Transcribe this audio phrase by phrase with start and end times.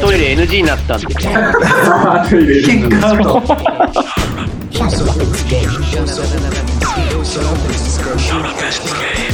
[0.00, 1.06] トイレ NG になったんで。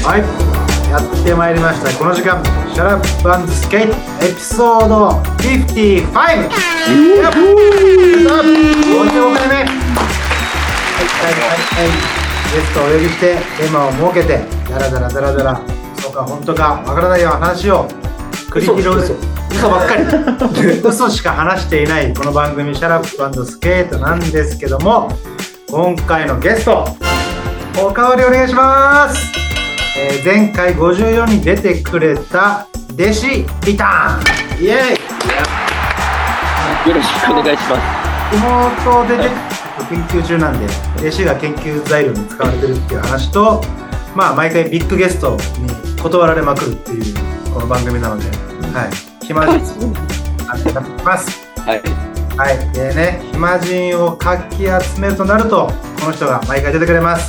[0.05, 0.21] はい、
[0.91, 1.91] やってまいりました。
[1.99, 2.43] この時間、
[2.75, 3.95] シャラップアンドスケート
[4.25, 5.09] エピソード
[5.39, 6.13] 55!
[6.13, 6.19] や
[7.31, 9.65] っ55回目はい、
[10.07, 11.87] はい、はい、はい。
[12.51, 14.41] ゲストをお呼びして、テーマを設けて、
[14.71, 15.61] ダラダラダラダラ、
[16.01, 17.87] そうか、本当か、わからないような話を
[18.51, 20.05] 繰り広げ嘘ばっかり。
[20.85, 25.11] 嘘しか話していないこの番組「SHUT UP & SKATE」なんですけども
[25.71, 26.97] 今回のゲスト
[27.77, 29.33] おかわりお願いします、
[29.97, 34.65] えー前回54に出てくれた弟子リターン。
[34.65, 34.77] イエー
[36.87, 36.89] イ。
[36.89, 38.09] よろしくお願いします。
[38.33, 39.31] 妹でね
[39.89, 40.67] 研究中なんで
[40.99, 43.63] 弟子が研究材料に使われてるっていう話と
[44.15, 47.15] まあ毎回ビッグゲストに断られまくるっていう
[47.55, 49.55] この番組なのではい暇人
[50.49, 51.47] あってなってます。
[51.61, 51.83] はい。
[52.35, 52.73] はい。
[52.73, 55.71] でね暇人をかき集めるとなると
[56.01, 57.29] この人が毎回出てくれます。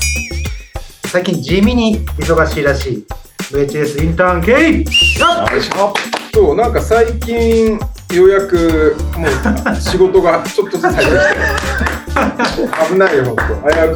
[1.07, 3.05] 最近地味に忙しいらしい。
[3.51, 5.93] VHS インターン K よっ
[6.33, 7.77] そうなんか最近
[8.13, 9.31] ようやくもう
[9.75, 11.13] 仕事がちょっとずつ入って
[12.45, 13.43] きて危ないよ本当。
[13.43, 13.95] 危う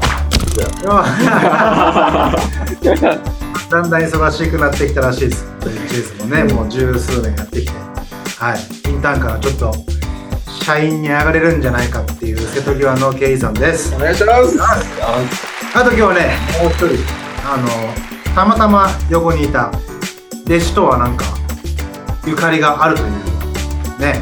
[3.74, 5.48] だんだん忙しくなってきたらしいです。
[5.62, 7.74] VHS もね、もう十数年やってきて、
[8.38, 9.74] はい、インターンからちょっと
[10.64, 13.90] 社員に上がれるんじゃないかっていう瀬戸際のケイさんです。
[13.90, 13.96] く。
[13.96, 14.60] お願いします。
[15.74, 16.88] あと今日はね、もう一人、
[17.44, 19.72] あの、たまたま横にいた
[20.46, 21.26] 弟子とはなんか
[22.28, 23.10] ゆかりがあるという
[24.00, 24.22] ね、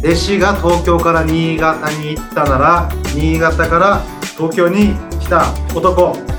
[0.00, 4.02] 弟子が東京から新潟に行ったなら、新潟から
[4.36, 6.31] 東京に来た男、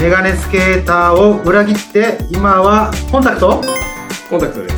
[0.00, 3.62] メガネスケーターを裏切って、今はコンタクト？
[4.28, 4.74] コンタクトです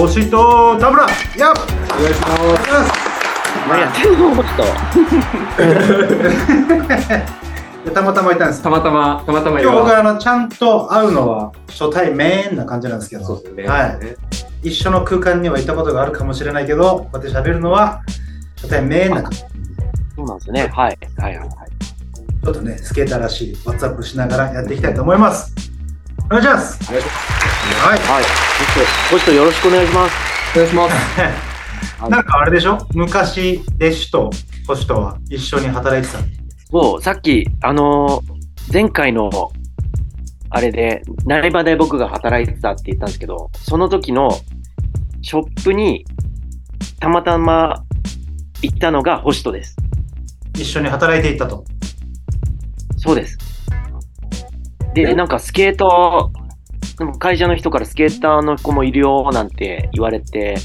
[0.00, 1.06] 星と田村
[1.36, 2.92] やっお願いします
[3.68, 4.18] 何やってんの？
[4.36, 4.46] ちょっ
[7.84, 7.92] と。
[7.94, 8.62] たまたまいたんです。
[8.62, 13.66] たまたま、たまたま今日僕あのちゃんと会うのは初対面な感じなんですけど、そうですね。
[13.66, 13.86] は
[14.62, 18.02] い、一緒の空間にはいたことがあるかもしれないけど、こうやって喋るのは
[18.56, 19.38] 初対面な感じ。
[19.38, 19.44] ち
[20.16, 20.68] そうなんですね。
[20.68, 20.98] はい。
[21.16, 21.67] はいはい
[22.42, 22.48] はい。
[22.48, 25.54] ょっとね、スケーターらしい WhatsApp しながらやっていきたいと思います。
[26.26, 26.78] お願いします。
[26.88, 27.98] お願いしますはい。
[27.98, 28.22] はい。
[28.22, 28.74] ホス
[29.10, 30.14] ト、ホストよろしくお願いします。
[30.54, 30.94] お願いします。
[32.10, 32.78] なんかあれでしょ？
[32.94, 34.30] 昔、弟子と
[34.66, 36.18] 星とは一緒に働いてた。
[36.70, 38.38] そう、さっき、あのー
[38.70, 39.30] 前回の、
[40.50, 44.30] あれで、苗場で僕が働いてたって言ったんですけど、その時の
[45.22, 46.04] ショップに、
[47.00, 47.82] たまたま
[48.60, 49.74] 行ったのがホストです。
[50.54, 51.64] 一緒に働いていったと。
[52.98, 53.38] そうです。
[54.94, 56.32] で、なんかスケート、
[56.98, 60.56] でも会社の人からスケーターの子もいるよなんて言われて、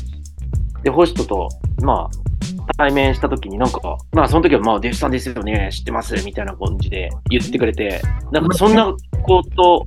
[0.83, 1.49] で、ホストと、
[1.83, 8.01] まあ、対面した時になんか、まあその時はまあ、弟子さんですよね、知ってます、みたいな感じで言ってくれて、
[8.31, 9.85] なんかそんな子と、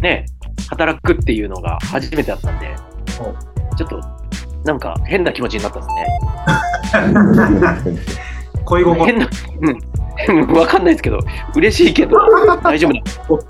[0.00, 0.26] ね、
[0.68, 2.74] 働くっていうのが初めてだったんで、
[3.76, 4.00] ちょっと、
[4.64, 5.88] なんか変な気持ちになったんで
[7.82, 7.98] すね。
[8.64, 9.04] 恋心。
[9.06, 9.28] 変な、
[9.60, 9.78] うん。
[10.54, 11.18] わかんないですけど、
[11.56, 12.16] 嬉しいけど、
[12.62, 13.00] 大丈夫だ。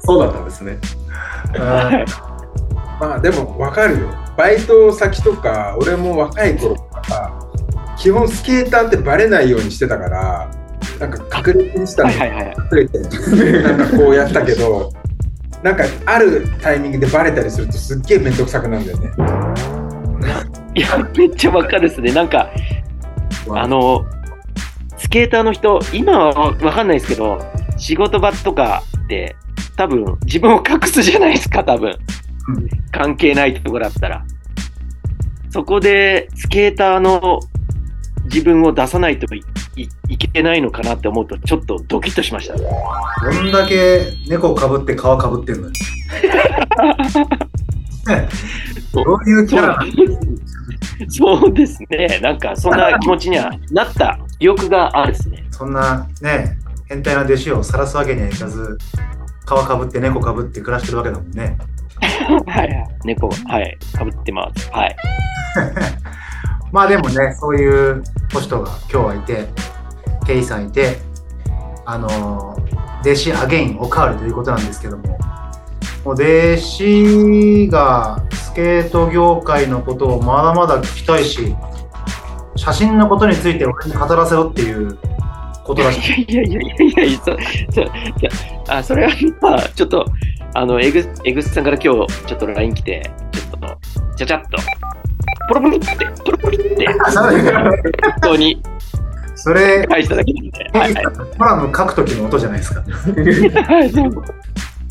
[0.01, 0.79] そうだったんですね
[1.55, 1.61] うん
[3.01, 7.33] まあでも分かるよバイト先とか俺も若い頃とか
[7.97, 10.49] 基本スケーターってバレないようにしてたから
[11.01, 12.55] なんか隠れてにしたのはいはいはい。
[12.73, 14.93] 隠れてなんかこうやったけど
[15.63, 19.11] なんかあるタイミングでバレたりするとすっげえ面倒くさくなるんだよね
[20.77, 22.13] いや、めっちゃわかるですね。
[22.13, 22.51] なんか、
[23.49, 24.14] あの、ス
[25.15, 27.39] ケーターの人、今はわかんないですけど、
[27.77, 29.37] 仕事場とかって、
[29.77, 32.69] 多分、自分を隠すじゃないですか、多分うん。
[32.91, 34.25] 関係ないところだったら。
[35.51, 37.39] そこで、スケーターの
[38.25, 39.45] 自分を出さないとい
[40.19, 42.57] けないのかなって思うと、ちょっとドキッとしました。
[42.57, 42.65] ど
[43.41, 45.73] んだけ猫をかぶって皮かぶってんのよ。
[48.93, 49.79] どういうキャラ
[51.09, 52.19] そうですね。
[52.21, 55.47] なんか、そんな気持ちにはなった記憶があるですね。
[55.51, 58.79] そんなね、変態な弟子を晒すわけにはいかず、
[59.45, 61.57] 皮かぶって猫かぶって暮らしてるわけだもんね。
[62.47, 62.89] はいはい。
[63.05, 63.79] 猫、はい。
[63.97, 64.71] かぶってます。
[64.71, 64.97] はい。
[66.73, 68.03] まあでもね、そういう
[68.33, 69.49] ポストが今日はいて、
[70.27, 70.99] ケイさんいて、
[71.85, 75.19] あのー弟子アゲインおかわりということなんですけども、
[76.05, 81.55] もう弟子がスケート業界のことをまだまだ聞きたいし、
[82.57, 84.99] 写真のことについて俺に語らせろっていう
[85.65, 86.33] ことらしい。
[86.33, 90.05] いやいやいやいやいや、そそあそれはまあ、ちょっと、
[90.55, 94.59] あの、エグエグスさんから今日、ちょっと LINE 来て、ちょっと、ちゃちゃっと、
[95.49, 95.87] ポロポロって、
[96.25, 98.63] ポロポロって、本当に
[99.35, 100.71] それ、返しただけなんで。
[100.79, 101.05] はいはい
[101.37, 102.83] コラム書く時の音じゃないですか。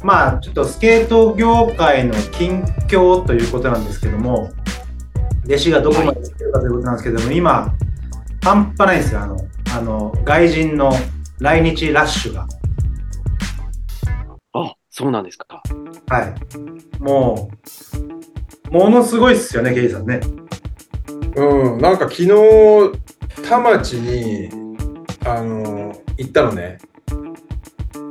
[0.04, 4.52] まあ、ちょっとスケート業界の近況ということなんですけども、
[5.46, 7.74] 弟子がどこまで来てるかということなんですけども、今、
[8.44, 9.38] 半端ないですよ、あの、
[9.76, 10.92] あの外人の
[11.40, 12.48] 来日ラッシュが。
[14.54, 15.62] あ、そうなんですか。
[16.08, 17.02] はい。
[17.02, 17.50] も
[18.70, 20.20] う、ものすごいっすよね、ケイさんね。
[21.36, 22.30] うん、なんか昨日、
[23.48, 24.50] 田町に、
[25.26, 26.78] あの、行ったのね。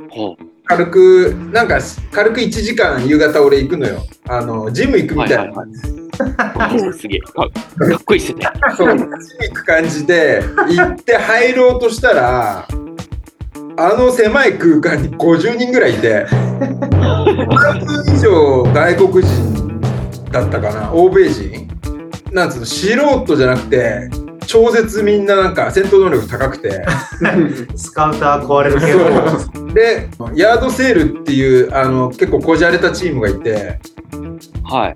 [0.09, 1.79] ほ軽く、なんか、
[2.11, 4.03] 軽く1時間夕方俺行くのよ。
[4.27, 5.17] あの、ジム行くう。
[5.17, 5.43] みたいな。
[5.43, 7.19] はいはいすげえ。
[7.19, 8.45] かかっこいいっすね。
[8.77, 12.67] そう、ジム行く感じで、行って入ろうとしたら、
[13.75, 19.81] あの狭い空間に50人ぐらいいて、半分以上外国人
[20.31, 21.67] だったかな、欧米人
[22.31, 22.87] なんつうの、素
[23.25, 24.09] 人じゃなくて、
[24.45, 26.85] 超絶みんななんか戦闘能力高くて、
[27.75, 29.73] スカウター壊れる系の。
[29.73, 33.79] で、ヤードセールっていう、あの、結構こじゃれたチームがいて、
[34.63, 34.95] はい。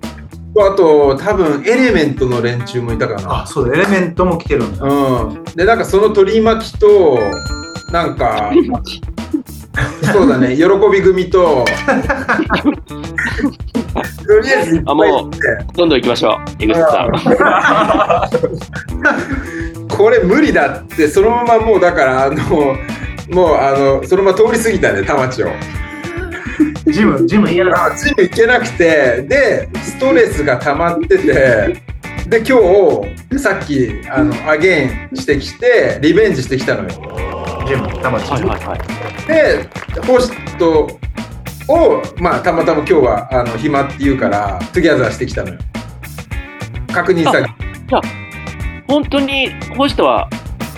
[0.60, 3.42] あと、多分エレメントの連中もいたかな。
[3.42, 4.84] あ、そうだ、エレメントも来てるんだ。
[4.84, 7.18] うん、でなんかその取り巻きと
[7.92, 8.52] なんか
[10.12, 11.64] そうだね喜び組と
[14.28, 15.38] とりあえずいっぱいいて
[15.74, 16.34] どんどん行きましょう。
[16.58, 17.08] 江口さん。
[19.88, 22.76] これ無理だってそのままもうだからあの
[23.30, 25.48] もうあのそのまま通り過ぎたね田町を
[26.86, 27.86] ジム、ジム嫌だ。
[27.86, 31.24] あジム行けなくてでストレスが溜まってて
[32.28, 32.58] で今
[33.30, 36.90] 日さっきあの again してきてリベンジしてきたのよ
[37.66, 38.30] ジム、田町。
[38.30, 38.78] はいはいはい。
[39.26, 40.86] でホスト
[41.68, 45.58] をまあたまたま今日はあの暇って言うから together してきたのよ。
[46.92, 47.32] 確認さ
[48.88, 50.28] 本当に、この人は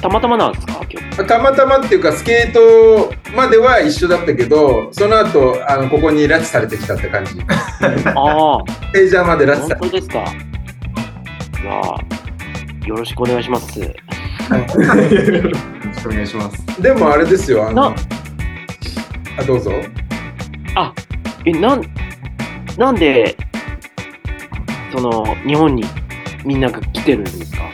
[0.02, 0.81] たまたまなんですか？
[0.90, 1.25] 今日。
[1.26, 7.32] たまたまっていうかスケートまでは一緒だったけどその後あのここに拉致されてきたって感じ。
[8.14, 10.19] ああ、ページャーまで拉致さ本れ当ですか？
[10.19, 10.22] い
[11.64, 13.78] やーよろしくお願いします。
[13.78, 13.87] よ
[14.50, 14.66] ろ
[15.94, 16.66] しくお願いします。
[16.76, 17.96] てでもあれですよあのな。
[19.38, 19.70] あどうぞ
[21.44, 21.82] え、なん、
[22.77, 23.37] なんで、
[24.93, 25.85] その、日本に
[26.44, 27.71] みんなが来てるんですか？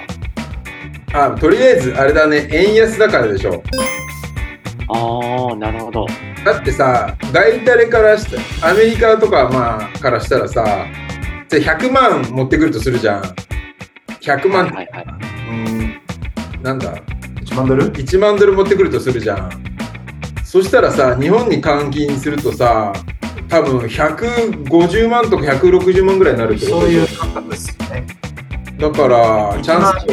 [1.12, 2.48] あとりあえずあれだね。
[2.50, 3.62] 円安だからでしょ。
[4.88, 6.06] ああ、なるほど。
[6.44, 8.26] だってさ外タレからし
[8.60, 10.64] たアメリカとかまあからしたらさ
[11.48, 13.22] じゃあ100万持ってくるとするじゃん。
[14.20, 15.06] 100万はいはい。
[15.48, 16.62] うん。
[16.62, 16.94] なんだ
[17.44, 19.50] ？1万ドル？1万ドル持ってくるとするじゃん
[20.56, 22.90] そしたらさ日本に換金するとさ
[23.46, 28.06] 多分150万とか160万ぐらいになるってことそういう感覚ですよね。
[28.78, 30.06] だからチャンス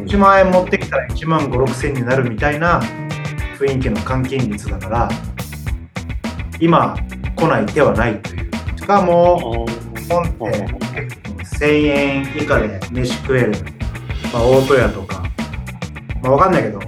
[0.00, 2.82] 1万円持ってきたら1万5、6千になるみたいな
[3.60, 5.08] 雰囲気の換金率だから、
[6.58, 6.96] 今
[7.36, 8.50] 来ない手はないという。
[8.76, 9.66] しかも、
[9.96, 10.66] 日本って
[11.00, 11.30] 結構
[11.64, 13.52] 1000円以下で飯食える、
[14.32, 15.22] まあ、大戸屋とか、
[16.22, 16.80] まあ、わかんないけど、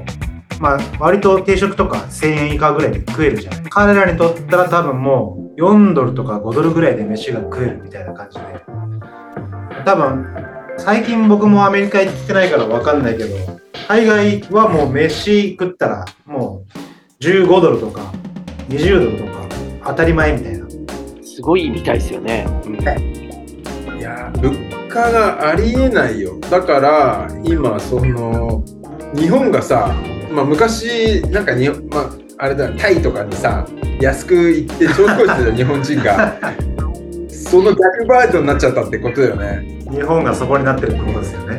[0.61, 3.63] まあ、割と定食とか1000円以下ぐらいで食えるじゃない。
[3.71, 8.45] 彼らにとったら多分もう4ドルとか5ドルぐらいで飯が食えるみたいな感じで。
[9.85, 10.27] 多分、
[10.79, 13.37] 最近僕もアメリカ行ってないからわかんないけど、
[13.87, 16.65] 海外はもう飯食ったらも
[17.21, 18.13] う15ドルとか
[18.69, 19.49] 20ドルとか
[19.87, 20.69] 当たり前みたいな。
[21.23, 22.47] すごいみたいですよね。
[22.65, 22.79] うん
[23.99, 24.53] いや物
[24.89, 28.65] 価がありえないよだから今その
[29.15, 29.95] 日本がさ、
[30.31, 33.67] まあ、昔なんかに、まあ、あれだタイとかにさ
[34.01, 36.37] 安く行って調子こいてた日本人が
[37.29, 39.79] その逆バージョンになっちゃったってことだよね。
[39.91, 41.59] 日本がそこになってるってことですよね。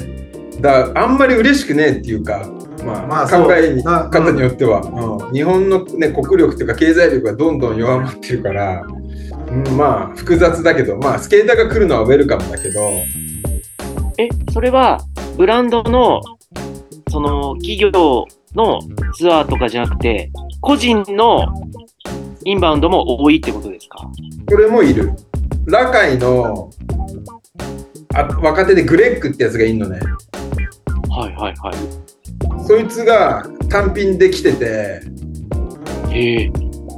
[0.62, 2.48] だからあんまり嬉しくねえっていうか、
[2.86, 5.34] まあまあ考え方によっては、うん。
[5.34, 8.86] 日本の、ね、国力というか経済力がどんどん弱まってるから、
[9.50, 12.82] うん、まあ複雑だけど、まあ、スケーターが来るのはウェルカムだけど。
[14.18, 15.00] え、それは、
[15.38, 16.22] ブランドの、
[17.10, 17.90] その、企業
[18.56, 18.80] の
[19.16, 21.46] ツアーとかじゃなくて、個人の
[22.46, 24.00] インバウンドも多いってことですか？
[24.48, 25.12] これもいる。
[25.66, 26.70] ラカイの
[28.16, 30.00] あ若手でグレッグってやつがいるのね。
[31.10, 31.72] はいはいは
[32.68, 35.02] そいつが単品で来てて、
[36.10, 36.14] い。
[36.14, 36.52] へえ。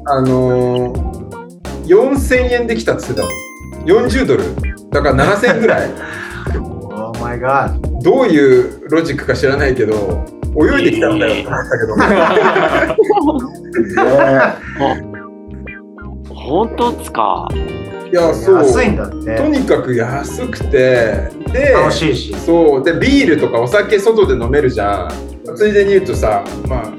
[0.05, 3.99] あのー、4000円で来たって言ってたの。
[3.99, 4.43] 40ドル。
[4.91, 5.89] だから7000円ぐらい。
[6.93, 7.79] Oh my god.
[8.01, 11.95] どういうロジックか知らないけど、泳いできたんだよって思ったけど。
[14.79, 14.97] あ
[16.33, 17.47] 本当っすか？
[18.11, 18.55] いやそう。
[18.57, 19.37] 安いんだって。
[19.37, 21.29] とにかく安くて。
[21.51, 22.33] で楽しいし。
[22.35, 22.83] そう。
[22.83, 25.09] でビールとかお酒外で飲めるじゃん。
[25.55, 26.91] ついでに言うとさまあ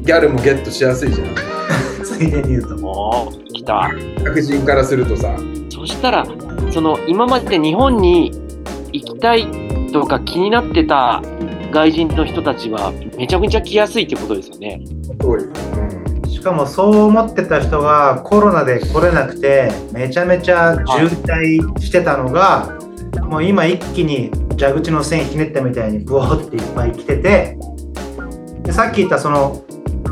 [0.00, 1.28] ギャルもゲットしやすいじゃん。
[2.04, 2.86] ついでに言うと。
[2.86, 3.90] おー、来た。
[4.24, 5.34] 白人からするとさ。
[5.70, 6.26] そしたら、
[6.70, 8.30] その、今まで日本に
[8.92, 9.46] 行きたい
[9.92, 11.22] とか気になってた
[11.74, 14.80] 外人の人たちは、めちゃくちゃ来やすいってことですよね。
[15.02, 22.78] すごい、うん、しかもそう思ってた人がコロナで来れなくてめちゃめちゃ渋滞してたのが
[23.24, 27.58] もう今一気に蛇口の線ひねったみたいにブワーっていっぱい来てて
[28.62, 29.64] でさっき言ったその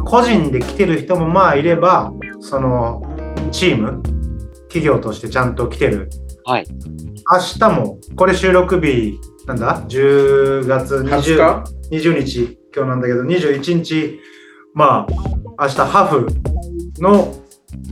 [0.04, 3.02] 個人で来てる人もまあいればその
[3.52, 4.02] チーム
[4.62, 6.10] 企業としてちゃんと来てる
[6.44, 6.66] はい。
[7.30, 12.58] 明日もこれ収録日なんだ？10月20 20日？20日。
[12.74, 14.20] 今日なんだけど21日。
[14.74, 15.06] ま
[15.58, 16.26] あ明日ハフ
[17.00, 17.34] の、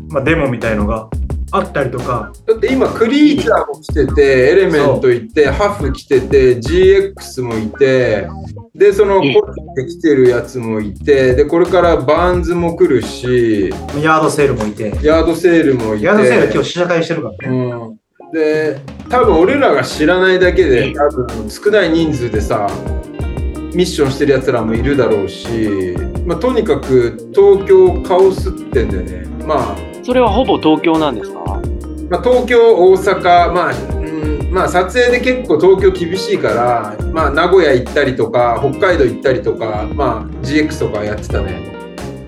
[0.09, 1.11] まあ、デモみたいのが
[1.51, 2.33] あったりとか。
[2.47, 8.29] だって今クリーチャーも来ててエレメントいてハフ来てて GX もいて
[8.75, 9.35] でそのうん。
[9.35, 13.71] コロで来てるやつもいてでこれからバーンズも来るし
[14.03, 14.93] ヤードセールもいて。
[15.03, 16.07] ヤードセールもいて。
[16.07, 17.57] ヤードセール今日試写会してるからね。
[17.57, 18.00] うん、
[18.33, 22.69] で多分俺らが知らないだけで多分少ない人数でさ
[23.75, 25.95] ミッションしてるやつらもいるだろうし、
[26.27, 31.41] まあ、とにかく東京カオスってんだよねまあそれはほぼ東京なんですか？
[32.11, 41.73] まあ、東京、大阪、まあ、うん、まあ、撮影で結構東京厳しいから、まあ、名古屋行ったりとか、北海道行ったりとか、まあ、GX とかやってたね。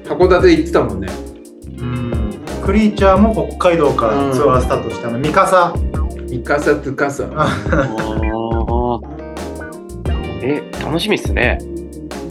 [0.05, 1.09] 函館行ってたもんね。
[2.63, 5.19] うんクリーチャーも北海道からツアースタートして、あの。
[5.19, 5.75] 三笠。
[6.31, 7.29] イカサとカサ。
[7.35, 7.49] あ。
[7.49, 9.01] ー
[10.43, 11.59] え、楽しみっすね。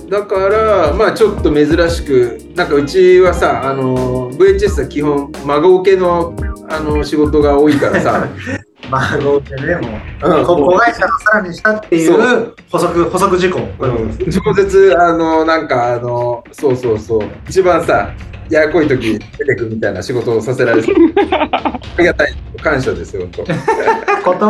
[0.09, 6.33] だから、まあ、ちょっと珍しく、なんかうちはさ、あの、VHS は基本、孫受けの、
[6.69, 8.27] あの、仕事が多いからさ、
[8.91, 9.87] まあ合計ねも
[10.23, 12.55] ううんこ子会社のさらにしたっていそう。
[12.69, 14.17] 補足補足事項、うん。
[14.29, 17.21] 超絶あのなんかあのそうそうそう。
[17.47, 18.13] 一番さ
[18.49, 20.91] ややこい時出てくみたいな仕事をさせられて。
[21.31, 22.35] ありがたい。
[22.61, 23.45] 感謝ですよ本当。
[23.45, 23.55] 言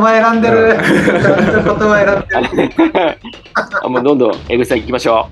[0.02, 0.76] 葉選んでる。
[0.76, 3.18] 言葉選んでる。
[3.84, 5.30] あもうどんどん江口さん行きましょ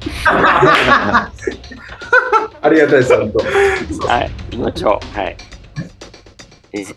[2.61, 4.07] ありがたいです本う。
[4.07, 5.19] はい、行きましょう。
[5.19, 5.58] はい。
[6.71, 6.93] えじ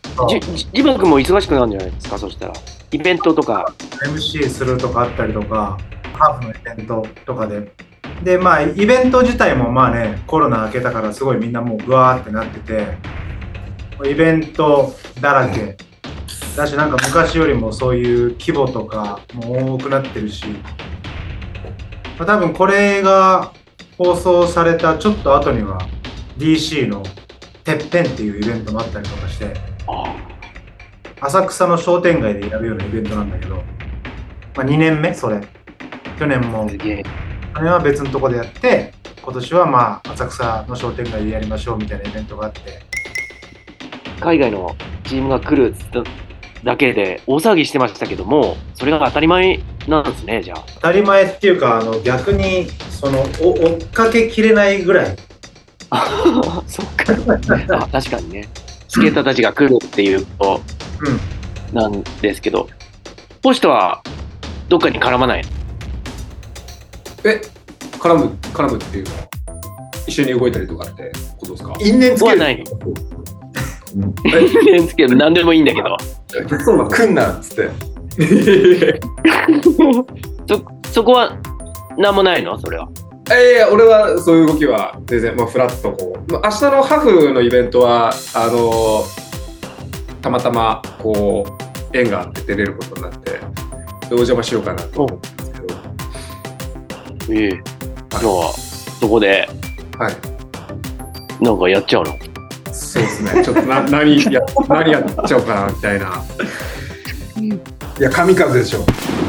[0.55, 2.52] じジバ君も忙しくなるんじゃないですか、そしたら。
[2.91, 3.73] イベントとか。
[4.05, 5.79] MC するとかあったりとか、
[6.12, 7.73] ハーフのイベントとかで。
[8.23, 12.99] で、まあ、イベント自体もまあね、コロナ明けたからすごいみんなもうグワーってなってて、
[14.05, 15.76] イベントだらけ。
[16.57, 20.45] だし、なんか昔よりもそういう規模とかも多くなってるし、
[22.19, 23.52] まあ、多分これが
[23.97, 25.79] 放送されたちょっと後には
[26.37, 27.02] DC の
[27.64, 29.54] てっぺんっていうイベントもあったりとかして、
[29.87, 30.16] あ
[31.21, 33.62] 浅草の商店街でやるようなイベントなんだけど、ま
[34.57, 35.40] あ、2年目それ
[36.19, 36.69] 去年も。
[37.54, 42.61] 去年は別のとこでやって今年はまあ浅草の商店街でやりましょうみたいなイベントがあって
[44.21, 45.75] 海外のチームが来る
[46.64, 50.64] だけで大騒ぎしてましたけども、それが当たり前なんですね、じゃあ。
[50.76, 55.16] 当たり前っていうかあの逆にそのお追っかけきれないぐらい
[55.95, 57.13] あ そっか。
[57.77, 58.49] あ確かにね。
[58.89, 60.61] スケーターたちが来るっていうと、
[61.01, 61.21] うん
[61.75, 62.69] なんですけど、
[63.41, 64.03] ポストは
[64.69, 65.45] どっかに絡まない。
[67.25, 67.41] え、
[67.99, 69.19] 絡む、絡むっていうのは、
[70.07, 71.73] 一緒に動いたりとかってことですか？
[71.81, 72.63] 因縁つけない。
[74.25, 75.97] ですけど、何でもいいんだけど。
[76.65, 77.71] そうなの来んなっつって
[80.49, 81.37] そ、そこは
[81.99, 82.59] 何もないの？
[82.59, 82.89] それは。
[83.29, 89.05] いやいや、俺はそういう動きは全然、まあ、フラッとこう、まあ、明日のハフのイベントは、あの
[90.21, 91.47] たまたまこ
[91.93, 93.38] う、縁があって出れることになって、で
[94.12, 95.75] お邪魔しようかなと思ったんですけど、
[97.41, 98.23] ええじゃあ、
[99.00, 99.49] そこで、
[99.99, 100.14] はい。
[101.45, 102.17] なんかやっちゃうの？
[102.73, 103.45] そうですね。
[103.45, 106.23] ちょっとな 何や何やっちゃおうかなみたいな。
[107.99, 108.85] いや神風でしょ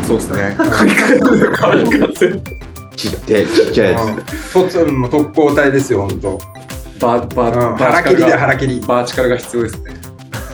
[0.06, 0.56] そうですね。
[0.58, 2.42] 神風神風。
[2.96, 4.54] ちっちゃいちっちゃいやつ。
[4.54, 6.40] とつもう特攻隊ですよ本当
[7.00, 9.94] バーバうんー腹切りだバ腹切りーチカルが必要ですね。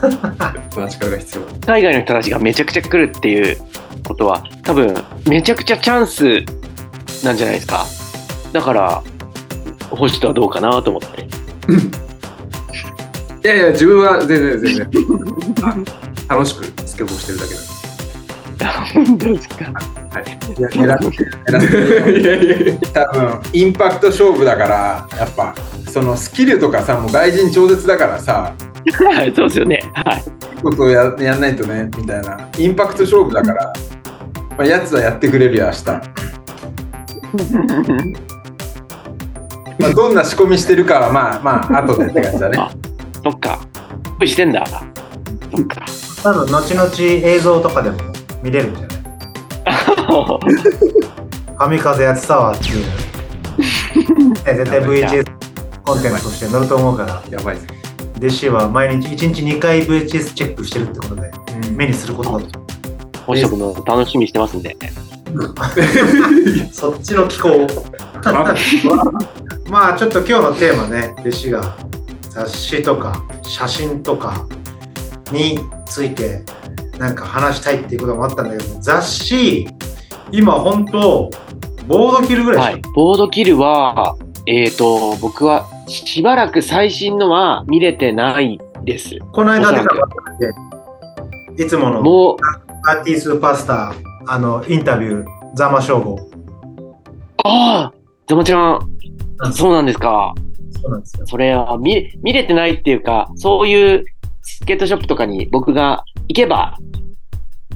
[0.00, 1.42] バーチカルが必要。
[1.66, 3.56] 海外の人たちがめちゃくちゃ来るっていう
[4.04, 4.94] ことは、多分、
[5.26, 6.22] めちゃくちゃチャンス
[7.24, 7.84] なんじゃないですか。
[8.52, 9.02] だから、
[9.90, 11.28] 星とはどうかなと思って。
[13.42, 14.90] いやいや自分は全然全然
[15.62, 15.74] あ
[16.34, 17.64] 楽しくスケボーしてるだけなん
[19.16, 19.64] ですか？
[19.64, 21.66] いや狙ってる狙って
[22.12, 25.54] るいやいやいや多分インパクト勝負だからやっぱ
[25.90, 28.52] そのスキルとかさもう外人超絶だからさ
[29.14, 29.78] はい、そうですよね。
[29.92, 30.22] はい。
[30.62, 32.48] ことをややんないとね、みたいな。
[32.58, 33.72] インパクト勝負だから、
[34.56, 35.84] まあ、やつはやってくれるよ、明日。
[39.78, 42.58] まあ、どんな仕込みしてるかは、まあまあ、後でって感じだね。
[43.22, 43.60] そっか。
[44.18, 44.64] プしてんだ。
[44.66, 45.84] そっか。
[46.22, 47.98] 多分後々映像とかでも
[48.42, 49.00] 見れるんじゃない？
[51.58, 52.84] 神風やってたわっていう。
[54.46, 55.24] ね絶対 VHS
[55.84, 57.66] コンテンツとして載ると思うから、やばいです。
[58.18, 61.30] 弟子は毎日1日2回 VHS チェックしてるってことで、
[61.72, 62.60] 目にすることだと。
[63.26, 64.76] 星野君の楽しみにしてますんで。
[66.72, 67.66] そっちの気候。
[69.68, 71.76] まあちょっと今日のテーマね、弟子が
[72.30, 74.44] 雑誌とか写真とか
[75.32, 76.42] について
[77.00, 79.66] なんか話したいっていうこともあったんだけど、雑誌、
[80.30, 81.30] 今本当
[81.88, 82.82] ボードキルぐらいはい。
[82.94, 89.16] ボードキルは、えっ、と、僕はしばらく最新のは見れてないです。
[89.32, 92.36] この間出たばっで、いつものもう、
[92.86, 93.94] アーティースーパースター、
[94.26, 96.30] あの、インタビュー、ザマショーゴ。
[97.44, 97.92] ああ、
[98.28, 98.80] ザマちゃん、
[99.54, 100.34] そうなんですか。
[100.82, 101.26] そうなんですよ。
[101.26, 104.04] それは見見れてないっていうか、そういう
[104.42, 106.76] スケートショップとかに僕が行けば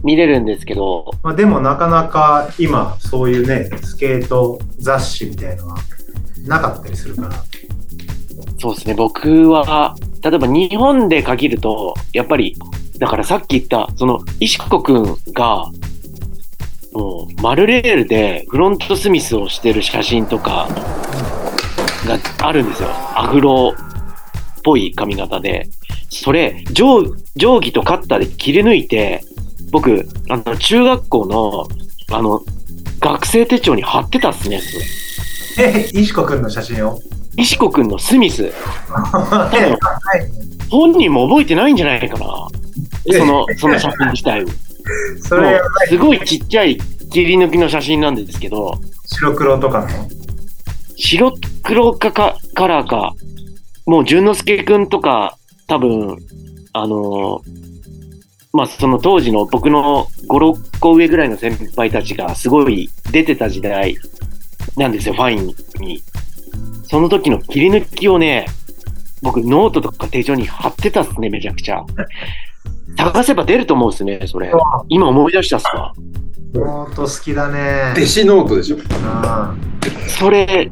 [0.04, 5.76] 見れるんですけど、まあ、でもなかなか今、そういうね、スケート雑誌みたいのは
[6.46, 7.30] なかったりするから。
[8.58, 12.54] そうですね、僕は、例えば日本で限ると、やっぱり、
[12.98, 15.70] だからさっき言った、その、石子くんが、
[16.92, 20.68] もう、マルレールでフロントスミスをしてる写真とか
[22.06, 22.90] があるんですよ。
[22.90, 25.68] アフロっぽい髪型で。
[26.10, 27.04] それ、定
[27.36, 29.24] 定規とカッターで切り抜いて、
[29.70, 31.68] 僕、あの、中学校の、
[32.16, 32.40] あの、
[33.00, 34.78] 学生手帳に貼ってたっすね、そ
[35.60, 35.68] れ。
[35.68, 36.98] え、石子くんの写真を？
[37.36, 38.52] 石子くんのスミス。
[38.82, 39.50] は
[40.16, 42.48] い本人も覚えてないんじゃないかな。
[43.18, 44.46] その、その写真自体を。
[45.22, 46.78] それ、すごいちっちゃい
[47.10, 48.74] 切り抜きの写真なんですけど、
[49.06, 49.88] 白黒とかの？
[50.96, 53.14] 白黒かかカラーか、
[53.86, 55.36] もう淳之介くんとか、
[55.68, 56.18] 多分、
[56.72, 57.63] あのー
[58.54, 63.96] まあ、その当時の僕の5、6個上ぐらいの先輩たちがすごい出てた時代
[64.76, 65.46] なんですよ、ファイン
[65.80, 66.00] に。
[66.84, 68.46] その時の切り抜きをね、
[69.22, 71.84] 僕ノートとか手帳に貼ってたっすね、めちゃくちゃ。
[72.96, 74.52] 探せば出ると思うんですね、それ。
[74.88, 75.92] 今思い出したっすわ。
[76.54, 77.92] ノート好きだね。
[77.96, 78.76] 弟子ノートでしょ。
[79.02, 79.52] あ
[80.06, 80.70] それ、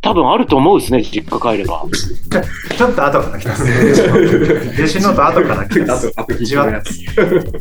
[0.00, 1.84] 多分あると思うですね、実家帰れば。
[1.84, 3.70] ーちょっと後から来たっすね。
[4.78, 6.12] 弟子ノート後から来たっす。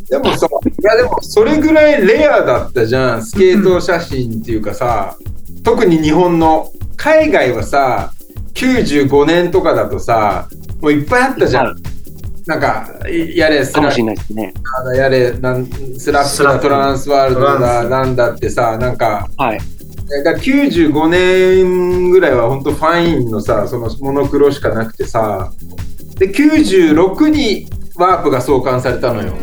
[0.10, 5.17] でもさ、いやでもそれぐらいレアだったじゃん、スケート写真っていうかさ、
[5.63, 8.12] 特に日本の、海外はさ、
[8.54, 10.47] 95年とかだとさ、
[10.82, 11.65] もういっぱいあったじゃん。
[11.67, 11.76] はい
[12.47, 14.54] なんか、いやれ、スラかもしれないですね。
[14.86, 19.60] ッやれ、なんスラップだ、トランスワールドだ、なんだってさ、なんか、はい。
[20.10, 25.52] だから95年ぐらいは本当ファインのさ、そのモノクロしかなくてさ、
[26.17, 29.34] で、96にワープが創刊されたのよ。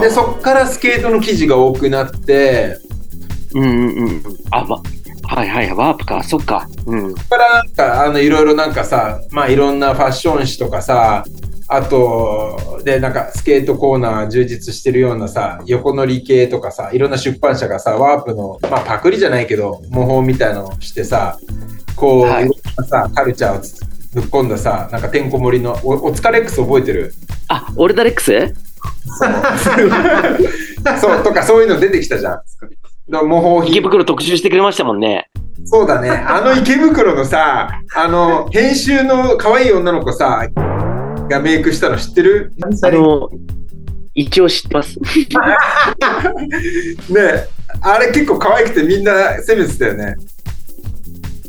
[0.00, 2.78] で、そっからスケートの記事が多くなって、
[3.54, 4.22] うんうんうん。
[4.50, 4.82] あ、ま、
[5.24, 6.68] はいはい、ワープか、そっか。
[6.86, 7.14] うん。
[7.14, 11.24] そっからなんか、あの、いろいろなんかさ、まあいろんなファッション誌とかさ、
[11.66, 21.38] あと、で、なんかスケートコーナー充実してるようなさ、横乗り系とかさ、いろんな出版社がさ、ワープの、まあパクリじゃないけど、模倣みたいなのをしてさ、
[21.96, 22.50] こう、はい
[22.86, 23.80] さ、カルチャーをつ
[24.14, 27.14] ぶっ込んださ、なんかてんこ盛りの、おお疲れ X 覚えてる？
[27.48, 28.54] あ、オルダレックス？
[31.00, 32.40] そう、とかそういうの出てきたじゃん。
[33.08, 33.72] の模倣品。
[33.72, 35.30] 池袋特集してくれましたもんね。
[35.64, 36.10] そうだね。
[36.10, 40.46] あの池袋のさ、あの、編集の可愛い女の子さ、
[41.28, 42.52] がメイクしたの知ってる？
[42.62, 43.28] あの、
[44.14, 44.98] 一応知ってます。
[47.10, 47.48] ねえ
[47.80, 50.16] あれ結構可愛くてみんな攻めてたよね。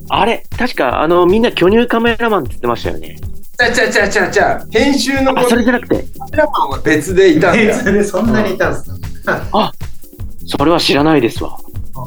[0.10, 3.18] あれ、確か、あの、みんな巨乳カメラマンって言ってましたよね。
[3.58, 7.68] ちゃちゃちゃちゃちゃ、編集のそれじゃなくて、カメラマンは別でいたんだよ。
[7.70, 8.84] 別でそんなにいたんす
[9.24, 9.72] か？
[10.46, 11.58] それは知らないですわ。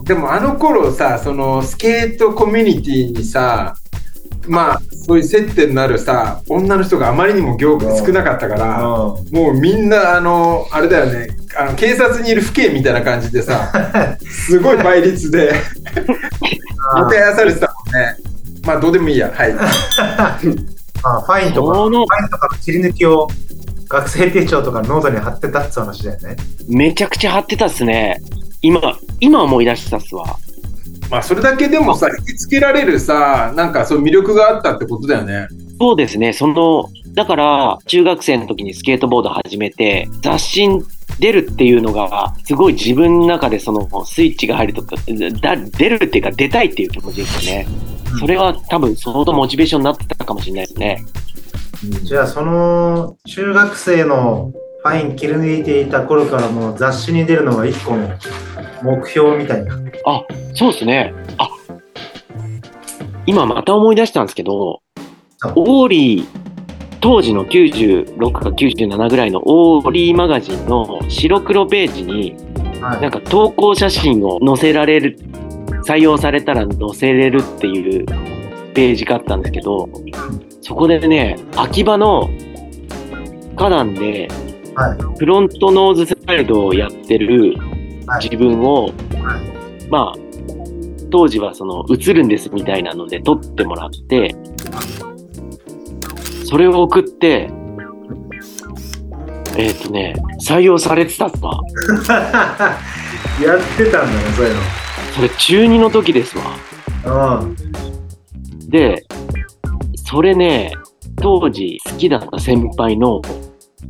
[0.05, 3.75] でもあの頃さ、そのスケートコミュニティにさ、
[4.49, 13.71] まあ、そういう接点のあるさ、女の人があまりにも業が少なかったから、もうみんな、あの、あれだよね、あの警察にいる父兄みたいな感じでさ、
[14.21, 15.53] すごい倍率で、
[16.97, 18.17] もてあやされてたもんね。
[18.65, 19.33] まあ、どうでもいいや。
[19.35, 19.55] はい。
[21.05, 23.29] あファインとか、ファインとかの切り抜きを
[23.89, 26.37] 学生手帳とかノートに貼ってたって話だよね。
[26.69, 28.21] めちゃくちゃ貼ってたっすね。
[28.63, 28.81] 今、
[29.21, 30.37] 今思い出したっすわ。
[31.11, 35.49] まあ、それだけでもさ、引きつけられるさ、なんかそういう魅力があったってことだよね。
[35.81, 40.83] そうですね、その、だから、中学生の時にスケートボード始めて、雑誌に
[41.19, 44.97] 出るっていうのが、すごい自分の中でそのスイッチが入るとか、
[45.41, 47.67] だ出るっていうか出たいっていう気持ちですよね。
[48.21, 51.05] それは多分相当モチベーションになってたかもしれないですね。
[52.03, 58.09] じゃあその中学生のファイン切り抜いていた頃からもう雑誌に出るのが一個の
[58.83, 59.75] 目標みたいな。
[60.07, 61.13] あ、そうですね。
[61.37, 61.49] あ、
[63.27, 64.81] 今また思い出したんですけど
[65.43, 66.27] あ、オーリー、
[67.01, 72.37] 当時の96か97ぐらいのオーリーマガジンの白黒ページに、
[72.81, 75.19] はいなんか投稿写真を載せられる、
[75.85, 78.07] 採用されたら載せれるっていう
[78.73, 79.89] ページがあったんですけど、
[80.61, 82.31] そこでね、秋葉の
[83.57, 84.48] 花壇ではい。
[85.19, 87.55] フロントノーズスライドをやってる
[88.07, 90.19] はい自分を、はいまあ、
[91.11, 94.35] 当時はその映るんですみたいなので撮ってもらって、
[96.47, 97.51] それを送って、
[99.57, 101.61] えっ、とね、採用されてたっすわ。
[103.43, 104.55] やってたんだね、そういう
[105.15, 106.45] それ中2の時ですわ。
[107.05, 107.41] の。
[107.41, 107.57] うん。
[108.69, 109.05] で、
[109.97, 110.73] それね、
[111.17, 113.21] 当時好きだった先輩の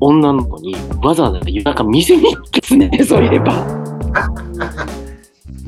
[0.00, 3.52] 女の子にわざわざ夜中見せに行ってですね、そういえば。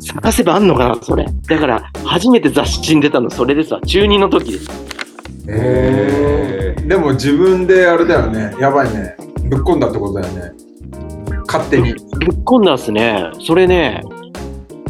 [0.00, 1.26] 探せばあんのかな、それ。
[1.48, 3.80] だから、初めて雑誌に出たのそれですわ。
[3.82, 4.70] 中2の時です。
[5.48, 6.82] へえ。
[6.86, 8.54] でも自分であれだよね。
[8.58, 9.16] やばいね。
[9.44, 10.52] ぶっ込んだってことだよね。
[11.46, 11.92] 勝手に。
[11.92, 11.98] ぶっ
[12.44, 13.30] 込んだっすね。
[13.40, 14.02] それね、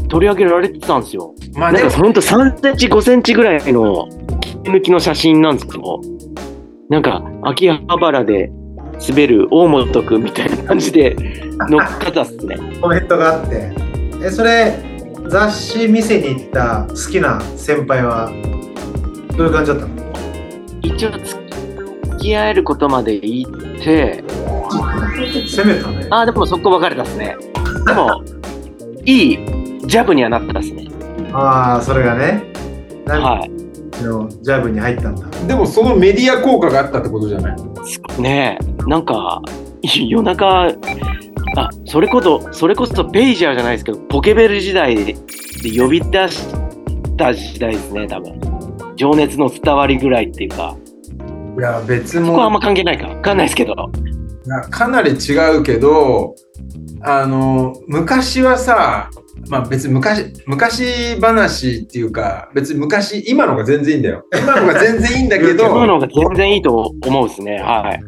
[0.08, 1.34] 取り上げられてたんですよ。
[1.54, 4.08] まあなんか、ほんと3センチ、5センチぐらいの
[4.40, 6.00] 切り抜きの写真なんですけど、
[6.88, 8.50] なんか、秋葉原で
[9.08, 11.16] 滑る大本くんみたいな感じで
[11.68, 12.56] 乗っかったっすね。
[12.80, 13.72] コメントがあって。
[14.22, 14.78] え、それ、
[15.28, 18.30] 雑誌見せに行った好きな先輩は、
[19.36, 19.92] どういう感じだったの？
[20.82, 21.24] 一応、付
[22.18, 24.22] き合えることまで言って、
[25.46, 26.06] 攻めたね。
[26.10, 27.36] ああ、でもそこ別れたっすね。
[27.86, 28.22] でも、
[29.04, 29.38] いい
[29.86, 30.88] ジャブにはなったっすね。
[31.32, 32.42] ああ、それがね。
[33.06, 33.50] はい。
[34.02, 35.28] のジャブに入ったんだ。
[35.46, 37.56] でもそのメディア効果があったってことじゃない
[38.20, 39.40] ねえ、なんか、
[39.82, 40.68] 夜中、
[41.56, 45.14] あ、それこそ、それこそペイジャーじゃないですけど、ポケベル時代で
[45.76, 46.46] 呼び出し
[47.16, 48.40] た時代ですね、多分。
[48.96, 50.76] 情熱の伝わりぐらいっていうか、
[51.58, 53.08] いや別そこはあんもま関係ないか。
[53.08, 53.74] わかんないですけど。
[54.70, 56.34] かなり違うけど
[57.02, 59.10] あの昔はさ
[59.48, 64.24] まあ別に昔昔話っていうか別に昔今のが全然いいんだよ。
[64.36, 65.64] 今のが全然いいんだけど。
[65.66, 67.58] 今の方が全然いいと思うですね。
[67.58, 68.00] はい。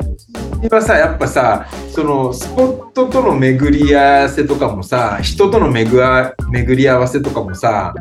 [0.63, 7.95] 今さやっぱさそのスポットとの巡り合わせとかもさ人との巡あ巡り合わせとかもさ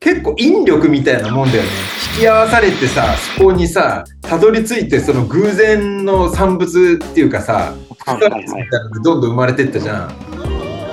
[0.00, 1.68] 結構引力みたいなもんだよね。
[2.16, 10.10] 引き合わされてさそこにさたどり着いてその偶然の産物っていうかさみたいなのでどんどん生まれてったじゃん。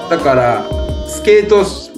[0.09, 1.91] だからスケートシ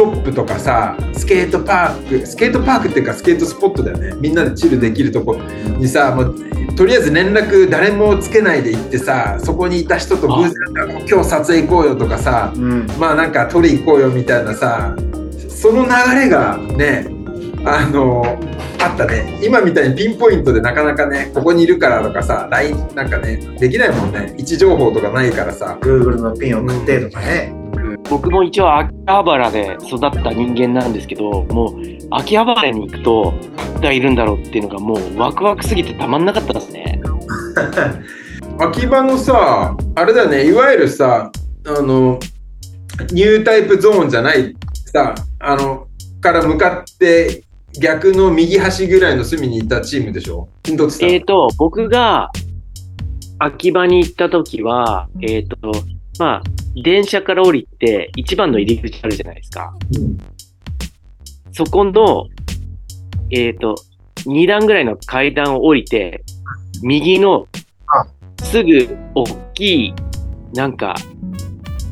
[0.00, 4.14] ョップとかさスケートパークスケートパークっていうかスケートスポットだよね。
[4.20, 6.34] みんなでチルできるとこにさもう
[6.76, 10.52] とりあえず連絡誰もつけないで行ってさそこにいた人と偶然
[11.08, 12.86] 今日撮影行こうよとかさうん。
[12.98, 14.94] まあなんか撮り行こうよみたいなさ
[15.48, 17.06] その流れがね
[17.64, 18.24] あの
[18.80, 19.40] あったね。
[19.42, 24.34] 今みたいにピンポイントでなかなかねここにいるからとかさ LINE なんかねできないもんね。
[24.38, 25.78] 位置情報とかないからさ。
[25.80, 27.67] Google のピン送ってとかね。
[28.10, 33.34] 僕も一応秋葉原で育った人間なんですけど、もう秋葉原に行くと、
[33.80, 37.00] 誰がいるんだろうっていうのがもうワクワクすぎてたまんなかったですね。
[38.58, 41.30] 秋葉のさあれだよねいわゆるさ
[41.64, 42.18] あの
[43.12, 44.56] ニュータイプゾーンじゃない
[44.92, 45.86] さあの
[46.20, 47.44] から向かって
[47.80, 50.48] 逆の右端ぐらいの隅にいたチームでしょ？
[51.02, 52.30] えっ、と、僕が
[53.38, 55.56] 秋葉に行った時は、えっ、と、
[56.18, 56.42] まあ、
[56.82, 59.72] 電車から降りて一番の入り口あるじゃないですか。
[61.52, 62.28] そこの、
[63.30, 63.76] えっ、と、
[64.26, 66.22] 2段ぐらいの階段を降りて、
[66.82, 67.46] 右の
[68.42, 69.94] すぐ大きい、
[70.54, 70.94] なんか、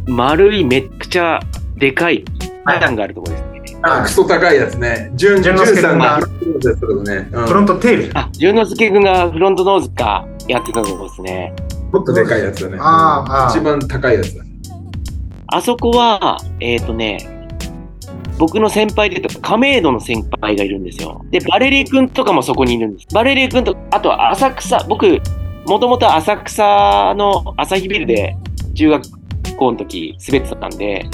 [0.07, 1.41] 丸いめっちゃ
[1.77, 2.25] でかい
[2.65, 3.79] 階段があるところですね。
[3.83, 8.19] あクソ高いやつね純純之介んがまあフロントノーズやってたことね、うんフロントテールじゃん。
[8.19, 11.55] あ、淳之介くんがフロントノーズかやってたところですね。
[11.97, 14.45] もっとでかいやつだねあーあー一番高いやつだ
[15.49, 17.19] あそこは、えっ、とね、
[18.37, 21.25] 僕の先輩でと亀戸の先輩がいるんですよ。
[21.31, 23.07] で、バレリー君とかもそこにいるんです。
[23.15, 25.07] バレリー君と、あとは浅草、僕、
[25.67, 28.37] もともと浅草の朝日ビルで
[28.75, 31.07] 中学校の時滑ってたんで、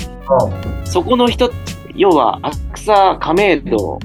[0.85, 1.53] そこの人、
[1.95, 3.99] 要は浅草、亀戸、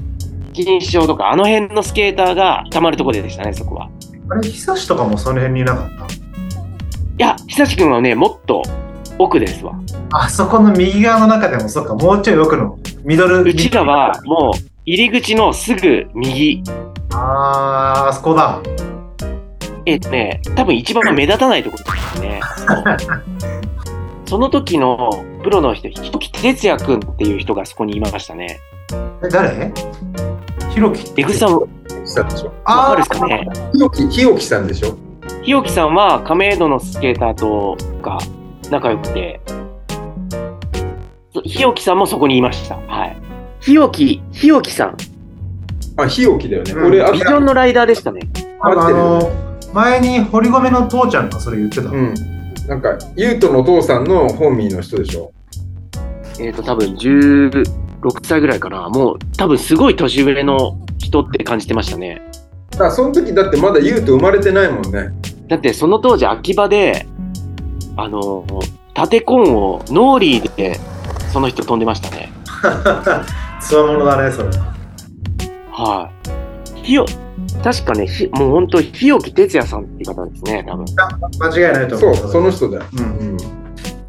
[0.52, 3.88] 錦糸町とか、あの辺のスケーターがたまるところでしたね、そこは。
[4.30, 6.27] あれ、久しとかもその辺にいなかった？
[7.18, 8.62] いや、久しくんはね、もっと
[9.18, 9.74] 奥ですわ。
[10.12, 13.42] あそこの右側の中でも、そっか、もうちょい奥の、ミドル。
[13.42, 16.62] うちらはもう入り口のすぐ右。
[17.12, 18.60] あー、あそこだ。
[19.84, 22.40] えっとね、多分一番目立たないところですね。
[24.26, 25.10] その時の
[25.42, 28.60] プロの人、ひとき哲也くんっていう人がそこにいましたね。
[29.24, 29.72] え、誰？
[30.70, 31.12] ひろき。
[31.16, 31.66] 江口さん、わ
[32.06, 32.50] したでしょ。
[32.64, 34.96] かるですかねひよき、ひよきさんでしょ。
[35.42, 38.18] 日置さんは亀戸のスケーターとが
[38.70, 39.40] 仲良くて、
[41.32, 42.76] そ日置さんもそこにいました。
[42.76, 43.16] はい。
[43.60, 44.96] 日置、日置さん、
[45.98, 46.72] あ、ひよきだよね。
[46.72, 48.20] うん俺、あビジョンのライダーでしたね。
[48.60, 49.30] あの
[49.74, 51.90] 前に堀米の父ちゃんがそれ言ってた。
[51.90, 52.14] うん。
[52.68, 55.32] なんか、ゆうとのお父さんの本民の人でしょ。
[56.40, 57.64] えっ、と、多分16
[58.22, 58.88] 歳ぐらいかな。
[58.88, 62.22] もう、多分すごい年上の人って感じてましたね。
[62.78, 65.10] だからその時だってまだゆうと生まれてないもんね。
[65.48, 67.08] だってその当時秋葉で、
[67.96, 68.46] あの、
[68.94, 70.78] 縦コンをノーリーで
[71.32, 72.30] その人飛んでましたね。
[73.60, 74.48] つわものだね、それ。
[75.72, 76.08] は
[76.76, 76.82] い。
[76.84, 77.04] ひよ、
[77.64, 80.84] 確かね、ひもう本当、日置哲也さんっていう方ですね、多分。
[81.40, 82.30] 間違いないとそう、思う。
[82.30, 82.84] その人だよ。
[82.96, 83.02] うん。
[83.02, 83.36] うん。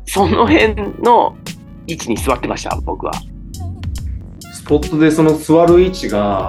[0.05, 1.35] その辺の
[1.87, 3.13] 位置に座ってました、僕は。
[4.53, 6.47] スポットでその座る位置が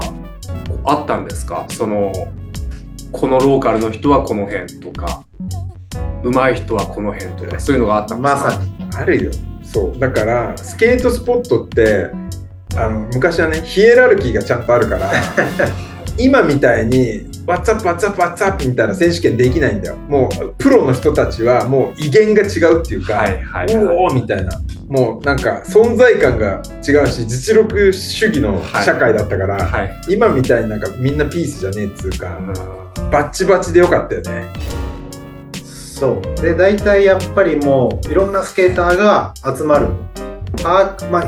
[0.84, 1.66] あったんですか？
[1.68, 2.12] その
[3.12, 5.24] このローカルの人はこの辺とか
[6.22, 8.44] 上手い人はこの辺とかそういうのがあったんですか？
[8.44, 8.70] まさに。
[8.96, 9.30] あるよ。
[9.62, 9.98] そう。
[9.98, 12.10] だから、スケートスポットって、
[12.76, 15.12] あの、昔はね、ヒエラルキーがちゃんとあるから、
[16.18, 19.96] 今みたいに、ワッツアップ、ワッツアップ、ワッツアップみたいな選手権できないんだよ。
[20.08, 24.52] もう、プロの人たちは、もう威厳が違うっていうか、はいはいはいおおみたいな。
[24.88, 32.42] もうなんか存在感が違うし実力主義の社会だったから、はい今みたいになんかみんなピースじゃねえっつうか、う
[33.06, 34.46] んバッチバチでよかったよね。
[35.64, 36.42] そう。
[36.42, 39.88] で、大体やっぱりもう、いろんなスケーターが集まる。
[40.64, 41.24] あまあ、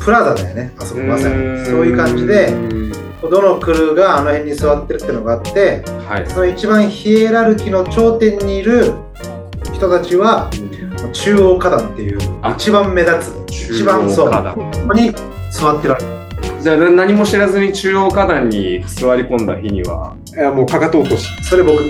[0.00, 1.64] プラザだよね、あそこまさに。
[1.64, 2.52] そういう感じで、
[3.28, 6.30] どのクルーがあの辺に座ってるっていうのがあって、はい。
[6.30, 8.94] その一番ヒエラルキーの頂点にいる
[9.74, 10.50] 人たちは、
[11.12, 12.54] 中央花壇っていうあ。
[12.56, 14.30] 一番目立つ一番そう。
[14.30, 14.34] こ
[14.88, 15.12] こに
[15.50, 16.20] 座ってるわけ壇
[16.60, 21.28] じゃあ何も知らずに中央花壇に座り込んだ日にはいやもうかかと落とし。
[21.42, 21.80] それ僕。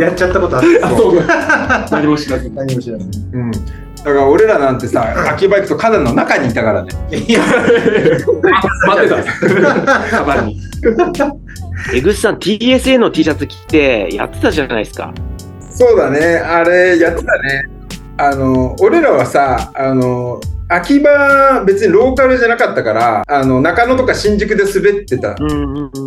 [0.00, 1.22] やっちゃったことあってそう。
[1.90, 2.54] 何も知らずに。
[2.54, 3.10] 何も知らずに。
[3.32, 3.50] うん。
[3.98, 6.90] だから俺らなんてさ、秋葉行くと花壇の中にいたからね。
[7.10, 7.40] いや
[8.86, 9.08] 待って
[9.84, 10.60] た カバンに
[11.94, 15.12] 江口さん、TSA の T シャツ着てやってたじゃないですか。
[15.70, 17.64] そうだね、あれやってたね。
[18.16, 25.34] あの、俺らはさ、あの、秋葉別にローカルじゃなかったから、あの、中野とか新宿で滑ってた。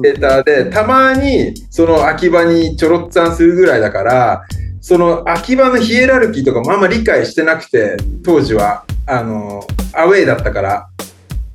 [0.02, 4.44] データで、たまにその秋葉にちょろっつぁんするぐらいだから、
[4.82, 9.64] その秋葉のヒエラルキーとかもあんま理解してなくて、当時は、あの、
[9.94, 10.88] アウェイだったから。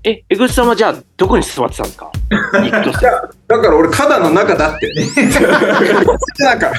[0.04, 2.10] え、江口さんはじゃあ、どこに座ってたんですか？
[3.48, 4.92] だから俺、花壇の中だって。
[6.38, 6.72] なんか、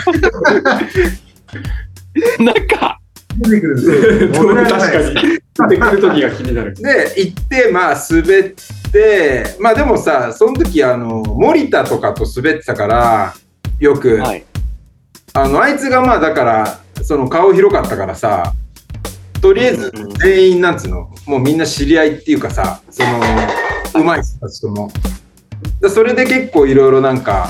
[2.40, 3.00] なんか、
[3.38, 5.14] 出てくるんですよ確かに
[5.70, 8.44] 出てくる時が気になるで、行って、まあ、滑っ
[8.94, 13.34] て、まあでもさ、その時、あの、森田とかと滑ってたから、
[13.80, 14.46] よく、はい。
[15.34, 18.54] あの、あいつがまあ、だから、その顔広かったからさ、
[19.42, 23.20] とりあえず全員、なんつうの、もうみんな知り合いっていうかさ、その、
[24.04, 24.90] 上手い人たちとも。
[25.80, 27.50] でそれで結構いろいろなんか、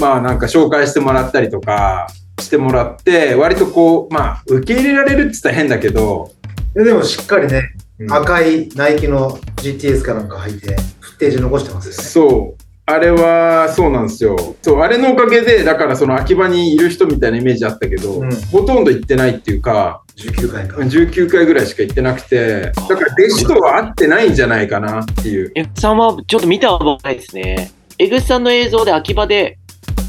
[0.00, 2.06] まあなんか紹介してもらったりとか
[2.40, 6.32] してもらって、割とこう、まあ、受け入れられるって言ったら変だけど、
[6.74, 12.69] ででもしっかりね、うん赤いナイキの GTS かなんか履いてフッテージ残してますよねそう。
[12.92, 14.36] あれは、そうなんですよ。
[14.62, 25.52] そう、あれのおかげで、だからその秋葉にいる人みたいなイメージあったけど、うんほとんど行ってないっていうか、19回か19回ぐらいしか行ってなくて、だから弟子とは会ってないんじゃないかなっていう。
[25.54, 27.70] 江口さんはちょっと見た覚えないですね。
[27.98, 29.58] 江口さんの映像で秋葉で、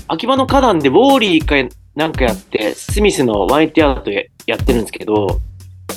[0.08, 5.40] 秋葉の花壇でウォーリーかなんかやって、スミスのワインティアートややってるんですけど、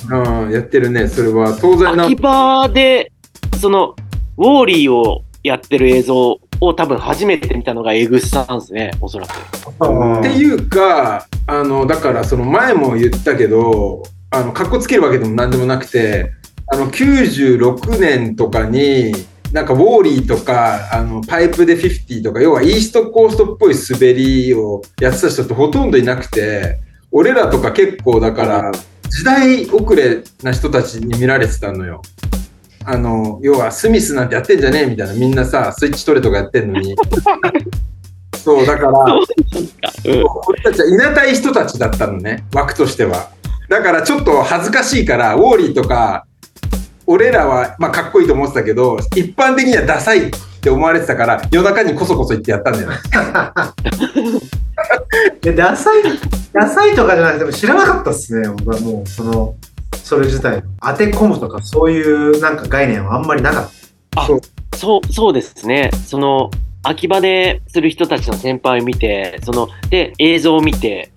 [0.09, 1.07] うん、やってるね。
[1.07, 2.05] それは当然な。
[2.05, 3.11] 秋葉で、
[3.59, 3.95] その、
[4.37, 9.31] ウォーリーをやってる映像を多分初めて見たのが江口さんですね、おそらく。
[9.79, 16.31] うんっていうか、あの、だからその前も言ったけど、あの、かっこつけるわけでも何でもなくて、
[16.67, 19.13] あの、96年とかに、
[19.51, 26.79] なんかウォーリーとか、あの、パイプで50とか、要はイーストコーストっぽい滑りをやってた人ってほとんどいなくて、
[27.11, 28.71] 俺らとか結構だから、
[29.09, 32.01] 時代遅れな人たちに見られてたのよ。
[32.87, 36.95] あの、要はスミスなんてやってんじゃねえみたいな、みんなさ、スイッチトレとかやってんのに。
[38.37, 39.25] そう、だから、うん
[40.47, 43.29] 俺たちはいなたい人たちだったのね、枠としては。
[43.69, 46.25] だからちょっと恥ずかしいから、ウォーリーとか、
[47.07, 52.97] 俺らは、まあ、かっこいいと思ってたけど、一般的にはダサいって思われてたから、夜中にこそこそ言ってやったんだよね。
[55.41, 56.03] でダサい、
[56.53, 59.55] ダサいとかじゃなくても知らなかったっすね、僕はもう、その、
[60.03, 60.63] それ自体。
[60.81, 63.71] 当て込むとか、そういうなんか概念はあんまりなかっ
[64.11, 64.27] たあ
[64.75, 65.91] そう、そうですね。
[66.05, 66.51] その、
[66.83, 71.11] 秋葉でする人たちの先輩を見て、その、で、映像を見て、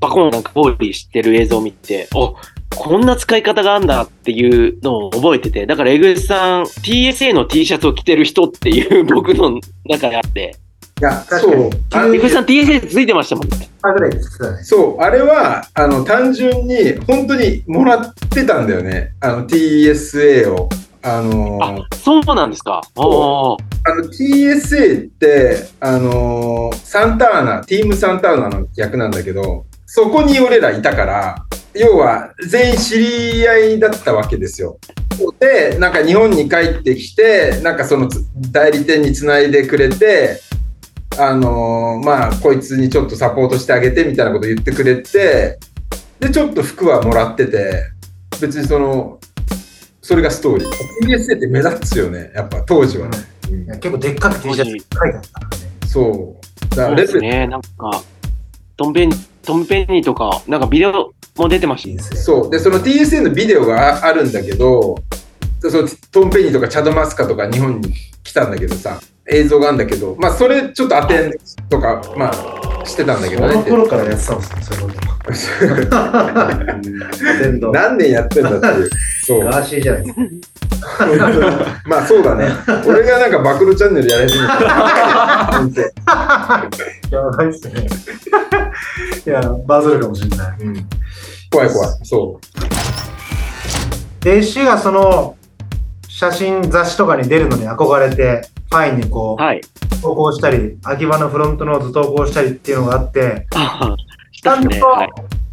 [0.00, 2.36] バコンなんかボーリーしてる映像を見て、お
[2.76, 10.56] こんな使い方があんだっていうのを覚えてて、だから江口さん、TSA の T シャツを着てる人っていう僕の中であって、
[11.00, 11.70] いや、確かにそう。
[11.92, 13.68] あ江口さん TSA ついてましたもんね。
[13.82, 14.62] たぐらいで言ってたね。
[14.62, 19.14] そう、あれは、あの、単純に、本当にもらってたんだよね。
[19.20, 20.68] あの、TSA を。
[21.06, 22.80] あのーあ、そうなんですか。
[22.96, 23.00] あ
[23.94, 34.78] の TSA って、あのーサンターナ、ティームサンターナの役なんだけど、そこに俺らいたから、要は全員知り合いだったわけですよ。
[35.38, 40.40] で、なんか日本に帰ってきて、なんかそのつ代理店につないでくれて、
[41.18, 45.58] あのーまあ、こいつにちょっとサポートしてあげてみたいなこと言ってくれて、
[46.20, 47.84] で、ちょっと服はもらってて、
[48.40, 49.18] 別にその、
[50.02, 50.68] それがストーリー。
[51.06, 53.18] TSA って目立つよね、やっぱ当時はね。
[53.50, 55.64] うん結構でっかく T シャツ書いてあったからね。
[55.86, 56.76] そう。
[56.76, 57.46] だかそうらレベル、ですね。
[57.46, 58.02] なんか、
[58.76, 58.94] トン、
[59.42, 62.02] トムペンニーとか、なんかビデオも出てました。
[62.02, 62.50] TSA そう。
[62.50, 64.96] で、その TSA のビデオがああるんだけど、
[65.60, 71.32] そのトム・ペニーとかチャド・マスカとか日本に来たんだけどさ、映像があるんだけど、まあそれちょっとアテン
[71.68, 73.54] とか、まあしてたんだけこどね。
[73.56, 75.00] の頃からやってたんですね、そういうこ
[75.90, 75.98] と。
[77.42, 77.72] 全土。
[77.72, 78.90] 何年やってんだっていう。
[79.24, 79.44] そう。
[79.44, 80.22] ガーシーじゃないですか。
[81.86, 82.48] まあそうだね。
[82.86, 85.46] 俺がなんか暴露チャンネルやり始めた。
[85.52, 87.86] 本当やばいっすね。
[89.26, 90.56] いや、バズるかもしれない。
[90.60, 90.86] うん
[91.50, 91.88] 怖い怖い。
[92.02, 92.40] そ
[94.20, 95.36] で、氏がその、
[96.08, 99.60] 写真、雑誌とかに出るのに憧れて、ファインにこう、はい。
[100.02, 103.94] 投稿したり、秋葉のフロントノート投稿したりっていうのがあって、 あ
[104.32, 104.76] ちゃんと。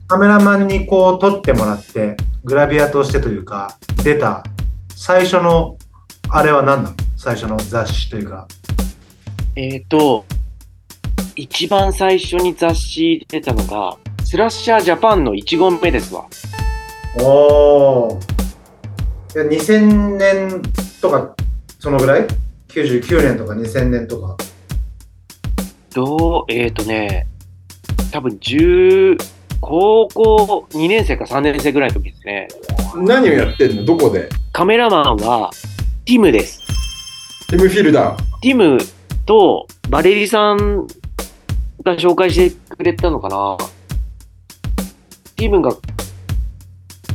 [0.07, 4.43] カメラマンにこう撮ってもらって、グラビアとしてというか、出た
[4.95, 5.77] 最初の、
[6.29, 6.95] あれは何なの？
[7.15, 8.47] 最初の雑誌というか。
[9.55, 10.25] えっ、と、
[11.35, 16.25] 一番最初に雑誌出たのが、スラッシャージャパンの1号目ですわ。
[17.21, 18.21] おー。
[19.35, 20.61] いや2000年
[20.99, 21.35] とか、
[21.79, 22.40] そのぐらい？
[22.73, 24.37] ?99 年とか2000年とか。
[25.93, 27.27] どう、えっ、とね、
[28.11, 29.17] 多分10、
[29.59, 32.47] 高校2年生か3年生ぐらいの時ですね。
[32.95, 33.03] う。
[33.03, 33.85] 何をやってんの？
[33.85, 34.29] どこで？
[34.53, 35.51] カメラマンは、
[36.05, 36.59] ティムです。
[37.47, 38.23] ティム・フィルダー。
[38.41, 38.79] ティム
[39.25, 40.87] とバレリさん
[41.83, 43.57] が紹介してくれたのかな
[45.35, 45.75] ティムが、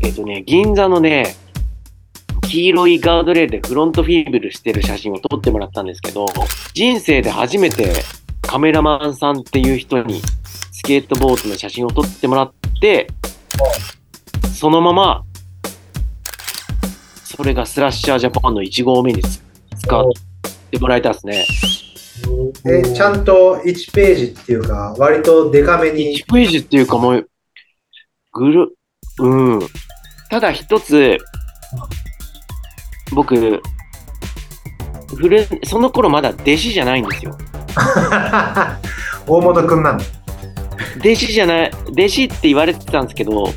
[0.02, 1.34] えっ、とね、銀座のね、
[2.48, 6.26] 黄色いガードレールでフロントフィーブルしてる写真を撮ってもらったんですけど、
[6.74, 7.92] 人生で初めて
[8.42, 10.20] カメラマンさんっていう人に
[10.72, 13.08] スケートボードの写真を撮ってもらって、
[14.54, 15.24] そのまま、
[17.24, 20.04] それがスラッシャージャパンの1号目に使っ
[20.70, 21.44] てもらえたんですね。
[22.64, 27.28] え、ちゃんと1ページっていうか、割とデカめに1ページっていうかもう、
[28.32, 28.76] ぐる、
[29.18, 29.60] うん。
[30.30, 31.18] ただ一つ、
[33.12, 33.62] 僕、
[35.14, 37.36] フル、その頃まだ弟子じゃないんですよ。
[39.26, 40.00] 大本くんなの。
[40.98, 43.52] 弟子じゃない、弟子って言われてたんですけど、うん、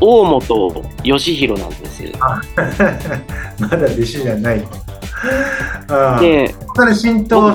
[0.00, 2.02] 大本義弘なんです。
[3.58, 4.58] まだ弟子じゃない。
[4.58, 6.54] うん、で、
[6.94, 7.54] 浸透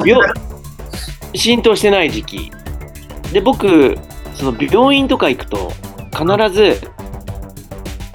[1.33, 2.51] 浸透してない時期。
[3.31, 3.97] で、僕、
[4.33, 5.71] その病院とか行くと、
[6.11, 6.81] 必ず、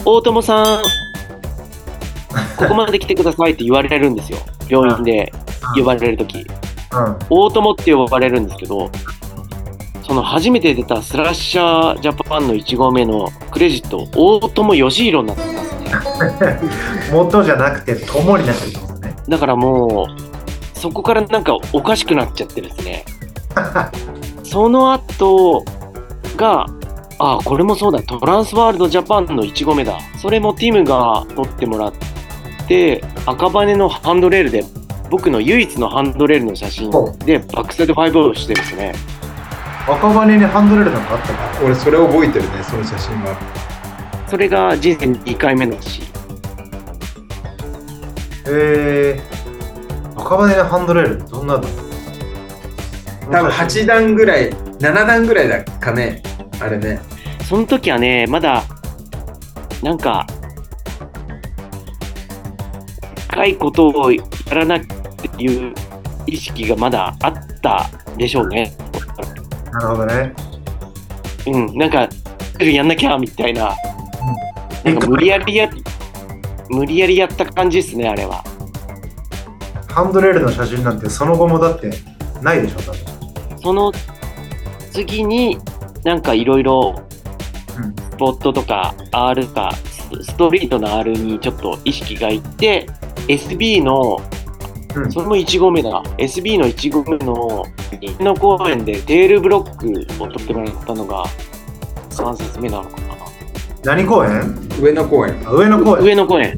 [0.04, 0.82] 大友さん、
[2.56, 4.38] ここまで来てくださいって言われるんですよ。
[4.68, 5.32] 病院で
[5.76, 6.38] 呼ばれるとき。
[6.38, 6.46] うん
[7.28, 8.90] 大友って呼ばれるんですけど、
[10.02, 16.60] その初めて出たスラッシャージャパンの1号目のクレジット、大友義弘になってたんですね。
[17.12, 19.16] 元じゃなくて友になってるってことね。
[19.28, 23.04] だからもう、そこからなんかおかしくなっちゃってですね。
[24.44, 25.64] その後
[26.36, 26.66] が、
[27.18, 29.98] あ、これもそうだ、トランスワールドジャパンの1号目だ。
[30.18, 32.06] それもティムが撮ってもらって、
[33.26, 34.64] 赤羽のハンドレールで、
[35.10, 36.90] 僕の唯一のハンドレールの写真
[37.24, 38.92] でバックサイド5をしてですね。
[39.86, 43.36] 赤羽にハンドレールなんかあったか俺それ覚えてるね、その写真は。
[44.28, 46.02] それが人生2回目のし、
[48.48, 49.20] へえ
[50.16, 51.62] 赤羽にハンドレールってどんなの？
[53.30, 56.22] 多分8段ぐらい、7段ぐらいだかね。
[56.60, 57.00] あれね。
[57.44, 58.64] その時はね、まだ、
[59.82, 60.26] なんか、
[63.36, 65.74] 深いことをやらなっていう
[66.26, 68.74] 意識がまだあったでしょうね。
[69.70, 70.34] なるほどね。
[71.46, 72.08] うん、なんか、
[72.58, 73.76] やんなきゃみたいな、
[74.82, 75.68] なんか無理やりや、
[76.70, 78.42] 無理やりやった感じですね、あれは。
[79.90, 81.90] ハンドレールの写真なんてその後もだって
[82.40, 83.60] ないでしょ、多分。
[83.60, 83.92] その
[84.92, 85.58] 次に、
[86.04, 87.02] なんかいろいろ
[87.76, 92.86] うん、スポットとか R か、スストリートの R にちょっと意識がいって、
[93.28, 94.20] SB の、
[94.94, 96.02] うんそれも1合目だ。
[96.16, 97.66] SB の1合目の、
[98.18, 101.24] の公園でテールブロックを取ってもらったのが
[102.10, 103.16] 3節目なのかな。
[103.84, 104.56] 何公園？
[104.80, 105.36] 上野公園。
[105.46, 106.02] あ上野公園。
[106.04, 106.56] 上野公園。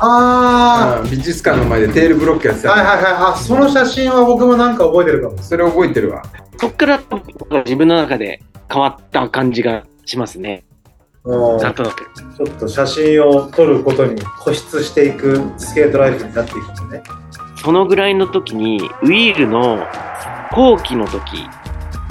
[0.00, 2.82] あ美術館の前でテールブロックやってあ、た。
[2.82, 3.32] はいはいはい。
[3.34, 5.38] あ、その写真は僕もなんか覚えてるかも。
[5.38, 6.22] それ覚えてるわ。
[6.56, 7.00] そっから
[7.64, 8.40] 自分の中で
[8.72, 10.64] 変わった感じがしますね。
[11.24, 12.04] もうなんとなく。
[12.36, 17.04] ちょっと写真を撮ることに固執していくスケートライフになっていくんでね。
[17.62, 19.86] そのぐらいの時に、ウィールの
[20.52, 21.48] 後期の時、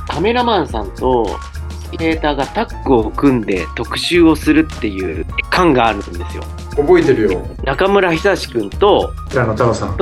[0.07, 1.28] カメラマンさんと
[1.91, 6.43] スケーターがタッグを組んで特集をするっていう感があるんですよ。
[6.76, 7.47] 覚えてるよ。
[7.64, 9.97] 中村久志くんと平野太郎さん。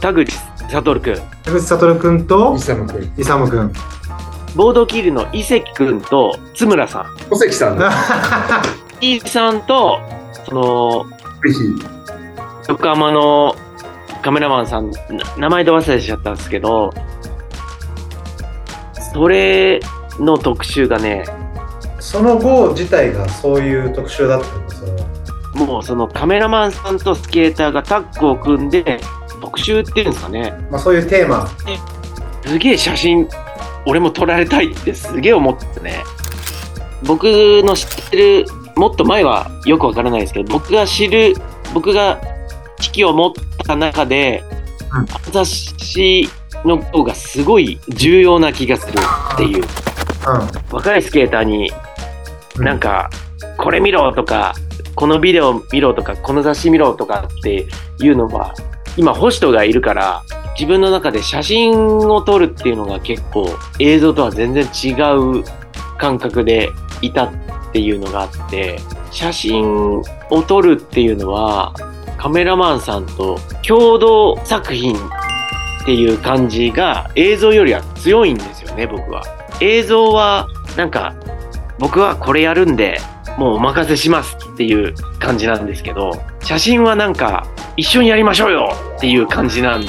[0.00, 0.32] 田口
[0.70, 3.12] 悟くん、田口悟くんとイサム君。
[3.18, 3.72] 勇くん。
[4.54, 7.92] ボードキルの伊関くんと津村さん、小関さんだ。
[9.00, 10.00] 伊さんと、
[10.46, 11.06] その。
[12.66, 13.54] 横浜の
[14.22, 14.98] カメラマンさん、な
[15.36, 16.94] 名前で忘れちゃったんですけど、
[19.12, 19.80] それ
[20.18, 21.24] の特集がね、
[22.00, 25.66] その後自体がそういう特集だったんですよ。
[25.66, 28.98] もうそのカメラマンさんとスケーターがタッグを組んで、
[29.42, 31.46] 特集っていうんですかね、まあそういうテーマ。
[32.46, 33.28] すげえ写真、
[33.86, 36.02] 俺も撮られたいってすげえ思ってね。
[37.04, 37.24] 僕
[37.64, 41.34] の知ってる、もっと前はよくわからないですけど、僕が知る、
[41.74, 42.20] 僕が
[42.80, 43.32] 機器を持っ
[43.66, 46.28] た中で、うん雑誌
[46.64, 48.98] の方がすごい重要な気がする
[49.34, 49.64] っていう。
[50.70, 51.72] 若いスケーターに
[52.58, 52.64] うん。
[52.64, 53.10] なんか、
[53.58, 54.54] これ見ろとか、
[54.94, 57.66] このビデオ見ろとか、この雑誌見ろとかって
[58.00, 58.54] いうのは、
[58.96, 60.22] 今、星人がいるから、
[60.54, 61.72] 自分の中で写真
[62.08, 63.48] を撮るっていうのが結構
[63.80, 64.92] 映像とは全然違
[65.40, 65.44] う
[65.98, 66.70] 感覚で
[67.02, 67.30] いたっ
[67.72, 68.78] ていうのがあって、
[69.10, 71.74] 写真を撮るっていうのは、
[72.18, 74.98] カメラマンさんと共同作品っ
[75.84, 79.22] ていう感じが映像よりは強いんですよね、僕は。
[79.60, 81.14] 映像は、なんか、
[81.78, 83.00] 僕はこれやるんで、
[83.36, 89.84] もうお任せしますっていう感じなんですけど、写真はなんか、一緒にやりましょうよっていう感じなん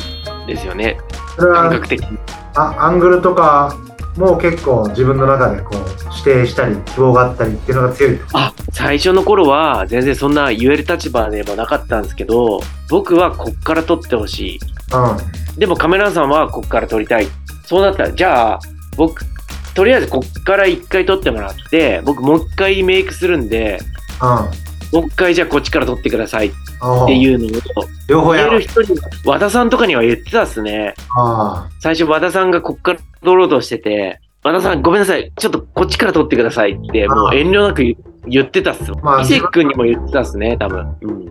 [0.47, 0.97] ですよね、
[1.35, 2.17] それは感覚的に。
[2.55, 3.75] あアングルとか
[4.17, 5.77] も結構自分の中でこう
[6.11, 8.25] 指定したり希望があったりっていうのが強いと。
[8.33, 14.59] あ、最初の頃は全然そんな言える立場でもなかったんですけど、僕はこっから撮ってほしい。
[14.93, 15.59] うん。
[15.59, 17.27] でもカメラさんはこっから撮りたい。
[17.65, 18.59] そうなったら、じゃあ、
[18.95, 19.25] 僕、
[19.75, 23.79] とりあえずこっから一回撮ってもらって、僕もう一回メイクするんで、
[24.21, 24.99] うん。
[24.99, 26.51] もう一回じゃあこっちから撮ってくださいっ
[27.05, 27.61] ていうのを、
[28.07, 28.61] 両方やる。
[28.61, 30.93] 人に、和田さんとかには言ってたっすね。
[31.15, 38.99] あ最初和田さんがこっから撮ろうとしてて、和田さんごめんなさい、ちょっとこっちから撮ってくださいって、もう遠慮なく言言ってたっすよ。
[39.01, 40.95] まあ伊勢君にも言ってたっすね、多分。
[41.01, 41.29] うん。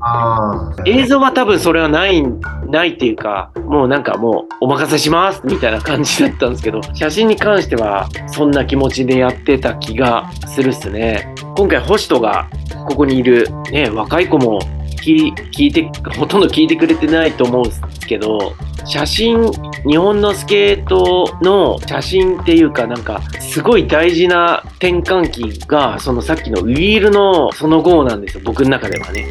[0.84, 2.24] 映像は多分それはない、
[2.68, 11.32] ないっていうか、もうなんかもうお任せしますみたいな感じだったんですけど、 写真に関してはそんな気持ちでやってた気がするっすね。
[11.56, 12.48] 今回星人が
[12.88, 14.58] ここにいるね、若い子も
[15.02, 15.88] 聞い聞いて、
[16.18, 18.54] ほとんど聞いてくれてないと思うんですけど、
[18.84, 19.50] 写真、
[19.87, 29.26] 日本のスケートの写真っていうかなんか、すごい大事な転換期が、そのさっきのウィールのその後なんですよ、僕の中ではね。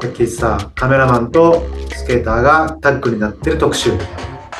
[0.00, 3.92] さっきさ、カメラマンとスケーターがタッグになってる特集。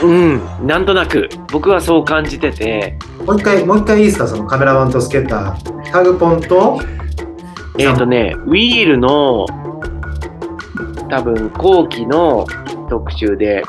[0.03, 2.97] うん、なんとなく僕はそう感じてて、
[3.27, 5.91] もう一回、もう一回いいですか、そのカメラマンとスケーター。
[5.91, 6.81] タグポンと、
[7.79, 9.47] えっ、とね、ウィールの
[11.11, 12.47] 多分後期の
[12.89, 13.63] 特集で、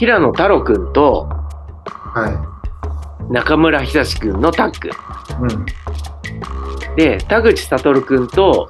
[0.00, 2.50] 平野太郎くんとは
[3.28, 4.88] 中村久志くんのタッグ。
[4.88, 4.92] い。
[5.42, 6.96] うん。
[6.96, 8.66] で、田口悟くんと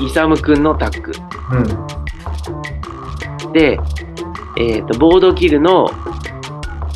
[0.00, 1.12] 勇くんのタッグ。
[3.44, 3.52] うん。
[3.52, 3.78] で、
[4.56, 5.90] えっ、と、ボードキルの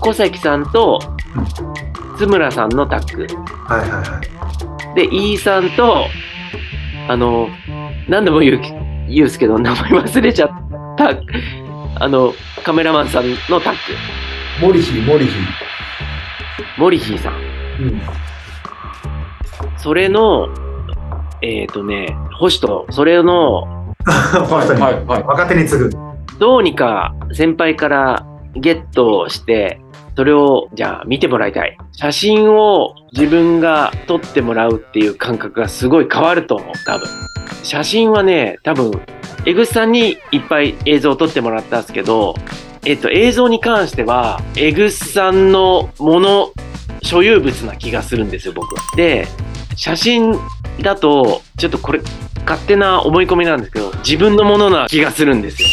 [0.01, 0.99] 小関さんと
[2.17, 3.27] 津村さんのタッグ。
[3.67, 4.21] はいはいは
[4.93, 4.95] い。
[4.95, 6.07] で、イーさんと、
[7.07, 7.51] あの、
[8.09, 11.11] 何度も言う、言うんですけど、名前忘れちゃった、
[11.99, 14.67] あの、カメラマンさんのタッグ。
[14.67, 15.33] モリヒー、モリヒ
[16.79, 17.35] モリヒーさん。
[17.35, 17.83] ー。
[17.85, 18.01] うん。
[19.79, 20.49] それの、
[21.41, 23.63] えっ、とね、星と、それの、
[24.05, 25.23] はいはい。
[25.25, 25.91] 若手に次ぐ。
[26.39, 29.81] どうにか先輩からゲットして、
[30.17, 31.77] それを、じゃあ見てもらいたい。
[31.93, 37.07] 写真を自分が撮ってもらうっていう感覚がすごい変わると思う、多分。
[37.63, 38.93] 写真はね、多分、
[39.45, 42.35] 江口さんにいっぱい映像を撮ってもらったんですけど、
[42.87, 46.53] えっと、映像に関しては、江口さんのもの、
[47.03, 48.81] 所有物な気がするんですよ、僕は。
[48.97, 49.29] で、
[49.77, 50.33] 写真
[50.81, 52.01] だと、ちょっとこれ、
[52.47, 55.69] 勝手な思い込みなんですけど、自分のものな気がするんですよ。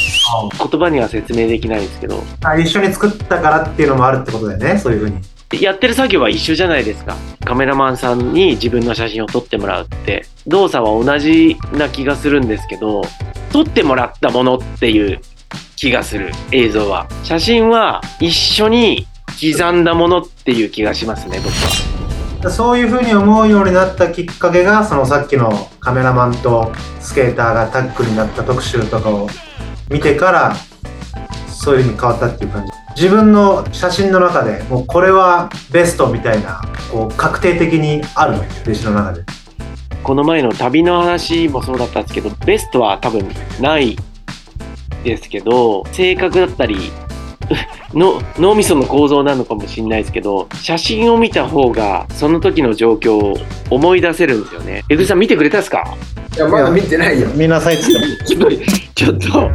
[0.58, 5.18] 言葉には説明できないんですけど、あ一緒に作ったからっていうのもあるってことだよね、そういうふうに。
[5.62, 7.16] やってる作業は一緒じゃないですか。
[7.46, 13.04] カメラマンさんに自分の写真を撮ってもらうって、動作は同じな気がするんですけど、
[13.52, 15.20] 撮ってもらったものっていう
[15.76, 17.08] 気がする、映像は。
[17.24, 19.06] 写真は一緒に
[19.40, 22.03] 刻んだものっていう気がしますね、僕は。
[22.50, 29.28] そういうふうに思うようになったきっかけが、そのさっきのカメラマンとスケーターがタッグになった特集とかを
[29.90, 30.56] 見てから、
[31.48, 32.72] そういうふうに変わったっていう感じ。
[32.96, 39.24] 自分の写真の中でもうこれはベストみたいな、こう確定的にあるのよ、弟子の中で。
[40.04, 43.28] この前の旅の話もそうだったんですけど、ベストは多分
[43.62, 43.98] ない
[45.04, 46.92] ですけど、性格だったり、
[47.94, 53.36] の脳みその構造なのかもしれないですけど、写真を見た方がその時の状況を
[53.70, 54.84] 思い出せるんですよね。
[54.90, 55.96] 江口さん見てくれたっすか？
[56.36, 57.28] いや、まだ見てないよ。
[57.36, 57.84] 見なさいって
[58.36, 58.66] 言って
[58.96, 59.52] ちょっと、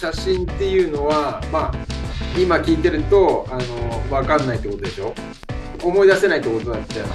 [0.00, 1.72] 写真っていうのは、まあ、
[2.40, 3.58] 今聞いてると、あ
[4.08, 5.12] の、わかんないってことでしょ？
[5.82, 7.12] 思い出せないってことだったよね。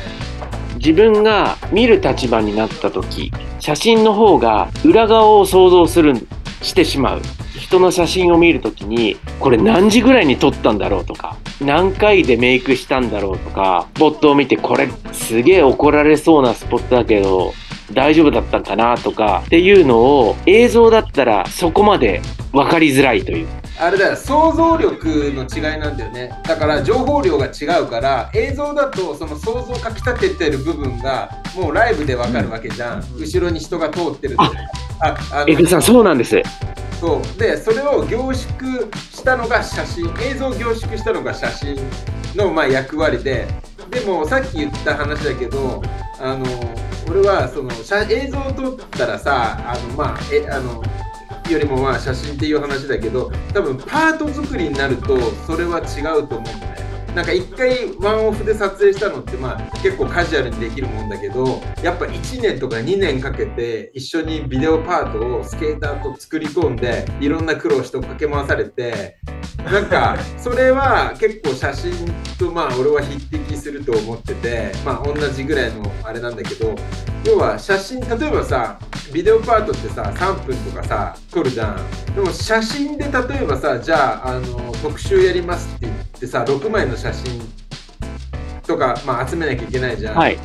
[0.76, 6.14] 自分が見る立場になった時写真の方が裏側を想像する
[6.62, 7.22] してしまう
[7.58, 17.54] 人の写真を見る時にこれ何時ぐらいに撮ったんだろうとか何回でメイクしたんだろうとかスポットを見てこれすげえ怒られそうなスポットだけど
[17.94, 22.22] 大丈夫だったんかなとかっていうのを映像だったらそこまで
[22.56, 23.48] 分かりづらいという
[23.78, 26.32] あれだよ、想像力の違いなんだよね。
[26.44, 33.04] だから情報量が違うから、映像だとその想像をかき立ててる部分がもうライブでわかるわけじゃん。
[33.18, 34.44] 後ろに人が通ってると。
[34.44, 34.54] あ、
[35.02, 36.42] あ江口さんそうなんです
[37.02, 37.40] そう。
[37.40, 41.78] で、それを凝縮したのが写真、映像を凝縮したのが写真
[42.36, 43.48] のまあ役割で
[43.90, 45.82] でもさっき言った話だけど
[46.20, 46.46] あの
[47.08, 50.84] 俺はその写映像を撮ったらさあのまあえあの
[51.54, 56.76] よりもまあ写真っていう話だけど多分パート作りになるとそれは違うと思うんだね。
[57.16, 69.18] なんか一回ワンオフで撮影したのってまあ結構カジュアルにできるもんだけどやっぱ1年とか2年かけて一緒にビデオパートをスケーターと作り込んでいろんな苦労してかけ回されて
[69.64, 71.92] なんかそれは結構写真
[72.38, 76.76] とまあ俺は匹敵すると思っててまあ同じぐらいのあれなんだけど
[77.26, 78.80] 要は写真例えばさ
[79.12, 87.42] ビデオパートってさ3分とかさ撮るじゃんでも写真で例えばさじゃああの特集やりますって言ってさ6枚の写真
[88.66, 90.38] とか、まあ、集めなきゃいけないじゃん、はい。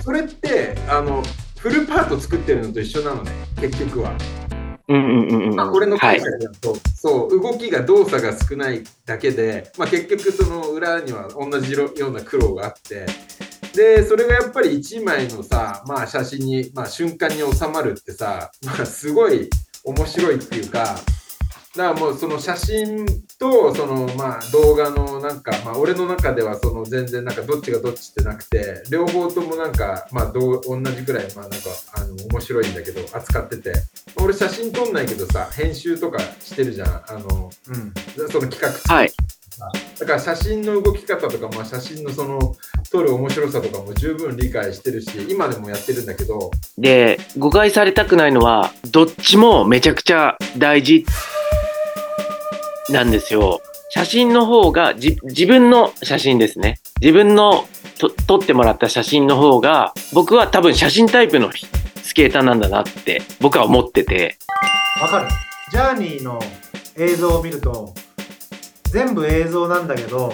[0.00, 1.22] それってあの
[1.58, 4.16] フルパート作ってるのと一緒なのね結局は。
[4.86, 5.54] うんうん。
[5.54, 6.30] まあ、これのはい解。
[6.30, 13.06] 釈だと、そう動きが動作が少ないだけで、まあ、結局その裏には同じような苦労があって
[13.74, 19.50] でそれがやっぱり1枚のさ、まあ、写真に、まあ、瞬間に収まるってさ、まあ、すごい
[19.84, 20.96] 面白いっていうか
[21.76, 23.04] だからもうその写真
[23.38, 31.56] とそのまあ動画のなんかまあ俺の中ではその全然なんかどっちがどっちってなくて両方ともなんかまあどう同じくらいまあなんか
[31.96, 33.72] あの面白いんだけど扱ってて。
[34.16, 36.88] 俺写真撮んないけどさ編集とかしてるじゃん。
[36.88, 37.92] あのうん。
[38.30, 39.12] その企画はい。
[39.98, 42.56] だから写真の動き方とか、まあ、写真のその
[42.90, 51.06] 撮る面白さとかも十分理解してるし今でもやってるんだけどで、誤解されたくないのは、どっちもめちゃくちゃ大事
[52.90, 53.60] なんですよ。
[53.90, 56.80] 写真の方がじ自分の写真ですね。
[57.00, 57.66] 自分の
[57.98, 61.50] と撮ってもらった写真の方が、僕は多分写真タイプの
[62.02, 64.36] スケーターなんだなって僕は思ってて。
[65.00, 65.28] わかる
[65.70, 66.40] ジャーニーの
[66.96, 67.94] 映像を見ると
[68.94, 70.32] 全部映像なんだけど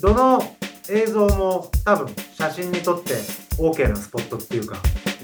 [0.00, 0.40] どの
[0.88, 3.14] 映像も多分写真に撮って
[3.58, 4.76] OK なスポットっていうか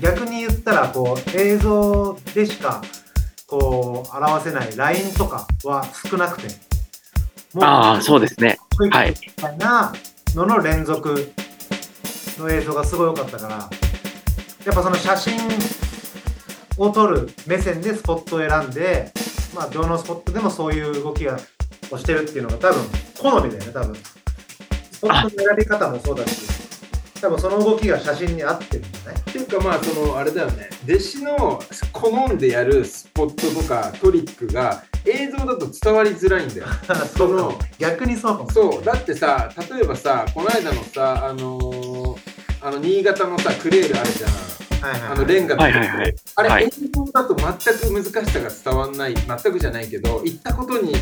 [0.03, 2.83] 逆に言ったらこう映像でしか
[3.47, 6.49] こう表せないラインとかは少なくて
[7.55, 8.59] もああ、そうですね。
[8.91, 9.93] はいクみたいな
[10.35, 11.33] のの連続
[12.41, 15.39] の映像がすごい良かったからやっぱその写真
[16.77, 19.13] を撮る目線でスポットを選んで
[19.55, 21.39] まあどのスポットでもそういう動きが
[21.91, 22.85] をしてるっていうのが多分
[23.19, 23.95] 好みだよね多分。
[24.91, 26.59] スポットの選び方もそうだし
[27.21, 29.17] 多分その動きが写真に合ってるんじゃない？
[29.21, 30.69] っていうかまあそのあれだよね。
[30.89, 31.61] 弟子の
[31.93, 36.67] 好んでやるスポットとかトリックが映像だと伝わりづらいんだよ。
[37.17, 37.43] そうか。
[37.45, 38.51] も逆にそうかも。
[38.51, 38.85] そう。
[38.85, 42.19] だってさ例えばさこの間のさあのー
[42.61, 44.31] あの新潟のさクレールあるじゃん。
[44.93, 45.11] はいはい。
[45.11, 45.63] あのレンガの。
[45.63, 46.15] はいはいはい。
[46.37, 46.65] あれ、はい。
[46.65, 49.15] 映像だと全く難しさが伝わんない。
[49.15, 50.93] 全くじゃないけど行ったことに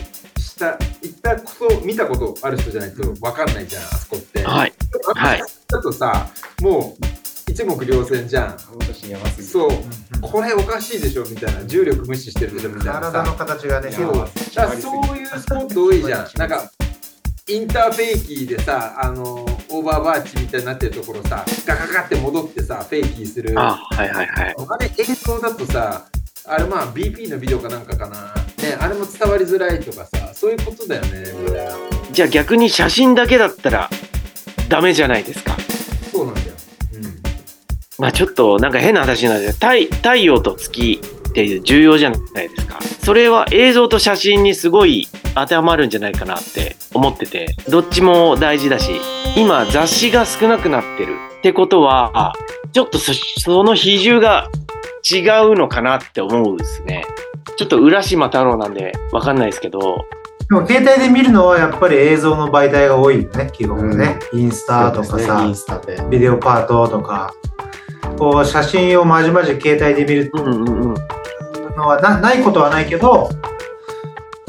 [0.56, 4.72] した行ったこと見たことある人じゃないと分かんないじゃんあそこって、はい。
[5.14, 5.42] はい。
[5.68, 6.28] だとさ
[6.62, 8.58] もう一目瞭然じゃん。
[9.40, 9.70] そう。
[10.20, 11.64] これおかしいでしょみたいな。
[11.64, 14.28] 重力無視してるでしょみたいな体のさ形がねそう。
[14.54, 16.26] だそういうスポット多いじゃん。
[16.36, 16.70] なんか
[17.48, 23.52] インターフェイキーでさあのオーバーバーチみたいになってるところさガガガって戻ってさフェイキーする。
[23.58, 24.54] あはいはいはい。
[24.68, 26.06] あれ映像だとさ
[26.46, 28.34] あれまあ BP のビデオかなんかかな
[28.66, 31.24] ねあれも伝わりづらいとかさそういうことだよね
[32.12, 33.90] じゃあ逆に写真だけだったら
[34.68, 35.56] ダメじゃないですか。
[36.10, 36.46] そうなんだよ、
[37.98, 42.80] まあちょっとなんか変な話なんです太太陽と月って重要じゃないですか。
[42.80, 48.90] それは映像と写真にすごい当てはまるんじゃないかなって思ってて、どっちも大事だし、
[49.36, 52.32] 今雑誌が少なくなってるってことは、
[52.72, 54.48] ちょっとそその比重が
[55.08, 57.04] 違うのかなって思うんですね。
[57.56, 60.04] ちょっと浦島太郎なんでわかんないですけど、
[60.48, 64.18] でも携帯で見るのはやっぱり映像の媒体が多いよね、基本はね。
[64.32, 66.02] インスタとかそうですねさイン、スタで。
[66.10, 67.32] ビデオパートとか、
[68.18, 70.94] こう写真をまじまじ携帯で見るうんうんうん。
[71.76, 73.28] のはなないことはないけど、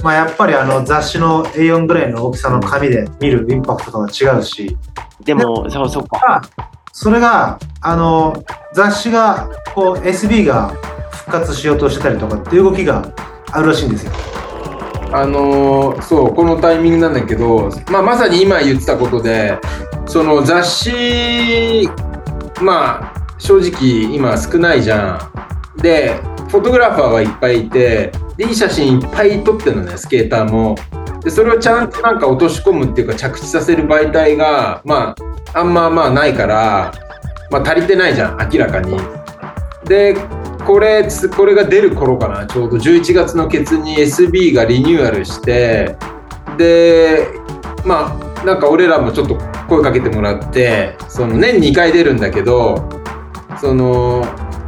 [0.03, 4.77] まあやっぱりあの雑誌の A4 ぐらいの大きさの紙で見るインパクトとか違うし、
[5.23, 6.41] でも、そうそっか。
[6.93, 8.43] それが、あの、
[8.73, 10.73] 雑誌が、こう SB が
[11.11, 13.11] 復活しようとしてたりとかっていう動きが
[13.51, 14.11] あるらしいんですよ。
[15.11, 19.57] あのーそうこのタイミングなんだけど、まあ、まさに今言ってたことで
[20.05, 21.89] その雑誌
[22.61, 25.31] まあ正直今少ないじゃ
[25.77, 25.81] ん。
[25.81, 26.15] で
[26.49, 30.75] フォトグラファーがいっぱいいてでいい写真いっぱい撮ってるのねスケーターも。
[31.23, 35.15] でそれをちゃんとなんか落とし込むっていうか着地させる媒体がま
[35.53, 36.93] ああんままあないから、
[37.51, 38.97] まあ、足りてないじゃん明らかに。
[39.85, 40.15] で
[40.65, 45.97] これこれが出る頃かなちょうど11月のケツに SB がリニューアルして
[46.57, 47.27] で
[47.85, 49.37] まあなんか俺らもちょっと
[49.67, 52.89] 声かけてもらってその年2回出るんだけど
[53.59, 54.25] その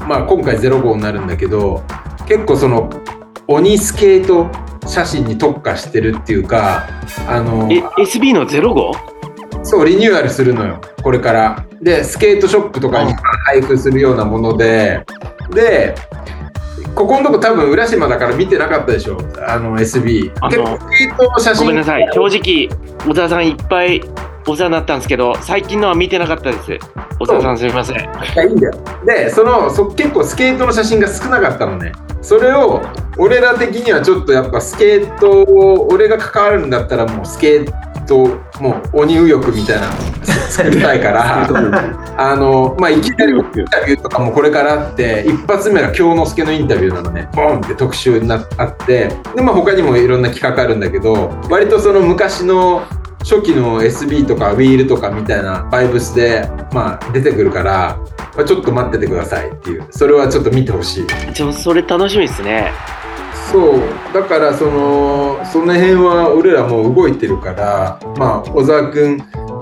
[0.07, 1.83] まあ今回05になるんだけど
[2.27, 2.89] 結構その
[3.47, 4.49] 鬼スケート
[4.87, 6.87] 写真に特化してるっていうか
[7.27, 9.18] あの、SB の 05?
[9.63, 10.81] そうリニューアルするのよ。
[11.03, 11.65] これから。
[11.81, 13.13] でスケートショップとかに
[13.45, 15.05] 配布するようなもので。
[15.53, 15.95] で
[16.95, 19.17] ここのとこ多分浦島だから見てなかったでしょ。
[19.47, 21.63] あの SB あの結構スケートの写真。
[21.63, 22.09] ごめんなさい。
[22.13, 22.69] 正直、
[23.05, 24.01] 小沢さんいっぱい
[24.47, 26.79] お世話になったんですけど、最近のは見てなかったです。
[27.19, 27.97] 小沢さんすみません。
[27.97, 27.99] い
[28.35, 28.73] やいいんだよ。
[29.05, 31.91] でそのそ結構スケートの写真が少なかったのね。
[32.21, 32.81] それを
[33.17, 38.27] 俺ら的にはちょっとやっぱスケートを俺が関わるんだったらもうスケート
[38.61, 39.91] もう鬼右翼みたいな
[40.49, 41.47] 作りたいから。
[42.17, 47.29] あのまあいきなりインタビューとかもこれからあって一発目が京之助のインタビューなのね。
[47.33, 49.09] ボンって特集になあって。
[49.35, 52.83] でまあ他にもいろんな企画あるんだけど割とその昔の
[53.19, 57.99] 初期の SB とかウィールとかみたいなバイブスで、まあ、出てくるから、
[58.35, 59.85] まあ、ちょっと待っててくださいっていう。
[59.91, 61.33] それはちょっと見てほしい。
[61.33, 62.71] ちょそれ楽しみですね。
[63.51, 63.81] そう。
[64.13, 69.17] だからそのその辺は俺らもう動いてるからまあ小沢君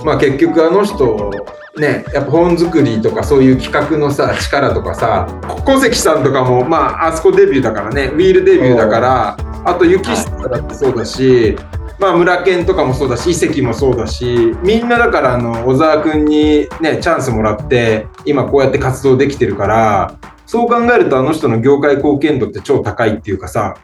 [0.06, 1.32] まあ結局あの人
[1.78, 5.28] ねやっぱ本作りとかそういう企画のさ力とかさ
[5.66, 11.58] 小関さんとかもまああそこデビューだからねウィールデビューだからあと雪下だってそうだし、
[12.00, 23.76] まあ村健とかもそうだし遺跡もそうだしみんなだからあの小沢君にねチャンスもらって今こうやって活動できてるからそう考えるとあの人の業界貢献度って超高いっていうかさ。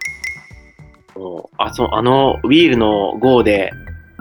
[1.57, 3.71] あそうあのウィールの GO で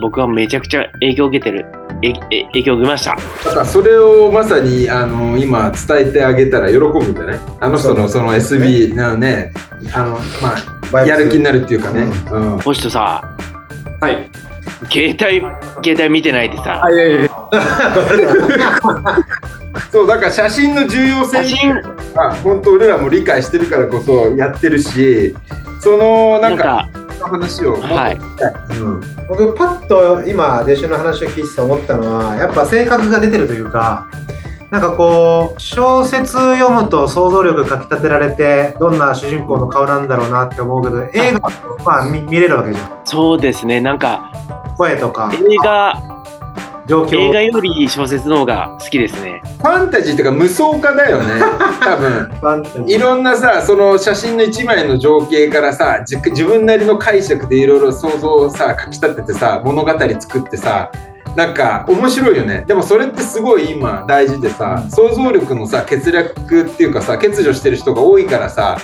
[0.00, 1.66] 僕はめちゃくちゃ影響を受けてる。
[2.04, 3.16] ええ影響を受けました。
[3.44, 7.40] だからそれをまさにあの今伝えてあげたら喜ぶんじゃない？
[7.60, 9.52] あの人のその SB のね
[9.94, 10.18] あの
[10.90, 12.58] まあやる気になるっていうかね、うん。
[12.58, 13.31] 星人さ、
[14.02, 14.28] はい。
[14.90, 15.40] 携帯、
[15.84, 17.30] 携帯見てないでさ、あ、いやいやいや。
[19.92, 21.44] そうだから写真の重要性。
[21.44, 21.74] 写真、
[22.14, 25.34] は本当俺らも理解してるからこそやってるし
[25.80, 26.88] そのななんんか
[27.20, 27.76] 話を。
[27.80, 28.18] はい。
[28.80, 29.00] うん。
[29.28, 34.06] 僕パッと今弟子の話を聞いてて思ったのはやっぱ性格が出てるというか
[34.72, 43.02] なんかこう小説読むと想像力かきたてられてどんな主人公の顔なんだろうなって思うけど映画はまあ見見れるわけじゃん。
[43.04, 44.32] そうですね、なんか、
[44.78, 46.24] 声とか映画、
[46.86, 47.18] 状況。
[47.18, 49.42] 映画より小説の方が好きですね。
[49.58, 51.34] ファンタジーっていうか無双化だよね。
[51.84, 52.10] 多分。
[52.40, 52.96] ファンタジー。
[52.96, 60.90] いろんなさその写真の一枚の情景からさじ自分なりの解釈でいろいろ想像をさかきたててさ物語作ってさ
[61.36, 62.64] なんか面白いよね。
[62.66, 68.78] でもそれってすごい今大事でさ想像力のさ欠落っていうかさ欠如してる人が多いからさ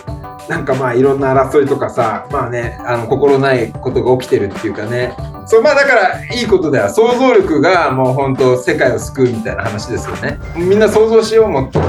[0.48, 5.14] なんかまあいろんな争いとかさまあねあの心ないことが起きてるっていうかね。
[5.46, 6.88] そうまあだからいいことだよ。
[6.88, 10.38] 想像力がもう本当世界を救うみたいな話ですよね。
[10.56, 11.66] みんな想像しようも。
[11.66, 11.80] っと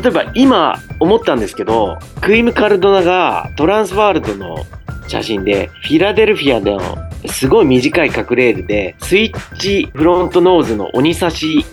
[0.00, 4.64] 例えば今思ったんですけど、クイム・カルドナがトランスワールドの
[5.06, 6.80] 写真で、フィラデルフィアでの
[7.28, 11.64] すごい短い隠れるで、スイッチフロントノーズの鬼差し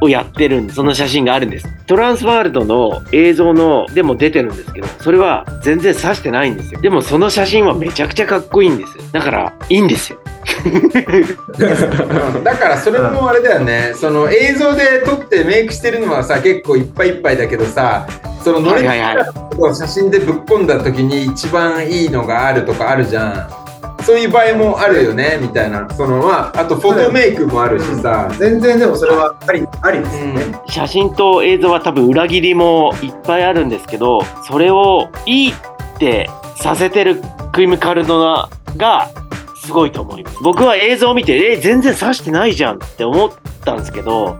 [0.00, 1.68] をやってるんその写真があるんです。
[1.86, 6.80] トランスワールドの映像のでも出てるんですけど、それは全然指してないんですよ。
[6.80, 9.12] でもその写真はめちゃくちゃかっこいいんです。
[9.12, 10.18] だから、いいんですよ。
[10.64, 10.68] う
[12.38, 18.06] んだからそれもあれだよね、その映像で撮ってメイクしてるのはさ結構いっぱいいっぱいだけどさ
[18.42, 19.26] その乗りはいはいはい
[19.56, 23.63] を写真でぶっ込んだ時に一番いいのがあるとかあるじゃん
[24.04, 25.88] そういう場合もあるよねみたいな。
[25.90, 35.54] そのまああとフォトメイクもあるしさ、全然でもそれはありありですよね、写真と映像は多分裏切りもいっぱいあるんですけど、それをいいっ
[35.98, 37.20] てさせてる
[37.52, 39.10] クイム・カルドナが
[39.56, 40.42] すごいと思います。
[40.42, 43.30] 僕は映像を見て、え、全然指してないじゃんって思っ
[43.64, 44.36] たんですけど、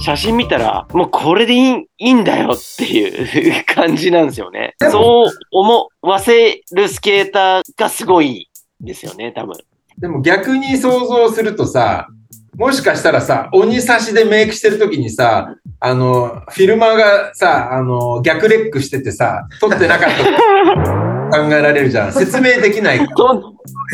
[0.00, 4.74] 写真見たら、もうこれでいいいいんだよっていう感じなんですよね。
[4.90, 8.48] そう思わせるスケーターがすごい
[8.82, 9.56] ですよね、多分。
[9.98, 12.08] でも逆に想像するとさ
[12.56, 23.40] もしかしたらさ鬼差しでメイクしてる時にさあのフィルマーがさあの逆レックしててさ撮ってなかったと考えられるじゃん 説明できないから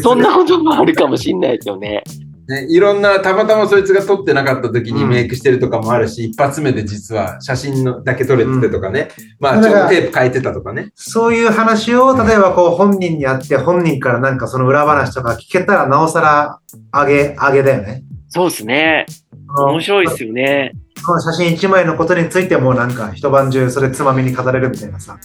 [0.02, 2.02] そんなこともあるかもしれないですよね。
[2.48, 10.90] ね、いろんな、たまたまそいつが撮ってなかった時にメイクしてるとかもあるし、一発目で実は写真のだけ撮れててとかね、まあちょっとテープ変えてたとかね。
[10.94, 18.02] そういう話を例えばこう本人に会って本人からなんかその裏話とか聞けたらなおさら上げ上げだよね。
[18.30, 19.04] そうですね。
[19.54, 20.72] 面白いですよね。
[21.04, 25.18] この写真一枚のことについてもなんか一晩中それつまみに語れるみたいなさ。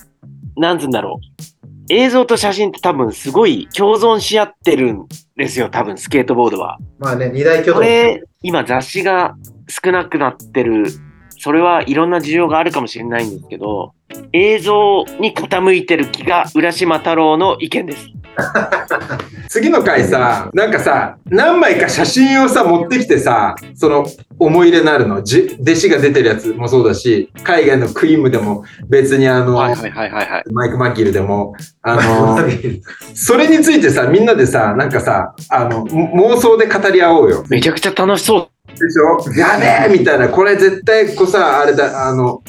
[0.58, 1.44] なんつうんだろう。
[1.90, 5.06] 映像と写真って多分すごい共存し合ってるん
[5.36, 6.78] ですよ、多分スケートボードは。
[7.00, 7.76] まあね、二大巨頭。
[7.76, 9.36] これ、今雑誌が
[9.68, 10.86] 少なくなってる、
[11.38, 13.94] それはいろんな事情があるかもしれないんですけど、
[14.32, 18.10] 映像に傾いてる気が浦島太郎の意見です。
[19.50, 24.06] 次の回さ、なんかさ、何枚か写真をさ、持ってきてさ、その
[24.40, 30.44] 思い入れのあるの、じ弟子が出てるやつもそうだし、海外のクイームでも、別にあの、はいはいはいはいはい。
[30.52, 31.54] マイク・マッギルでも、
[31.84, 32.40] あの、
[33.14, 37.44] それについてさ、みんなでさ、なんかさ、あの、も妄想で語り合おうよ。
[37.50, 38.72] めちゃくちゃ楽しそう。
[38.72, 39.40] でしょ？
[39.40, 42.42] やべえみたいな、これ絶対こうさ、あれだ、あの、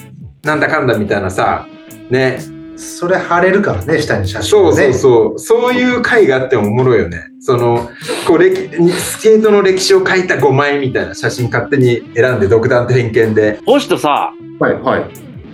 [0.43, 1.66] なんだかんだみたいなさ、
[2.09, 2.39] ね。
[2.77, 4.93] それ貼れるからね、下に写真、そうね。
[4.93, 5.66] そうそう。
[5.66, 7.31] そういう回があってもおもろいよね。
[7.41, 7.89] その、
[8.27, 13.61] こう、歴スケートの歴史を書いた5枚みたいな写真勝手に選んで独断と偏見で。
[13.66, 15.05] 星とさ、はい、はい。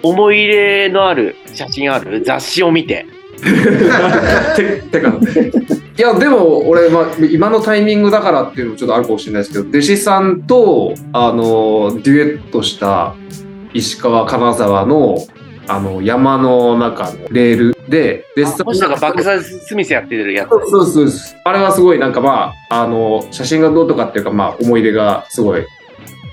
[0.03, 2.23] 思い入れのある写真ある？
[2.25, 3.07] 雑誌を見て。
[4.57, 5.09] ててか
[5.99, 13.15] いやでも俺、まあ、今のタイミングだからっていうのもちょっとあるかもしれないですけど弟子さんとあのデュエットした
[13.73, 15.17] 石川金沢の
[15.71, 20.51] あの山の中のレールでで星野がバックサイドスミスやってるやつ。
[20.51, 25.65] そうそうそうですあれはすごいなんかまああの写真がどうとかっていうかまあ思い出がすごい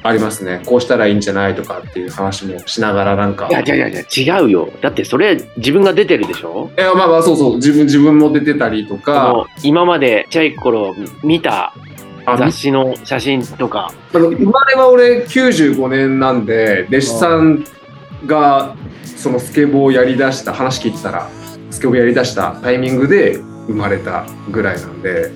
[0.03, 4.01] ありますねこうしたらいいんじゃないとかっていう話もしながらなんかいやいやいや
[4.39, 4.69] 違うよ。
[4.81, 6.71] だってそれ自分が出てるでしょ？
[6.77, 11.73] いやまあまあそうそう自分自分も出てたりとあかの今までちゃい頃見た
[12.25, 13.91] あ雑誌の写真とか。
[14.11, 17.63] 生まれは俺95年なんで弟子さん
[18.25, 21.29] がそのスケボーをやりだした話聞いてたら
[21.71, 23.37] スケボーやりだしたタイミングで
[23.67, 25.29] 生まれたぐらいなんで、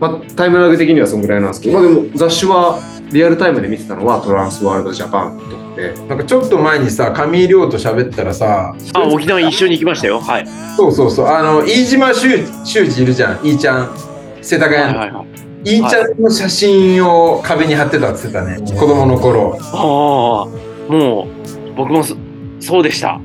[0.00, 2.80] まあ、タイムラグ的にはそのぐらいなんですけど、まあ、でも雑誌は
[3.12, 10.20] リアルタイムで見てたのはトランスワールドジャパンとかでなんかちょっと前にさ、上井亮と喋ったらさ、あ、沖縄一緒に行きましたよ。
[10.20, 10.46] はい。
[10.76, 13.94] そうそうそう、あの、飯島修修二いるじゃん、いいちゃん。
[14.40, 14.98] 世田はい谷の。
[14.98, 15.70] はいはい。
[15.70, 19.58] いいちゃんの写真を壁に貼ってたって言ってたね、子供の頃。
[19.60, 21.35] ああ、もう
[21.76, 22.16] 僕もそ
[22.60, 23.20] そうでした。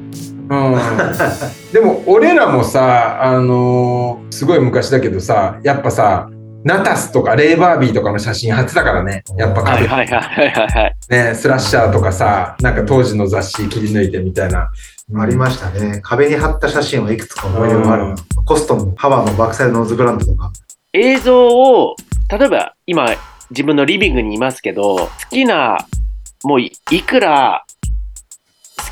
[0.49, 0.75] うん、
[1.71, 6.29] でも俺らもさ、あのーすごい昔だけどさやっぱさ
[6.63, 10.95] ナタスとかレイバービーとかの写真貼ってたからねやっぱ壁、はいはいはいはい。
[11.09, 14.69] ねスラッシャーとかさなんか当時の雑誌切り抜いてみたいな
[15.19, 15.99] ありましたね。
[16.03, 18.15] 壁に貼った写真はいくつか思い出があるうん。
[18.45, 20.51] コストのハワーのバックサイドノーズグランドとか。
[20.93, 21.95] 映像を、
[22.29, 23.09] 例えば今
[23.49, 25.77] 自分のリビングにいますけど、好きな、
[26.43, 27.65] もういいくら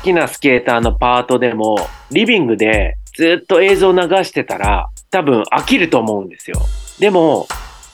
[0.00, 1.76] 好きなスケーターのパートでも、
[2.10, 6.56] リビングでずっと映像流してたら、多分飽きると思うんですよ。
[6.98, 7.46] でも、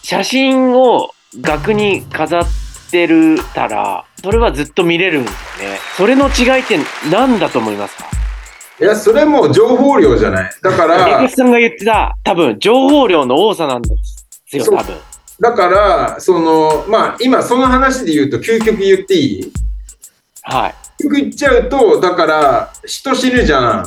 [0.05, 2.45] 写真を額に飾っ
[2.93, 5.79] てるたら、それはずっと見れるんですよね。
[5.97, 6.79] それの違いって
[7.11, 8.05] 何だと思いますか？
[8.81, 13.89] いやそれもう情報量じゃないだかエらクスさんが言ってた、多分情報量の多さなんで
[14.47, 14.97] すよ、多分。
[15.41, 19.53] だからそのまあ今その話で言うと究極言っていい？
[20.43, 20.75] はい。
[21.01, 23.85] 究極言っちゃうとだから人死ぬじゃん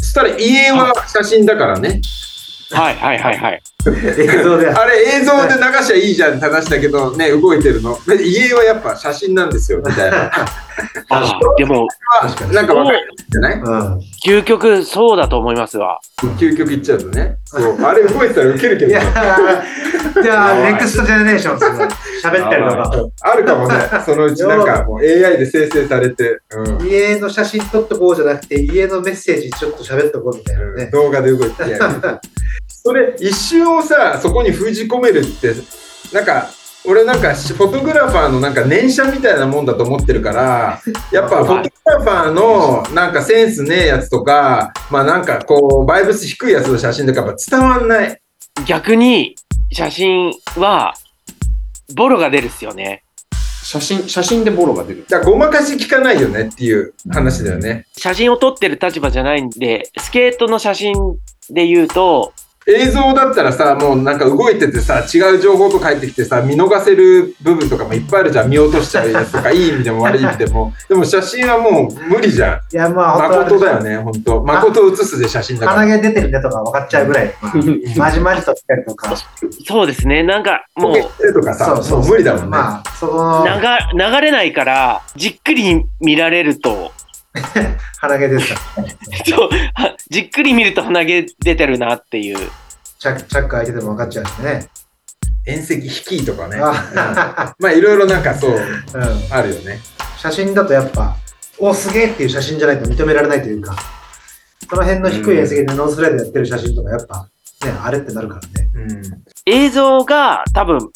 [0.00, 2.00] そしたら家は写真だからね
[2.70, 3.62] はいはいはいはい。
[3.86, 4.68] 映像で。
[4.68, 10.30] あれ映像で流しゃいいじゃんって話だけどね動いてるので家はやっぱ写真なんですよみたいな
[11.10, 11.86] あでも、
[12.52, 13.54] なんかわかるんじゃない？
[13.54, 14.00] うん。
[14.24, 16.00] 究極そうだと思いますわ。
[16.38, 17.36] 究極言っちゃうとね。
[17.44, 18.90] そうあれ動いてたらウケるけど。
[18.90, 20.22] いやー。
[20.22, 21.58] じゃあ、ネクストジェネレーション。
[21.58, 23.08] 喋ったりとか。
[23.22, 23.74] あるかもね。
[24.04, 26.86] そのうちなんかもう AI で生成されて、うん。
[26.86, 30.86] 家の写真撮っとこうじゃなくて、家のメッセージちょっと喋っとこうみたいなね。
[30.92, 31.78] 動画で動いてやる。
[32.66, 35.52] それ一瞬をさそこに封じ込めるって
[36.12, 36.48] なんか
[36.88, 40.80] 俺なんかフォトグラファーのなんか念写みたいなもんだと思ってるから
[41.12, 48.20] やっぱフォトグラファーのなんかセンスねえやつとかまあなんかこうバイブス低いやつの写真とかやっぱ伝わんない。
[48.66, 49.36] 逆に、
[49.72, 50.94] 写真は、
[51.94, 53.04] ボロが出るっすよね。
[53.62, 55.04] 写真写真でボロが出る。
[55.08, 57.86] だからごまかし聞かないよねっていう話だよね。
[57.96, 60.94] 写真を撮ってる立場じゃないんで、スケートの写真
[61.50, 62.32] で言うと、
[62.68, 68.50] 映像だったらさもうなんか動いててさ違う情報と返ってきてさ見逃せる部分とかもいっぱいあるじゃん。
[68.50, 70.72] 見落としちゃうやつとか いい意味でも悪い意味でも。
[70.86, 72.60] でも写真はもう無理じゃん。
[72.74, 74.42] いや、まあ、誠だよね本当。
[74.42, 75.80] 誠写すで写真だから。
[75.80, 77.34] 鼻毛出てるねとか分かっちゃうぐらい。
[77.40, 77.54] まあ
[77.96, 79.14] まじまじとつけるとか。
[79.66, 81.32] そうですね、なんかもう。
[81.32, 86.92] とかさもう無理だもんね、まあ、その、流流れないから、じっくり見られると、
[88.00, 88.60] 鼻毛ですか？
[88.76, 88.84] ら。
[89.36, 92.50] そうはじっくり見ると鼻毛出てるなっていう。
[92.98, 94.68] チャック、チャック開いてても分かっちゃうしね。
[95.46, 95.80] 遠赤引
[96.18, 98.60] きとかねあまあいろいろなんかそううん。
[99.30, 99.80] あるよね
[100.18, 101.16] 写真だとやっぱ、
[101.58, 103.74] お、すげえっていう写真じゃないと認められないというか。
[104.68, 107.26] その辺の低い円席でノースライドやってる写真とか、やっぱ、
[107.64, 108.68] ね、あれってなるからね。
[108.74, 109.02] うん
[109.46, 110.90] 映像が多分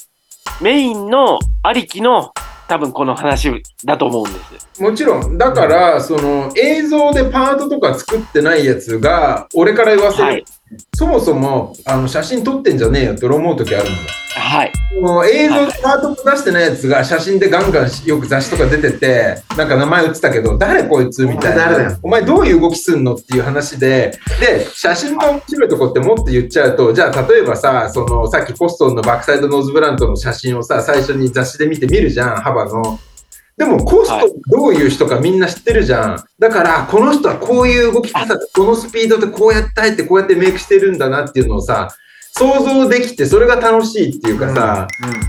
[0.61, 2.33] メインのありきの
[2.73, 4.83] 多分この話だと思うんです。
[4.83, 10.45] もちろん、だから、その映像でパートとか作ってないやつが、俺から言わせる、はい。
[10.95, 13.99] そもそもあの写真撮ってんじゃねえよって俺思う時あるんだよ。
[14.43, 14.73] はい。
[15.01, 21.99] もう映像でパート出してないやつが写真でガンガンよく雑誌とか出てて、なんか名前打ってたけど、誰こいつみたいな。
[22.03, 32.99] お前どういう動きすんのっていう話で、で、写真の面白いとこってもっと言っちゃうと、じゃあ例えばさ、そのさっきポストンのバックサイドノーズブランドの写真をさ、最初に雑誌で見て見るじゃん、幅の。
[33.57, 36.25] でもコストはいどういう人かみんな知ってるじゃん。
[36.39, 41.89] だから、この人はこういう動き方で、このスピードでこうやって入ってこうやってメイクしてるんだなっていうのをさ、
[42.35, 44.89] 想像できて、それが楽しいっていうかさ、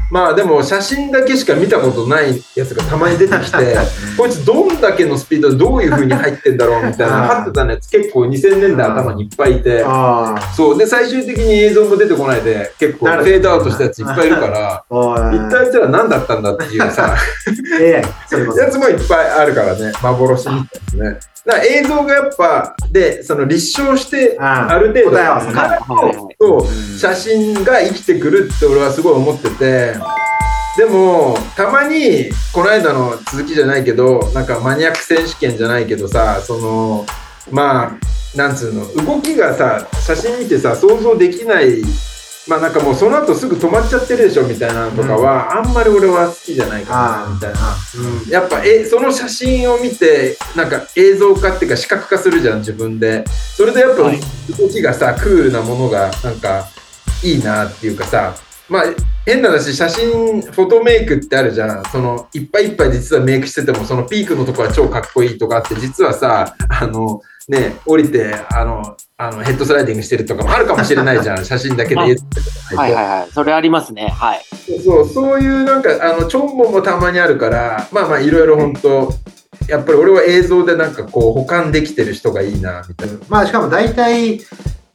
[0.09, 3.75] まあでも写真だけしか見たことないやつがたまに出てきて、
[4.17, 9.83] こいつどんだけのスピードでどういう風に入ってんだろうみたいな、あー張ってたやつ結構2000年代頭にいっぱいいて。
[10.55, 10.77] そう。
[10.77, 14.83] で、最終的に映像も出てこないで、結構フェードアウトしたやついっぱいいるから。
[14.89, 17.17] 一体あいつら何だったんだっていうさ。
[17.81, 21.32] やつもいっぱいあるからね、幻みたいですね。
[21.45, 24.79] だから映像がやっぱ、で、その立証して、ああ。
[24.79, 26.65] る程度、答えと
[26.97, 29.93] 写真が生きてくるって俺はすごい思ってて、
[30.77, 37.05] でも、たまに、この間の続きじゃないけど、なんかマニアック選手権じゃないけどさ、その、
[37.51, 41.83] まあ、なんつうの、動きがさ、写真見てさ、想像できない、
[42.47, 47.59] まあなんかもうその後すぐ止まっちゃってるでしょみたいなのとかは、あんまり俺は好きじゃないかな、みたいな。
[47.59, 48.29] あうん。
[48.29, 53.23] やっぱえその写真を見てなんか映像化っていうか視覚化するじゃん自分で。
[53.55, 54.19] それでやっぱはい。
[54.57, 56.67] 動きがさクールなものがなんか
[57.23, 58.35] いいなっていうかさ
[58.69, 58.83] まあ
[59.25, 73.31] 変な話写真フォトメイクってあるじゃんそのいっぱいいっぱい実はメイクしててもそのピークのとこは超かっこいいとかあって実はさあのね降りてあのあのヘッドスライディングしてるとかもあるかもしれないじゃん 写真だけで映像とかないとはいはいはい。
[73.31, 74.07] それありますね。
[74.07, 74.41] はい。
[74.83, 79.13] そうそういうなんかあのちょんぼもたまにあるからまあまあいろいろ本当
[79.67, 83.13] やっぱり俺は映像でなんかこう保管できてる人がいいなみたいな。
[83.29, 84.41] まあしかも大体、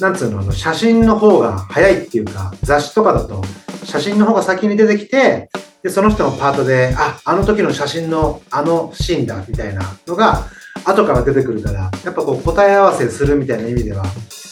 [0.00, 3.42] なんつうの、あの写真の方が早いっていうか、雑誌とかだと、
[3.82, 5.50] 写真の方が先に出てきて、
[5.82, 10.44] で、その人のパートで、あ、あの時の写真のあのシーンだ、みたいなのが、
[10.84, 14.04] 後から出てくるから、やっぱこう答え合わせするみたいな意味では、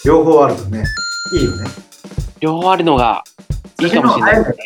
[0.04, 0.82] 両方あるとね、
[1.32, 1.70] いいよね。
[2.40, 3.22] 両方あるのが
[3.80, 4.56] いいかもしれないですね。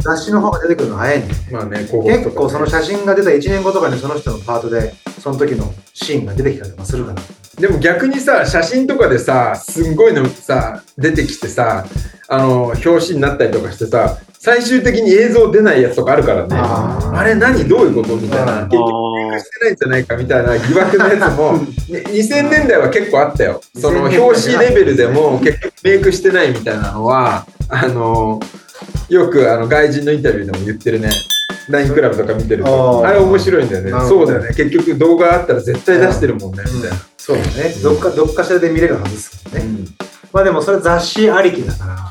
[0.00, 1.48] 雑誌の方が出てくるの早いんだよね。
[1.52, 7.22] まあね、ね結構その写真が出た1年後とかにその人のパートで、その時のシーンが出てきたりとかするから。
[7.58, 11.84] でも逆にさ、写真とかでさ、すんごいのさ、出てきてさ、
[12.28, 16.48] あの、表紙になったりとかしてさ、最終的に映像出ないやつとかあるからね。
[16.56, 17.66] あれ何？
[17.66, 18.16] どういうこと？
[18.16, 18.62] みたいな。
[18.62, 21.52] うん結局してないんじゃないかみたいな疑惑のやつも、
[21.90, 23.60] ね2000年代は結構あったよ。
[23.80, 24.18] その表
[24.52, 28.38] 紙レベルでも結局メイクしてないみたいなのは、あの、
[29.08, 31.08] よくあの外人のインタビューでも言ってるね。
[31.70, 34.48] ラインクラブとか見てると、あれ面白いんだよねそうだよね。
[34.54, 36.96] 結局動画あったら絶対出してるもんね、みたいな。
[37.26, 37.70] そうだね。
[37.82, 39.66] どっか、どっかしらで見れるはずですからね。
[39.66, 39.84] うん
[40.30, 42.10] まあでもそれ雑誌ありきだから、ま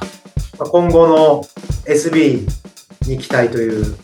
[0.61, 1.43] あ、今後の
[1.85, 2.47] SB
[3.05, 3.97] に期待という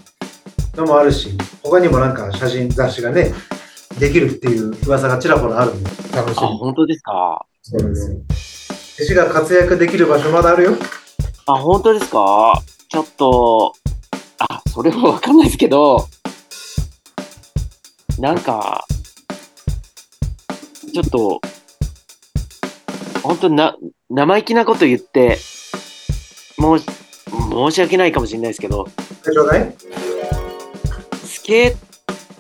[0.76, 3.34] のもあるし、他にもなんか写真、雑誌がね、
[3.98, 7.46] できるっていう噂がちらほらあるんで、楽しあ、本当ですか？
[7.64, 8.18] そうですよ。
[8.98, 10.74] 弟子が活躍できる場所まだあるよ。
[11.48, 12.62] あ、本当ですか？
[12.90, 13.74] ちょっと、
[14.40, 16.10] あ、それもわかんないですけど、
[18.20, 18.86] なんか、
[20.90, 21.42] ちょっと、
[23.24, 23.76] 本当な、
[24.10, 25.38] 生意気なこと言って、
[26.58, 28.88] もう、申し訳ないかもしれないですけど、
[31.26, 31.90] スケー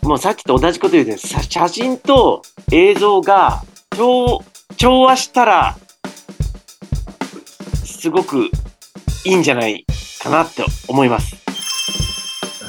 [0.07, 2.41] もうさっきと同じこと言うけど、さ写真と
[2.71, 3.63] 映像が
[3.95, 4.43] 調
[4.77, 5.77] 調和したら、
[7.83, 8.45] すごく
[9.25, 9.85] いいんじゃない
[10.23, 11.35] かなって思います。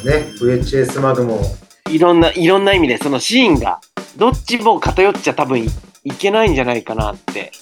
[0.04, 1.40] ね、VHS マグも、
[1.88, 3.80] いろんな、いろんな意味で、そのシーンが、
[4.16, 5.68] どっちも偏っちゃ多分い
[6.04, 7.52] いけないんじゃないかなって。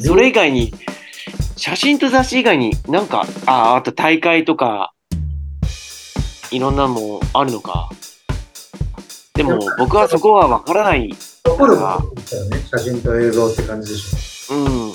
[0.00, 0.72] それ以外に、
[1.56, 4.92] 写真と雑誌以外になんか、あ、あと大会とか、
[6.50, 7.90] いろんなのもあるのか。
[9.34, 11.14] でも僕はそこはわからない。
[11.44, 11.98] 残るもの
[12.50, 14.92] ね、写真と映像って感じでしうん。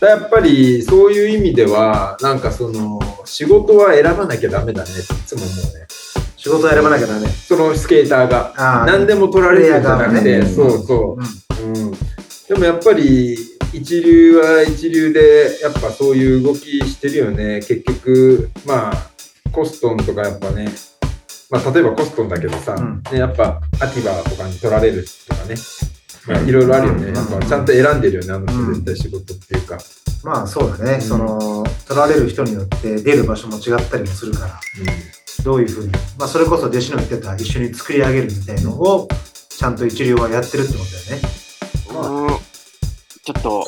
[0.00, 6.07] やっぱりそういう意味ではなんかその仕事は選ばなきゃダメだねっていつも思うねょ。
[6.38, 7.26] 仕事選ばなきゃダメ。
[7.26, 8.54] そのスケーターが。
[8.56, 10.46] あ何でも取られるんじゃなくて、ね。
[10.46, 11.64] そうそう。
[11.64, 11.90] うん、うん、
[12.48, 13.36] でもやっぱり
[13.72, 17.56] 一流は一流でやっぱそういう動きしてるよね。
[17.56, 19.10] 結局まあ
[19.50, 20.68] コストンとかやっぱね。
[21.50, 23.02] まあ例えばコストンだけどさ、うん。
[23.10, 25.56] ね、やっぱアティバとかに取られるとかね。
[26.28, 27.12] まあいろいろあるよね。
[27.12, 29.78] やっぱちゃんと選んでるよね、あの人絶対仕事っていうか。
[30.22, 34.60] まあそうだね、その取られる人によって出る場所も違ったりもするから
[35.44, 39.08] どういうふうに、まあ、それこそ弟子の言ってた一緒に作り上げるみたいのを
[39.48, 42.38] ちゃんと一流はやってるってことだよねうん
[43.24, 43.64] ちょっと、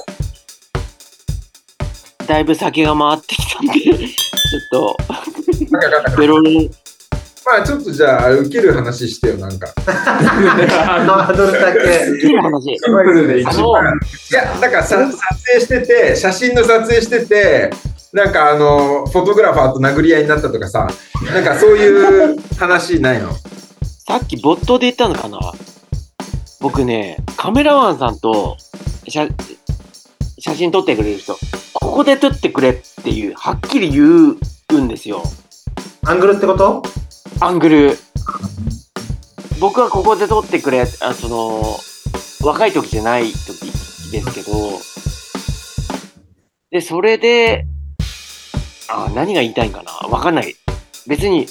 [2.26, 4.96] だいぶ酒が回ってきたんで、ちょっと、
[6.16, 6.70] ベロロン、
[7.44, 9.66] まあちょっとじゃあ、受ける話してよ、なんか。
[9.84, 11.78] ハードルだけ
[12.26, 12.62] いい話。
[12.64, 13.84] シンプルで一あ番。
[13.84, 13.94] の、い
[14.32, 17.70] や、だからさ撮影してて、写真の撮影してて、
[18.12, 20.88] なんかあの、フォトグラファーと殴り合いになったとかさ、
[21.32, 23.32] なんかそういう話ないの？
[23.82, 25.38] さっき没頭で言ったのかな？
[26.60, 28.56] 僕ね、カメラマンさんと
[29.08, 29.28] 写
[30.38, 31.36] 写真撮ってくれる人、
[31.72, 34.36] ここで撮ってくれっていう、はっきり言
[34.72, 35.22] うんですよ。
[36.04, 36.82] アングルってこと？
[37.38, 37.96] アングル。
[39.60, 41.78] 僕はここで撮ってくれ、あその、
[42.42, 43.70] 若い時じゃない時
[44.10, 44.52] ですけど、
[46.70, 47.66] で、それで、
[48.92, 49.92] あ、何が言いたいんかな？
[50.08, 50.56] わかんない。
[51.06, 51.46] 別に、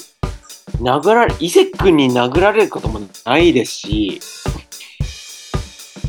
[0.78, 4.20] 殴られ、伊勢君に殴られることもないですし、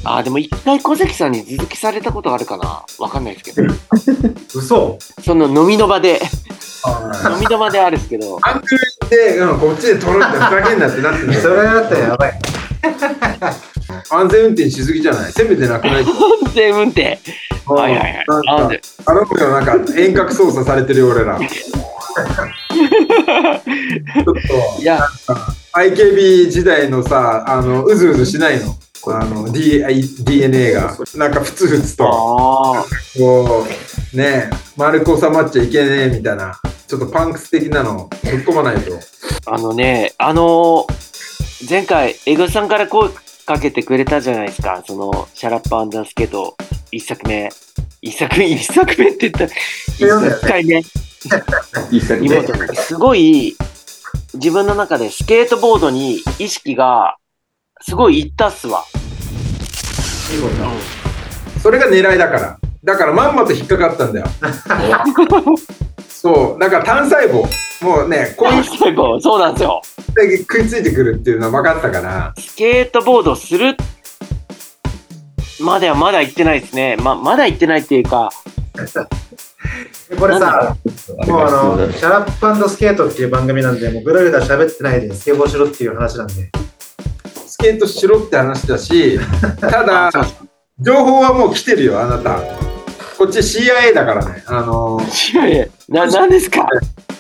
[0.04, 2.84] あ、でも一回小関さんに続きされたことあるかな？
[3.00, 3.74] わかんないですけど、
[4.56, 4.98] 嘘。
[5.24, 6.20] その飲みの場で、
[7.32, 11.34] 飲みの場であるんですけど、アングルで、うん、こっちで撮るってふざけんなってなってる。
[11.40, 12.40] それだったらやばい
[14.10, 15.32] 安全運転しすぎじゃない？
[15.32, 16.04] せめてなくない？
[16.04, 16.08] 安
[16.54, 17.20] 全運転。
[17.66, 18.26] はいはいはい。
[18.28, 18.76] なんか
[19.06, 21.40] 頼むよ、なんか遠隔操作されてるよ、俺ら。
[21.40, 21.48] ちょ
[24.32, 24.34] っ
[24.78, 25.00] と、いや、
[25.74, 28.76] IKB 時代のさ、あの、うずうずしないの？
[29.08, 29.84] あの、D、
[30.24, 30.96] DNA が。
[31.16, 32.86] なんか、ふつふつと、ああ、
[33.18, 33.66] こ
[34.14, 38.92] う、ねえ、丸く収まっちゃいけねえみたいな、ちょっとパンクス的なの、ぶっ込まないと。
[39.48, 41.02] あのね、あのー
[41.70, 43.10] 前回、エゴさんから声
[43.46, 44.84] かけてくれたじゃないですか。
[44.86, 46.56] その、シャラッパアンダースケート、
[46.92, 47.50] 一作目。
[48.02, 49.46] 一作目、一作目って言った。
[49.46, 50.78] 一回目。
[51.92, 53.56] いい先妹にすごい、
[54.34, 57.18] 自分の中でスケートボードに意識が、
[57.82, 58.84] すごいいったっすわ。
[61.62, 62.60] それが狙いだから。
[62.84, 64.26] だから、まんまと引っかかったんだよ。
[66.22, 67.48] そう、だから単細胞、
[67.84, 69.82] もうね、こういう最後、そうなんですよ。
[70.14, 73.76] だけ食いついてくるっていうのは分かったから、スケートボードする
[75.60, 76.96] まではまだ行ってないですね。
[76.98, 78.30] ま、まだ行ってないっていうか、
[80.20, 80.78] これさ
[81.28, 86.52] もうあのシャラップスケートっていう番組なんでもうぐだぐだ喋ってないでスケボーしろっていう話なんで
[87.48, 89.20] スケートしろって話だし、
[89.60, 90.12] ただ、
[90.80, 92.71] 情報はもう来てるよ、あなた。
[93.22, 94.44] こっち CIA だからね。
[94.48, 96.66] あのーいやいや、な、なんですか？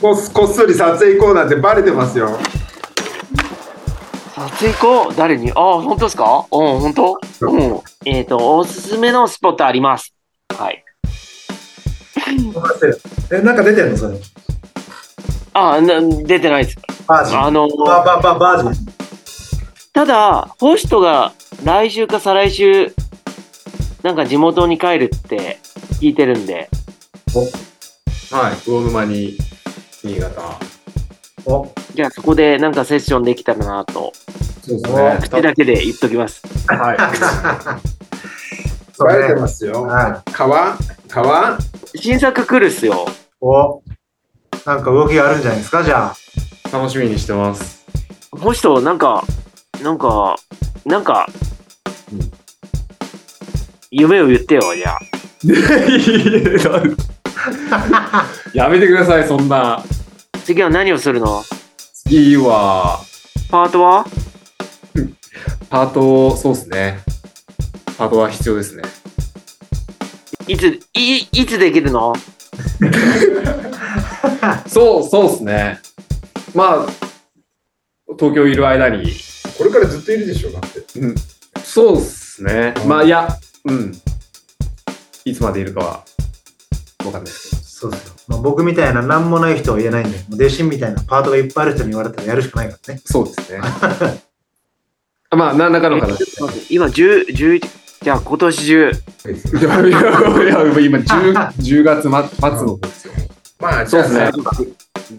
[0.02, 2.40] こっこっそり撮影行こうなんてバレてますよ。
[4.34, 5.52] 撮影行こう誰に？
[5.52, 6.48] ああ、本当ですか？
[6.52, 7.20] うん、本当？
[7.42, 7.80] うん。
[8.06, 10.12] えっ、と、おすすめのスポットあります。
[10.58, 10.84] はい。
[13.32, 13.98] えなんか出てんの？
[13.98, 14.18] それ
[15.54, 16.78] ああ、な出てないです。
[17.06, 18.86] バージンあの、ババババージン
[19.94, 21.32] ただ、ホストが
[21.64, 22.92] 来週か再来週、
[24.02, 25.60] なんか地元に帰るって
[26.02, 26.68] 聞いてるんで、
[28.32, 29.38] はい、魚沼に
[30.04, 30.42] 新潟。
[31.46, 34.12] おじゃあそこでなんかセッションできたらなと、
[34.64, 36.42] そうですね口だけで言っときます。
[36.68, 37.80] は
[38.94, 39.84] そうバレてねますよ。
[39.84, 40.76] は川？
[41.08, 41.58] 川？
[41.96, 43.06] 新作来るっすよ。
[43.40, 43.82] お
[44.66, 45.84] なんか動きがあるんじゃないですか？
[45.84, 46.16] じゃあ
[46.70, 46.72] い。
[46.72, 47.86] 楽しみにしてます。
[48.32, 49.24] ホスト、なんか、
[49.84, 50.36] なんか、
[50.86, 51.28] なんか、
[53.92, 55.00] 夢を言ってよ、じゃあ。
[58.54, 59.84] やめてください、そんな。
[60.46, 61.44] 次は何をするの？
[62.08, 63.00] 次は、
[63.50, 64.06] パートは？
[65.70, 67.00] パート、そうですね。
[67.98, 68.84] パートは必要ですね。
[70.48, 72.14] いつ、い、いつできるの？
[74.68, 75.80] そう、そうですね。
[76.54, 76.92] まあ、
[78.20, 79.12] 東京いる間に、
[79.58, 81.00] これからずっといるでしょ、だって。
[81.00, 81.16] うん、
[81.64, 82.74] そうですね。
[82.86, 83.28] まあ、いや、
[83.66, 83.92] うん。
[85.26, 86.04] いつまでいるかは、
[87.06, 87.62] わかんないですけど。
[87.82, 93.62] そうですよ、まあ、僕みたいな何もない人は言えないんでもう弟子みたいなパートがいっぱいある人に言われたらやるしかないからねそうですね。
[95.36, 96.26] まあ、何らかの形で。
[96.70, 97.62] 今、10、11、
[98.04, 98.76] じゃあ今年中。
[98.76, 100.02] いやいや
[100.80, 103.14] 今10、10月末末の方ですよ。
[103.60, 104.72] まあ、じゃあそうですね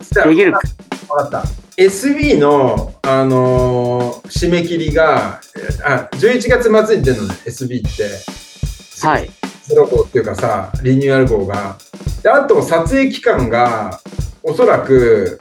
[0.02, 0.60] さ、じゃあできる分
[1.08, 1.44] かった
[1.76, 5.40] SB の、あのー締め切りが、
[5.84, 9.06] あ、11月末に出るのね、SB って。
[9.06, 9.30] はい。
[9.72, 11.76] ゼロ号っていうかさ、リニューアル号が。
[12.22, 13.98] で、あと撮影期間が、
[14.42, 15.40] おそらく、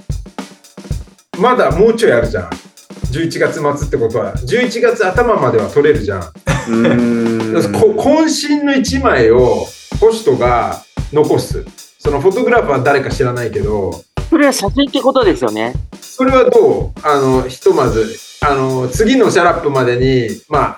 [1.38, 2.50] まだもうちょいあるじゃん。
[3.12, 6.24] 11月末ってことは、11月頭までは取れるじゃん。
[6.70, 9.66] うん こ渾身の一枚を
[10.00, 10.82] ホストが
[11.12, 11.66] 残す。
[12.00, 15.74] そのフォトグラファーは誰か知らないけど、それは写真ってことですよね。
[16.00, 17.00] それはどう？
[17.04, 20.78] あの、ひとまず、あの、次のシャラップまでに、ま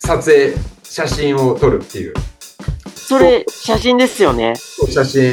[0.00, 2.14] 撮影、写真を撮るっていう。
[3.06, 4.54] それ、写真ですよね。
[4.90, 5.32] 写真。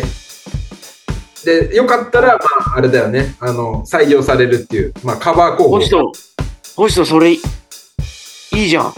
[1.43, 2.43] で、よかったら、ま
[2.73, 3.35] あ、あれだよね。
[3.39, 5.77] あの、採用されるっていう、まあ、カバー候補。
[5.77, 6.11] 星人、
[6.75, 7.39] 星人、それ、い
[8.51, 8.83] いじゃん。
[8.83, 8.95] はい。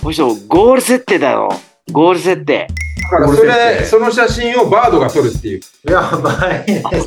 [0.02, 1.50] 星人、ゴール設定だよ。
[1.92, 2.68] ゴール設定。
[3.12, 5.60] だから、それ、その写真をバードが撮るっていう。
[5.84, 6.32] やば
[6.66, 6.82] いね。
[6.86, 7.06] エグ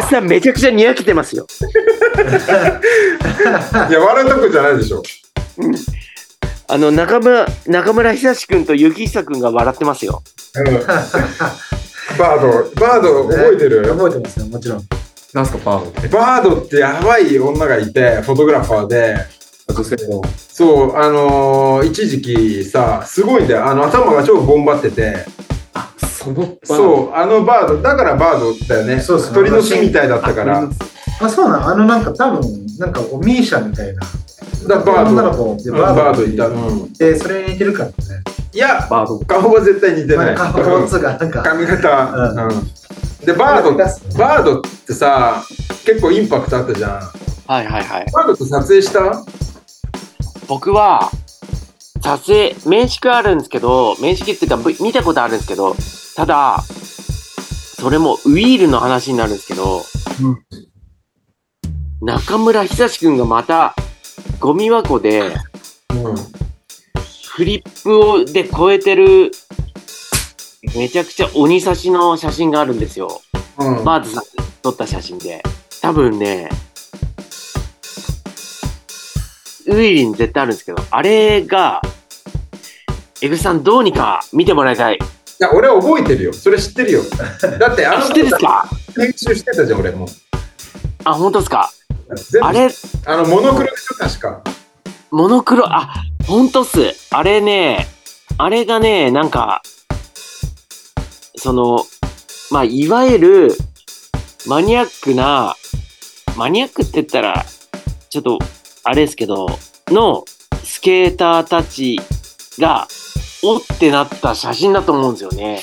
[0.00, 1.46] スさん めちゃくちゃにやけてますよ。
[3.90, 5.02] いや、笑うとこじゃないでしょ。
[6.68, 10.22] あの、中村、中村久志くんと雪久くんが笑ってますよ。
[10.56, 10.64] うん
[12.18, 13.82] バード、バード覚えてる？
[13.88, 14.82] 覚えてますよ、もちろん。
[15.32, 16.08] なんすか、バードって？
[16.08, 19.16] バードってやばい女がいて、フォトグラファーで、
[19.68, 20.22] 女性の。
[20.36, 23.66] そう、あのー一時期さ、すごいんだよ。
[23.66, 25.24] あの、頭が超ボンバってて、
[25.98, 26.76] そのバード。
[26.76, 29.00] そう、あのバード、だからバードだよね。
[29.00, 30.68] そうそう鳥の巣みたいだったから。
[31.20, 34.02] あ、そうなのあの、なんか多分、なんかこう、ミーシャみたいな。
[34.68, 36.48] だバード女の子でうんバードいた。
[36.48, 36.92] ってうん。
[36.92, 37.94] で、それに似てるからね。
[38.52, 39.18] いや、バード。
[39.20, 40.34] 顔は絶対似てない。
[40.34, 41.88] 顔つが、なんか、髪型。
[41.88, 43.26] ううん。
[43.26, 45.42] で、バード、バードってさ、
[45.84, 46.90] 結構インパクトあったじゃん。
[47.46, 48.06] はいはいはい。
[48.12, 49.24] バードと撮影した？
[50.46, 51.10] 僕は、
[52.02, 55.74] 撮影、面識はあるんですけど、面識っていうか、ぶ見たことあるんですけど、
[56.16, 56.62] ただ、
[57.80, 59.82] それもウィールの話になるんですけど、
[62.02, 63.74] 中村久志くんがまた、
[64.40, 65.20] ゴミ箱で、
[65.90, 66.14] うん。
[67.28, 69.32] フリップをで超えてる、
[70.76, 73.20] めちゃくちゃ鬼差しの写真があるんですよ。
[73.58, 73.84] うん。
[73.84, 75.42] バーズさんが撮った写真で。
[75.82, 76.48] 多分ね、
[79.66, 81.82] ウィリーに絶対あるんですけど、あれが、
[83.20, 84.96] エグさんどうにか見てもらいたい。
[84.96, 84.98] い
[85.38, 86.32] や、俺は覚えてるよ。
[86.32, 87.02] それ知ってるよ。
[87.58, 88.68] だって、ああ、の知ってですか？
[88.96, 90.06] 編集してたじゃん、俺も。
[91.04, 91.70] あ、本当ですか？
[92.42, 92.68] あれ、
[93.06, 94.42] あの、モノクロでしょ、確か。
[95.10, 95.94] モノクロ、あ、
[96.26, 96.94] 本当っす。
[97.10, 97.86] あれね、
[98.38, 99.62] あれがね、なんか、
[101.36, 101.84] その、
[102.50, 103.48] まあ、いわゆる、
[104.46, 105.56] マニアックな、
[106.36, 107.44] マニアックって言ったら、
[108.10, 108.38] ちょっと、
[108.82, 109.46] あれですけど、
[109.88, 110.24] の、
[110.64, 111.98] スケーターたち
[112.58, 112.88] が、
[113.42, 115.62] おってなった写真だと思うんですよね。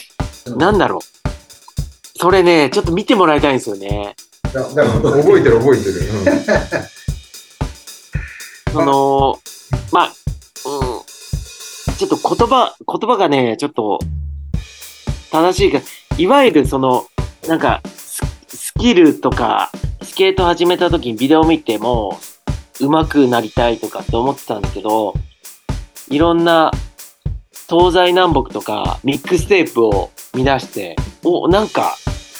[0.57, 2.19] なんだろう。
[2.19, 4.15] それね、ちょっと見てもらいたいんですよね。
[4.53, 5.99] だだから覚えてる、覚えてる。
[6.01, 6.25] うん。
[8.73, 9.39] その、
[9.91, 13.99] まあ、うん、ちょっと言葉、言葉がね、ちょっと、
[15.31, 15.79] 正しいか、
[16.17, 17.05] いわゆるその、
[17.47, 19.71] なんか、ススキルとか、
[20.01, 22.19] スケート始めた時にビデオ見ても、
[22.79, 25.13] 上手くなりたいとかって思ってたんですけど、
[26.09, 26.71] いろんな、
[27.69, 31.95] 東西南北とか、ミックステープを見出して、お、なんか、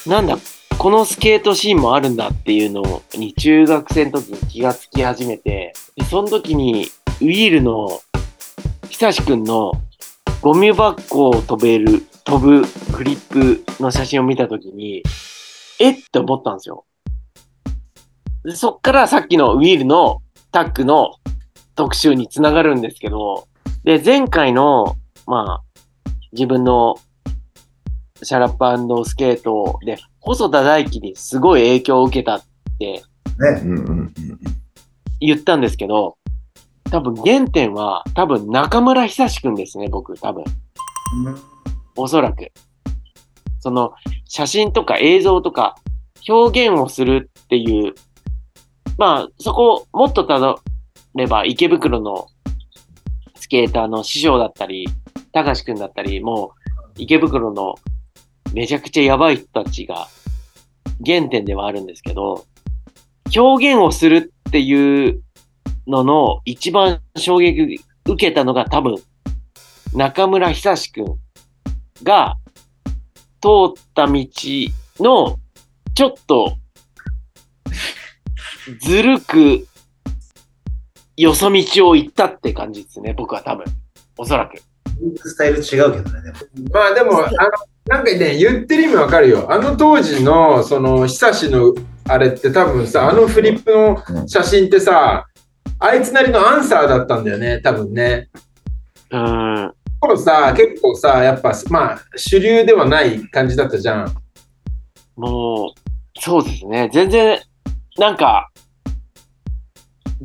[0.05, 0.37] なんだ、
[0.81, 6.87] このスケートシーンもあるんだっていうのに中学生の時に気がつき始めて、でその時に
[7.21, 8.01] ウィールの
[8.89, 9.73] 久しくんの
[10.41, 15.03] ゴミ箱を飛べる、飛ぶフリップの写真を見た時に、
[15.77, 16.83] えって思ったんですよ。
[18.43, 21.11] でそっからさっきのウィールのタッグの
[21.75, 23.47] 特集につながるんですけど、
[23.83, 24.95] で、前回の、
[25.27, 25.63] まあ、
[26.31, 26.95] 自分の
[28.23, 32.43] シャラップスケートで、細田大輝にすごい影響を受けたっ
[32.79, 33.03] てね。
[33.63, 34.13] うんうんうん
[35.23, 36.17] 言ったんですけど、
[36.89, 40.43] 多分原点は多分中村久志くんですね、僕多分。
[41.95, 42.51] おそらく。
[43.59, 43.93] その
[44.25, 45.75] 写真とか映像とか
[46.27, 47.93] 表現をするっていう、
[48.97, 50.59] まあそこをもっとたど
[51.13, 52.25] れば池袋の
[53.35, 54.87] スケーターの師匠だったり、
[55.33, 57.75] 高志くんだったり、もう池袋の
[58.53, 60.07] めちゃくちゃやばい人たちが
[61.05, 62.45] 原点ではあるんですけど、
[63.35, 65.21] 表現をするっていう
[65.87, 68.97] のの一番衝撃受けたのが多分
[69.93, 71.17] 中村久志くん
[72.03, 72.37] が
[73.41, 74.25] 通った道
[74.99, 75.39] の
[75.93, 76.57] ちょっと
[78.79, 79.67] ずるく
[81.17, 83.65] よそ道を行ったって感じですね、僕は多分。
[84.17, 84.61] おそらく。
[85.23, 86.69] スタイル違うけどね、でも。
[86.73, 87.29] まあでも、あの、
[87.87, 89.51] なんかね、言ってる意味わかるよ。
[89.51, 91.73] あの当時の、その、久しの、
[92.07, 95.25] あれって多分さ、あのフリップの写真ってさ、
[95.79, 98.29] あいつなりのアンサーだったんだよね、多分ね。
[99.11, 99.73] うーん。
[99.99, 104.15] 頃さ、結構さ、やっぱ、まあ、主流ではない感じだったじゃん。
[105.15, 106.89] もう、そうですね。
[106.91, 107.39] 全然、
[107.97, 108.49] なんか、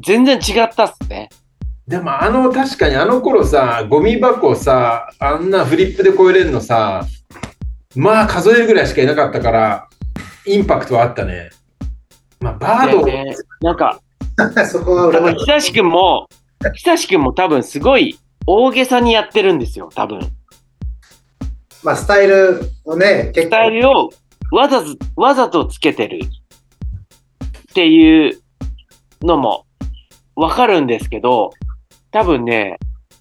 [0.03, 1.29] 全然違ったっすね。
[1.87, 7.05] でもあの確かにあの頃さゴミ箱さあんなフリップで超えれるのさ
[7.95, 9.89] まあ数えるぐらいしかいなかったから
[10.47, 11.51] インパクトはあったね。
[12.41, 13.37] まあバード、でね。
[13.61, 14.01] なんか、
[14.67, 16.29] そこは裏久しくんも、
[16.75, 20.21] 久しくんも多分すごい大げさにやってるんですよ、多分。
[21.83, 24.11] まあ、スタイルをね、結スタイルを
[24.53, 26.21] わざず、わざとつけてる。
[27.71, 28.41] っていう
[29.23, 29.67] のも
[30.35, 31.51] わかるんですけど、
[32.17, 32.79] 多分ね、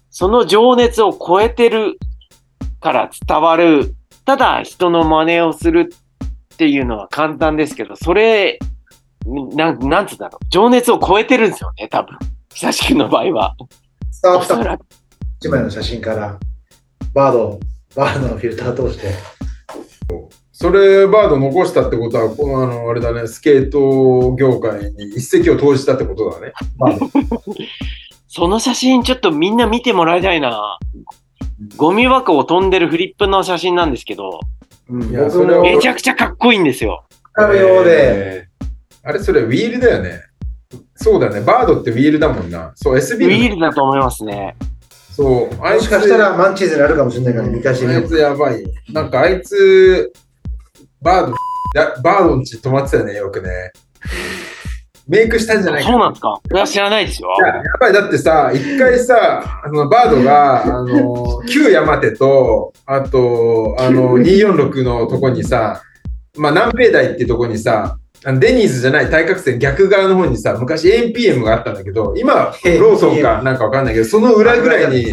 [0.08, 1.98] その情熱を超えてる
[2.80, 3.94] から伝わる、
[4.24, 5.92] ただ人の真似をする
[6.54, 8.58] っていうのは簡単ですけど、それ、
[9.26, 12.16] なん、なんつうんだろう、情熱を超えてるんですよね、多分。
[12.54, 13.54] 久しくんの場合は。
[14.22, 14.86] 伝わったらく。
[15.40, 16.38] 一枚の写真から、
[17.12, 17.60] バード、
[17.94, 19.12] バードのフィルター通して、
[20.52, 27.10] それバード残したってことはこのあのあれだねスケート業界に一石を投じたってことだねバード。
[28.28, 30.78] その写真ちょっとみんな見てもらいたいな。
[31.76, 34.40] ゴミ箱を飛んでるフリップの写真なんですけど、
[34.88, 37.04] うんいや僕もそれはめちゃくちゃかっこいいんですよ。
[37.32, 38.46] 使うようで、えー
[39.08, 40.20] あれそれウィールだよね
[40.96, 44.56] そうだねバードってウィールだもんなそうウ SB ィールだと思いますね。
[45.12, 48.64] そうあいつもしかしたらマンチーズになるかもしれないから見返してみよあいうつやばい。
[48.92, 50.12] なんかあいつ、
[51.00, 51.34] バード、
[51.80, 53.48] やバードんち泊まってたよね、よくね。
[55.08, 55.90] メイクしたんじゃないか。
[55.90, 56.40] そうなんですか。
[56.52, 57.28] いや知らないですよ。
[57.38, 65.82] いややばい、だってさ、一回さ、あのバードが、あの、 旧山手と、あと、あの、246のとこにさ、
[66.36, 75.10] まあ、南平台っていうとこにさ、あのデニーズじゃない対角線逆側の方にさ、昔 AMPM があったんだけど、今はローソンかなんかわかんないけど、その裏ぐらいに、 え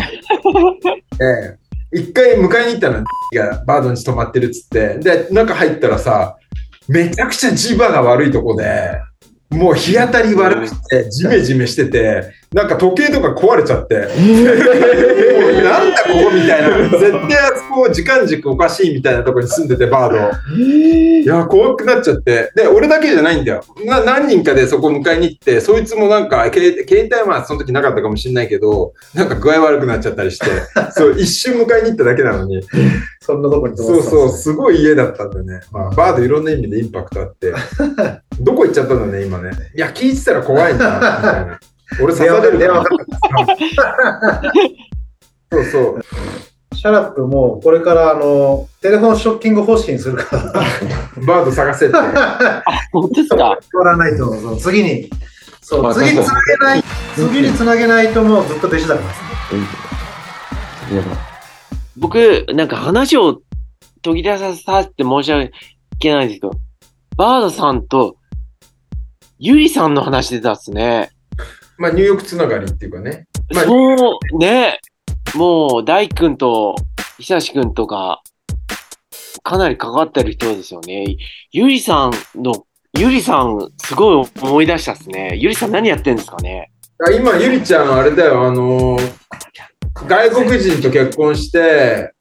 [1.21, 1.57] え
[1.95, 3.03] 一回迎えに行ったの、
[3.35, 6.37] がバードに泊まってるっつって、で、中入ったらさ、
[6.87, 8.99] めちゃくちゃ磁場が悪いとこで、
[9.53, 20.55] もう日当たり悪くて、ジメジメしてて、なんか時計とか壊れちゃって、なんだここみたいな、絶対あそこ時間軸おかしいみたいなとこに住んでて、バード。
[20.55, 22.51] いや、怖くなっちゃって。
[22.55, 23.63] で、俺だけじゃないんだよ。
[23.85, 30.45] な何人かでそこ迎えに行って、そいつもなんか、携携帯はまあその時なかったかもしれないけど、なんか具合悪くなっちゃったりして、
[30.93, 32.61] そう、一瞬迎えに行っただけなのに、
[33.19, 35.61] そんなとこにそうそう、すごい家だったんだよね。
[35.71, 37.53] まあ、バードいろんな意味でインパクトあって、
[38.39, 39.51] どこ行っちゃったんだね、今ね。
[39.75, 41.59] いや、聞いてたら怖いな、みたいな。
[42.01, 44.41] 俺刺される電話かか
[45.51, 46.01] そうそう。
[46.75, 50.53] シャラップもこれからあのテレフォンショッキング方式にするから、
[51.25, 51.95] バード探せって。
[52.91, 53.57] 本当ですか？
[53.71, 54.57] 取らないと、そう。
[54.57, 55.09] 次に、
[55.61, 56.83] そう、まあ次につなげない、
[57.15, 59.07] 次につなげないともうずっと弟子だから。
[61.97, 63.39] 僕、なんか話を
[64.01, 65.51] 途切れさせて申し訳
[66.11, 66.51] ないんですけど、
[67.15, 68.15] バードさんと
[69.37, 71.11] ユリさんの話出たっすね。
[71.83, 73.27] まあ、ニューヨークつながりっていうかね。
[73.53, 74.79] まあそう、ね。
[75.35, 76.75] もう、大君と
[77.19, 78.23] 久し君とか、
[79.43, 81.17] かなりかかってる人ですよね。
[81.51, 82.65] ゆりさんの、
[82.97, 85.35] ゆりさん、すごい思い出したっすね。
[85.35, 86.71] ゆりさん何やってんですかね？
[87.05, 89.13] あ今、ゆりちゃん、あれだよ、あのー
[90.07, 92.13] 外国人と結婚して、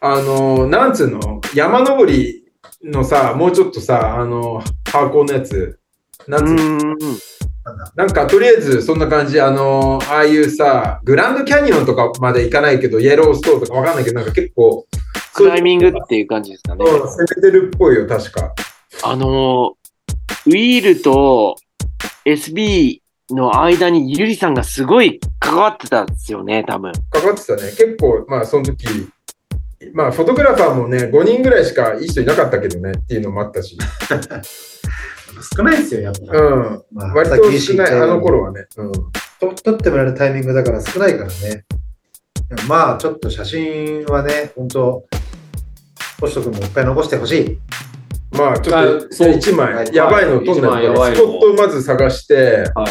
[0.00, 2.42] あのーなんつうの、山登り
[2.82, 5.78] のさ、もうちょっとさ、あのー、ハーコーのやつ、
[6.26, 6.96] なつうの、う。
[7.96, 14.86] なんか、とりあえず、そんな感じ、あのーああいうさ、グランドキャニオンとかまで行かないけど、イエローストーンとかわかんないけど、なんか結構、
[15.32, 16.84] クライミングっていう感じですかね。
[16.86, 18.52] そう攻めてるっぽいよ、確か。
[19.02, 19.30] あのー、
[20.46, 21.56] ウィールと
[22.26, 23.00] SB
[23.30, 26.92] の間にゆりさんがすごい関わってたんですよね、多分。
[27.10, 27.62] かかってたね。
[27.70, 28.86] 結構、まあ、その時、
[29.94, 33.78] まあ、フォトグラファーもね、5人ぐらいしかいい人いなかったけどね、っていうのもあったし。
[35.56, 36.36] 少ないですよ、やっぱ。
[36.36, 36.82] うん。
[36.92, 38.66] まあ割と少ない、あの頃はね。
[38.76, 38.92] うん。
[38.92, 41.64] と撮ってもらえるタイミングだから少ないからね。
[42.68, 45.04] まあ、ちょっと写真はね、本当
[46.20, 47.58] 星人君もいっぱい残してほしい。
[48.36, 52.88] まあ、ちょっと、そう1枚、やばいの撮んないから、やばいのスポットをまず探して、はい。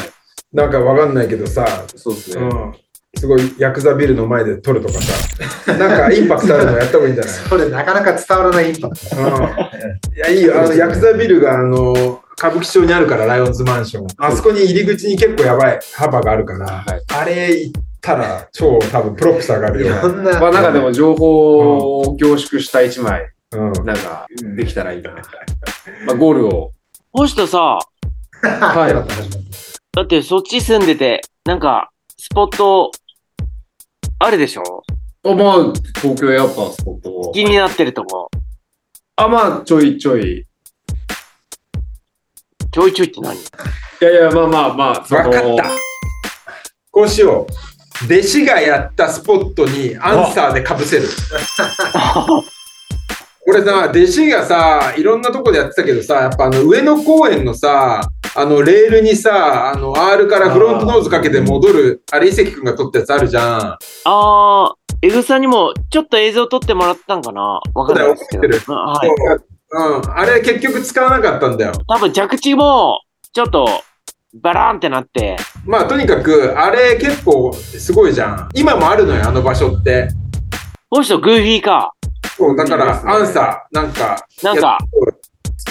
[0.53, 1.65] なんかわかんないけどさ、
[1.95, 2.43] そうですね。
[2.43, 2.73] うん。
[3.15, 7.33] すごいヤクザビルの前で撮るとかさ、なんかインパクトあるのやった方がいいんじゃない？
[7.47, 9.15] それなかなか伝わらないインパクト。
[9.15, 9.23] うん。
[9.23, 10.59] いや、いいよ。
[10.59, 14.07] あの、ヤクザビルが、あの、歌舞伎町にあるから、ライオンズマンション。
[14.17, 19.95] あそこに入り口に結構やばい幅があるから、はいあれ行ったら超多分プロップス上がるいよ。
[20.09, 23.71] な、まあなんかでも情報を凝縮した一枚、うん。
[23.85, 24.25] なんか
[24.57, 25.21] できたらいいかな。
[26.07, 26.71] まあゴールを。
[27.13, 27.77] 星人さ、
[28.41, 28.93] はい
[29.95, 32.89] だってそっち住んでて、なんか、スポット、
[34.25, 34.63] あるでしょ？
[35.25, 37.33] あまあ東京やっぱスポットを。
[37.33, 38.31] 気になってるとこ。
[39.17, 40.39] あまあちょいちょい。
[40.39, 40.45] い
[42.71, 43.37] ちょいちょいって何？
[43.99, 45.65] やいやまあまあまあ、そのわかった。
[46.89, 48.05] こうしよう。
[48.05, 51.09] 弟子がやったスポットにアンサーでかぶせる。
[53.45, 63.77] これさ、弟子がさ、いろんなとこでやってたけどさ、やっぱあの上野公園のさ、あのレールにさ、あの R からフロントノーズかけて戻る、あれ、伊関くんが撮ったやつあるじゃん。
[64.05, 67.61] あー、エグさんにもちょっと映像撮ってもらったんかな？
[67.75, 68.43] わかんないですけど。
[68.43, 69.09] そうだようんはい。
[69.75, 71.73] うん、あれ結局使わなかったんだよ。
[71.87, 73.01] 多分着地も、
[73.33, 73.67] ちょっと、
[74.41, 78.49] バラーンってなって、まあとにかく、あれ結構すごいじゃん。
[78.55, 80.07] 今もあるのよ、あの場所って。
[80.89, 81.91] この人グーフィーか。
[82.35, 84.79] そう、だから、アンサー、なんか、なんか、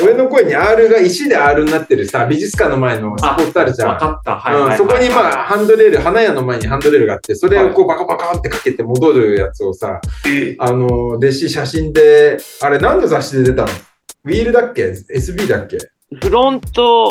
[0.05, 3.89] 上の声に R が石で R になってるさ、美術館の前のスポットあるじゃん。
[3.91, 4.37] わかった。
[4.37, 10.01] はいはいはい、うん、そこにまあハンドレール、花屋の前にハンドレールがあって、それをこうバカバカってかけて戻るやつをさ、
[10.59, 13.69] あの、弟子写真で、あれ何の雑誌で出たの？
[14.25, 15.79] ウィールだっけ ?SB だっけ？
[16.21, 17.11] フロント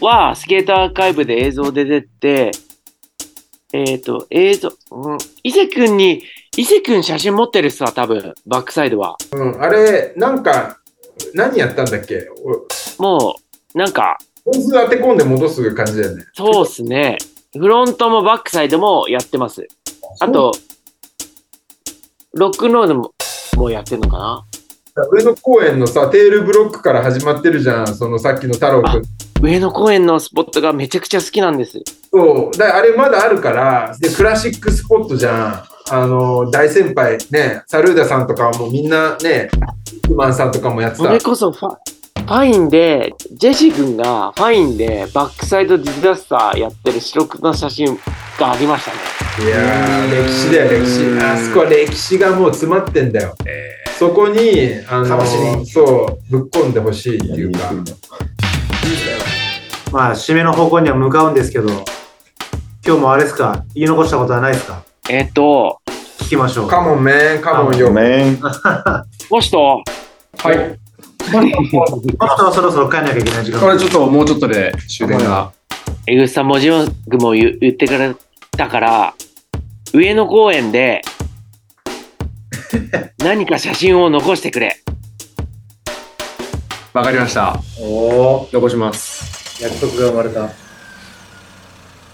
[0.00, 2.50] はスケートアーカイブで映像で出て、
[3.74, 6.22] えっ、と、映像、うん、伊勢くんに、
[6.56, 9.16] 伊勢くん写真持ってるっすわ、多分、バックサイドは。
[9.32, 10.78] うん、あれ、なんか、
[11.34, 12.28] 何やったんだっけ？
[12.98, 13.36] も
[13.74, 16.24] う、なんか、本数当て込んで戻す感じだよね。
[16.34, 17.18] そうっすね。
[17.52, 19.66] フロントもバックサイドもやってます。
[20.20, 20.52] あと、
[22.34, 23.12] ロックノードも
[23.56, 24.46] もうやってるのかな？
[25.10, 27.94] 上野公園のさ、テールブロックから始まってるじゃん。
[27.94, 29.02] そのさっきの太郎くん。
[29.42, 31.82] 上野公園のスポットがめちゃくちゃ好きなんです。
[32.10, 32.56] そう。
[32.56, 35.64] だあれまだあるから、で、クラシックスポットじゃん。
[35.90, 39.50] あの、大先輩ね、サルーダさんとかはもうみんなね、
[40.08, 41.20] ウマンさんとかもやってたそれ。
[41.20, 47.98] こそファ、ファインで、ジェシー君がファインでバックサイドディザスターやってる白黒の写真
[48.38, 48.98] がありましたね。
[49.46, 51.18] いやー、歴史だよ、歴史。
[51.20, 53.34] あそこは歴史がもう詰まってんだよ。
[53.98, 54.40] そこに、
[54.88, 55.24] あの
[55.64, 57.72] そう、ぶっ込んでほしいっていうか。
[59.92, 61.68] まあ、締めの方向には向かうんですけど、
[62.84, 63.64] 今日もあれですか？
[63.74, 64.82] 言い残したことはないですか？
[65.10, 65.80] えっと、
[66.20, 66.68] 聞きましょう。
[66.68, 67.90] カモンメン、カモンよ。
[67.90, 68.38] めん。
[69.30, 69.82] もしと、
[70.38, 70.78] はい。
[71.32, 71.50] 本
[72.20, 73.60] 当はそろそろ帰んなきゃいけない時間。
[73.60, 75.52] これちょっともうちょっとで終電が。
[76.06, 76.68] 江口さん文字
[77.10, 78.14] くも言言ってくれ
[78.52, 79.14] たから、
[79.92, 81.02] 上野公園で
[83.18, 84.76] 何か写真を残してくれ。
[86.92, 87.60] わかりました。
[87.80, 89.60] おお残します。
[89.62, 90.71] 約束が生まれた。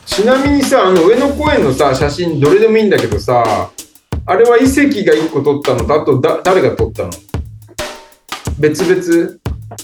[0.08, 3.70] ちなみにさ、あの上野公園のさ、写真どれでもいいんだけどさ、
[4.26, 7.10] あれは遺跡が1個撮ったのと、あとだ誰が撮ったの？
[8.58, 9.38] 別々？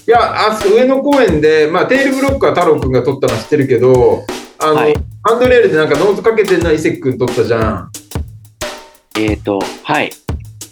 [0.06, 4.24] いや、あ上野公園で、まあ、テールブロックは太郎くんが撮ったの知ってるけど、
[4.58, 4.94] あの、はい
[5.26, 7.90] ハンドレールでなんかノーズかけてんのは伊関くん撮ったじゃん。
[9.18, 10.12] えっ、と、はい。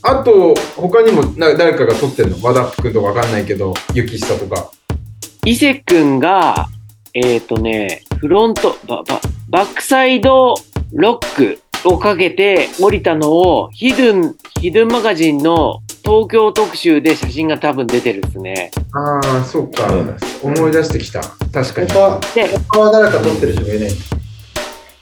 [0.02, 2.36] あと、他にもな誰かが撮ってんの？
[2.42, 4.70] 和田くんとかわかんないけど、雪下とか。
[5.46, 6.68] 伊勢くんが、
[7.14, 9.20] えっ、とね、フロントババ、
[9.52, 10.54] バックサイド
[10.94, 18.70] ロックをかけて降りたのを、ヒドゥン、ヒドゥンマガジンの東京特集で写真が多分出てるっすね。
[18.94, 21.20] ああ、そうか、うん思い出してきた。
[21.52, 21.88] 確かに。
[21.88, 23.90] 他、で、他は誰か撮ってる人がいない。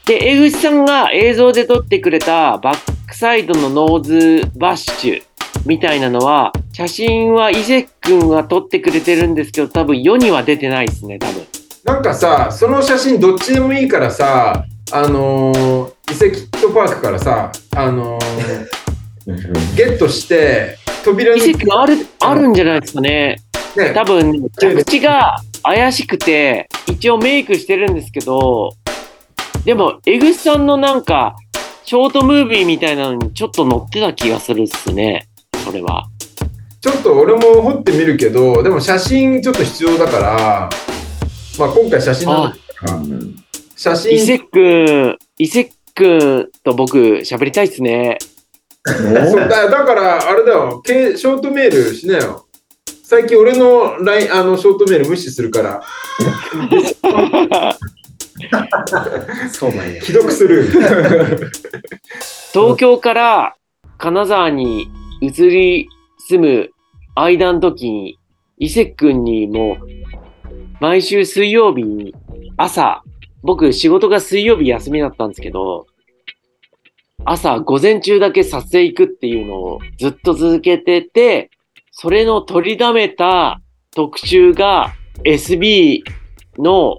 [0.07, 5.23] で、江口さんが映像で撮ってくれたバックサイドのノーズバッシュ
[5.65, 11.47] みたいなのは、写真は伊勢くんは撮ってくれてるんですけど、多分世には出てないですね、多分。
[11.91, 23.43] なんかさ、その写真どっちでもいいからさ、あのー、遺跡ットパークからさ、あのー、ゲットして、扉に、伊勢くんある、あるんじゃないですかね。
[23.77, 28.71] ね、多分、着地が怪しくて、一応メイクしてるんですけど、
[29.65, 31.35] でも、江口さんのなんか、
[31.85, 35.27] ショートムービーみたいなのにちょっと載ってた気がするっすね。
[35.65, 36.07] それは。
[36.81, 40.71] ちょっと俺も掘ってみるけど、でも写真ちょっと必要だから、
[41.61, 42.99] まあ今回写真なんだから、
[43.77, 48.17] 写真、伊勢くん、伊勢くんと僕喋りたいっすね。
[48.87, 52.47] そうだだからあれだよ、けショートメールしなよ。
[53.05, 55.83] 最近俺の LINE あのショートメール無視するから、
[59.53, 60.03] そうなんや。
[60.03, 60.65] 既読する。
[62.55, 63.55] 東京から
[63.99, 64.89] 金沢に
[65.21, 65.89] 移り
[66.27, 66.71] 住む
[67.15, 68.19] 間の時に、
[68.57, 69.79] 伊勢くんにもう、
[70.81, 72.15] 毎週水曜日に
[72.57, 73.03] 朝、
[73.43, 75.87] 僕仕事が水曜日休みだったんですけど、
[77.25, 81.51] 朝午前中だけ撮影行くっていうのをずっと続けてて、
[81.93, 83.61] それの取りだめた
[83.95, 84.95] 特集が
[85.25, 86.03] SB
[86.59, 86.97] の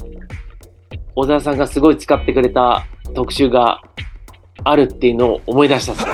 [1.16, 2.86] 小沢さんがすごい使ってくれた
[3.16, 3.82] 特集が
[4.64, 6.06] あるっていうのを思い出したっす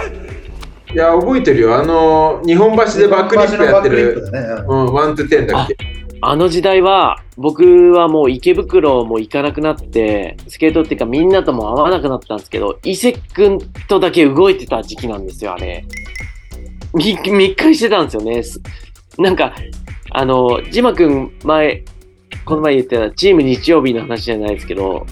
[0.93, 1.75] いや、覚えてるよ。
[1.77, 4.39] あの、日本橋でバックリップやってる、ね。
[4.69, 5.75] うん、ワントゥテンだっけ？
[6.21, 15.85] あの時代は、僕はもう池袋も行かなくなって、スケートっていうかみんなとも会わなくなったんですけど、伊勢くんとだけ動いてた時期なんですよ、あれ。
[16.93, 18.41] み密会してたんですよね。
[19.17, 19.53] なんか、
[20.11, 21.83] あの、ジマくん前、
[22.45, 25.05] この前言ってたチーム日曜日の話じゃないですけど、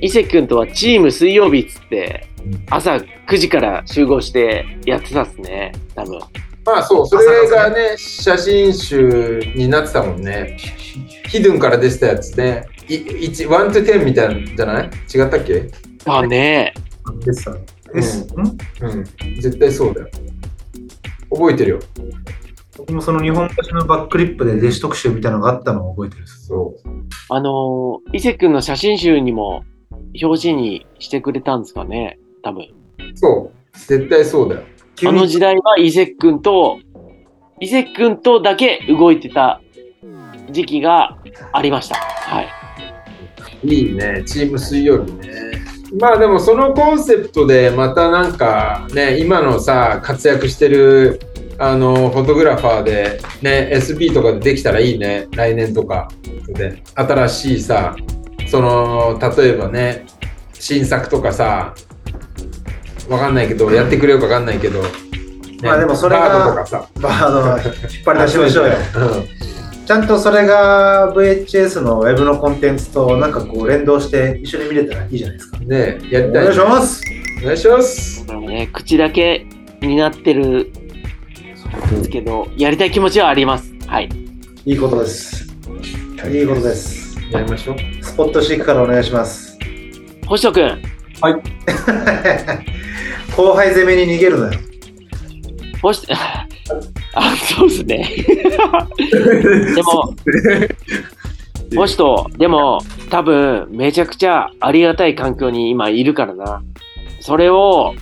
[0.00, 2.26] 伊勢くんとはチーム水曜日っつって、
[2.70, 6.20] 朝9時から集合してやってたっすね、多分。
[6.64, 10.56] まあそう、それがね、写真集になってたもんね。
[11.28, 12.66] ヒドゥンから出てたやつね。
[12.88, 14.90] い1、1 to 10みたいなんじゃない？
[15.14, 15.70] 違ったっけ？
[16.06, 16.74] あ、ね
[17.24, 17.64] ですよね。
[17.94, 18.26] です。
[18.26, 18.42] んう
[18.96, 19.04] ん。
[19.40, 20.08] 絶対そうだよ。
[21.30, 21.78] 覚えてるよ。
[22.76, 26.26] 僕もその日本橋のバックリップで弟子特集みたいなのがあったのを覚えてる。
[26.26, 26.90] そう。
[27.28, 29.64] あのー伊勢くんの写真集にも
[30.20, 32.66] 表紙にしてくれたんですかね、多分。
[33.14, 33.78] そう。
[33.78, 34.62] 絶対そうだよ。
[35.06, 36.78] あの時代は伊勢くんと、
[37.60, 39.60] 伊勢くんとだけ動いてた
[40.50, 41.18] 時期が
[41.52, 41.96] ありました。
[41.96, 42.48] はい。
[43.62, 45.30] いいね、チーム水曜日ね。
[45.98, 51.20] まあでもそのコンセプトでまたなんかね、今のさ、活躍してる
[51.58, 56.08] あのフォトグラファーでね、SB とかでできたらいいね、来年とか
[56.46, 56.82] で。
[56.94, 57.96] 新しいさ、
[58.46, 60.06] その、例えばね、
[60.54, 61.74] 新作とかさ、
[63.10, 64.88] わかんないけど、やってくれるかわかんないけど、ね
[65.62, 68.74] まあでもそれがバードとかさ、まあ、あの、引っ張り出しましょうよ。
[68.96, 69.50] うん
[69.90, 75.58] ちゃんとそれが VHS のウェブのコンテンツとなんかこう連動して一緒に見れたらいいじゃないですか。
[75.58, 77.02] ねやりおたい、願いします。
[77.42, 78.24] お願いします。
[78.24, 79.44] ね、口だけ
[79.80, 80.72] になってるん
[81.90, 83.72] ですけど、やりたい気持ちはあります。
[83.88, 84.08] はい。
[84.64, 85.44] いいことです。
[86.30, 87.18] いいことです。
[87.32, 87.76] やりましょう。
[88.00, 89.58] スポットシークからお願いします。
[90.28, 90.82] 星野くん、
[93.36, 94.52] 後輩攻めに逃げるのよ。
[95.82, 98.08] 星、 あ、そうですね。
[99.74, 100.14] でも、
[101.76, 106.62] 星と、でも、多分、めちゃくちゃありがたい環境に今いるからな。
[107.20, 107.94] それを、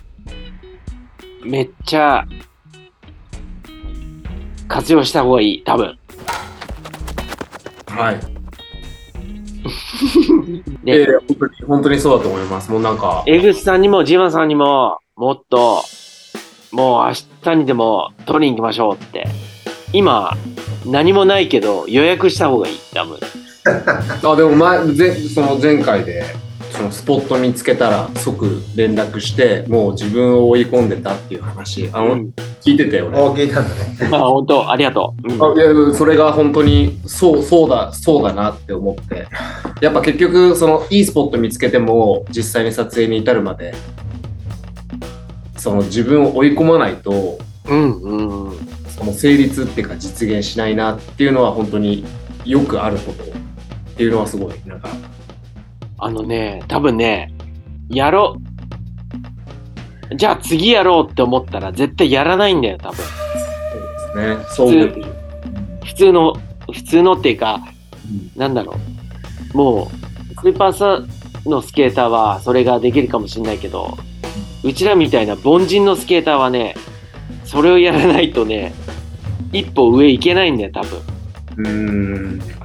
[1.45, 2.25] めっちゃ、
[4.67, 5.99] 活用した方がいい、多分。
[7.87, 8.38] はい。
[10.85, 12.71] でええ本当に、本当にそうだと思います。
[12.71, 15.83] もうなんか、江口さんにもジマさんにも、もっと、
[16.73, 17.13] もう明
[17.43, 19.27] 日にでも取りに行きましょうって。
[19.93, 20.37] 今、
[20.87, 23.19] 何もないけど予約した方がいい、多分。
[24.33, 26.25] あでも前ぜその前回で
[26.79, 33.19] そのスポット見つけたら即連絡してもう自分を追い込んでたっていう話あの、うん聞いてたよね。
[33.19, 33.97] お聞いたんだね。
[34.13, 34.71] あ、本当？
[34.71, 35.33] ありがとう。
[35.33, 39.27] うんあいやそれが本当にそうそうだそうだなって思って
[39.81, 43.75] やっぱ結局そのいいスポット見つけても実際に撮影に至るまで
[45.57, 47.39] その自分を追い込まないと
[47.69, 48.59] うん、うん。
[48.89, 52.05] その成立っていうか実現しないなっていうのは本当に
[52.45, 53.27] よくあることっ
[53.97, 54.89] ていうのはすごいなんか
[55.99, 57.33] あのね、多分ね、
[57.89, 58.37] やろ
[60.11, 60.17] う。
[60.17, 62.97] じゃあ次やろうって思ったら絶対やらないんだよ、多分。
[64.55, 65.05] そうですねそう
[65.85, 66.35] 普通の、
[66.73, 67.61] 普通のっていうか、
[68.37, 68.75] なんだろ
[69.55, 69.57] う。
[69.57, 69.91] も
[70.37, 71.05] う、スーパーサ
[71.49, 73.97] のスケーターはそれができるかもしれないけど、
[74.63, 76.75] うちらみたいな凡人のスケーターはね、
[77.45, 78.73] それをやらないとね、
[79.53, 81.01] 一歩上行けないんだよ、多分。
[81.57, 81.69] うー
[82.37, 82.58] ん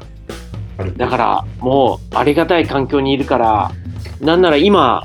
[0.97, 3.71] だから、もう、ありがたい環境にいるから、
[4.21, 5.03] なんなら今、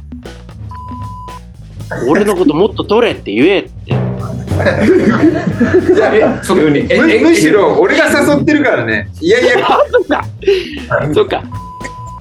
[2.09, 3.93] 俺のこともっと取れって言えって。
[3.93, 3.95] い
[5.99, 9.09] やえそむむしろ俺が誘ってるからね。
[9.21, 10.25] いやいや、 あ、そっか。
[11.15, 11.43] そっか。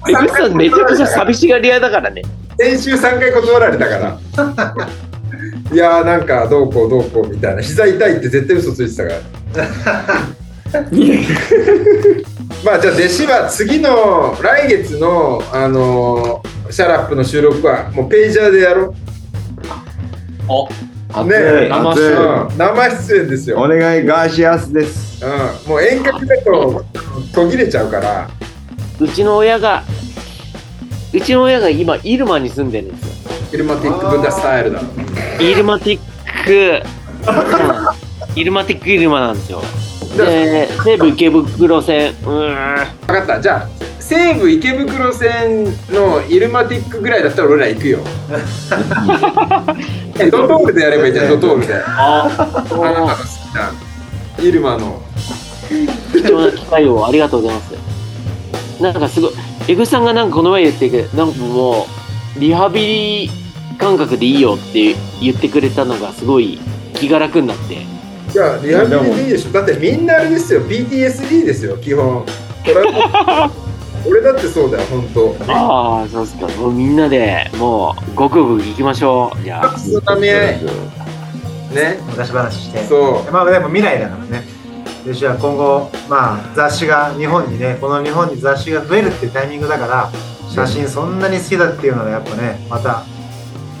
[0.08, 2.22] 江口さんめちゃくちゃ寂しがり屋だからね。
[2.58, 4.18] 先週3回断られたから。
[5.72, 9.14] いやーなんかどうこうどうこうみたいな膝痛いって絶対嘘ついてたか
[10.72, 10.84] ら
[12.64, 18.94] まあじゃあ弟子は次の来月のあのーシャラップの収録はもうページャーでやろ
[21.10, 21.68] あうね熱い。
[21.70, 22.12] 生熱い。
[22.12, 25.24] うん生出演ですよ、お願いガーシアスです。
[25.24, 26.84] うん、もう遠隔だと
[27.34, 28.28] 途切れちゃうから。
[29.00, 29.82] うちの親が、
[31.14, 33.32] うちの親が今、イルマに住んでるんですよ。
[33.54, 34.82] イルマティックブンダスタイルだ。
[35.40, 36.82] イルマティック、
[38.36, 39.62] イルマティックイルマなんですよ。
[40.16, 42.54] で、西武池袋線、うーん。
[43.06, 43.40] 分かった。
[43.40, 43.68] じゃあ
[44.00, 47.98] 西武池袋線のイルマティックぐらいだったら俺ら行くよ。
[50.18, 51.28] えドトールでやればいいじゃん。
[51.36, 51.74] ドトールで。
[51.74, 52.26] あ。
[52.26, 53.18] なたの好き
[53.54, 53.70] な
[54.38, 55.02] イルマの。
[56.12, 57.74] 貴重な機会をありがとうございます。
[58.82, 59.32] なんかすごい、
[59.68, 61.86] エグさんがなんかこの前言ってくなんかも
[62.36, 62.80] う、リハビ
[63.26, 63.30] リ
[63.76, 66.58] 感覚でいいよって言ってくれたのがすごい
[66.94, 67.84] 気が楽になって、
[68.32, 69.52] いや、リハビリでいいでしょ。
[69.52, 72.24] だってみんなあれですよ、PTSD ですよ、基本。
[72.24, 72.26] こ
[72.66, 72.74] れ
[74.06, 75.52] 俺だってそうだよ、本当。
[75.52, 76.46] ああ、そうですか。
[76.60, 79.42] もうみんなでもう、ごくごく行きましょう。
[79.42, 79.78] じゃあ。
[79.78, 80.28] そのため。
[81.72, 81.98] ね。
[82.08, 84.44] 昔話してそまあでも未来だからね
[85.04, 90.10] でじゃあ今後まあ雑誌が日本にねこの日本に雑誌が増えるっていうタイミングだから
[90.50, 93.04] 写真そんなに好きだっていうのはやっぱねまた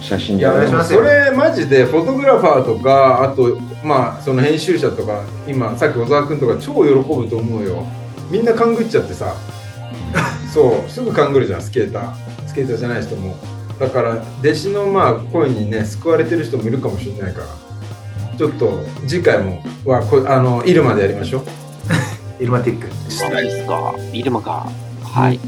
[0.00, 0.38] 写真う。
[0.38, 7.84] いや、お願いしますよそれマジでフォトグラファーとか、あと、まあ、その編集者とか、今、さっき小沢君とか超喜ぶと思うよ。
[8.30, 9.34] みんな勘ぐっちゃってさ。
[10.52, 12.12] そう、すぐ勘ぐるじゃん、スケーター。
[12.46, 13.36] スケーターじゃない人も。
[13.78, 17.46] だから、弟子のまあ声にね、救われてる人もいるかもしれないから。
[18.36, 21.42] ちょっと次回もはこあのイルマでやりましょう。
[22.40, 23.94] イルマティックそうですか？
[24.12, 24.68] イルマか。
[25.02, 25.40] はい。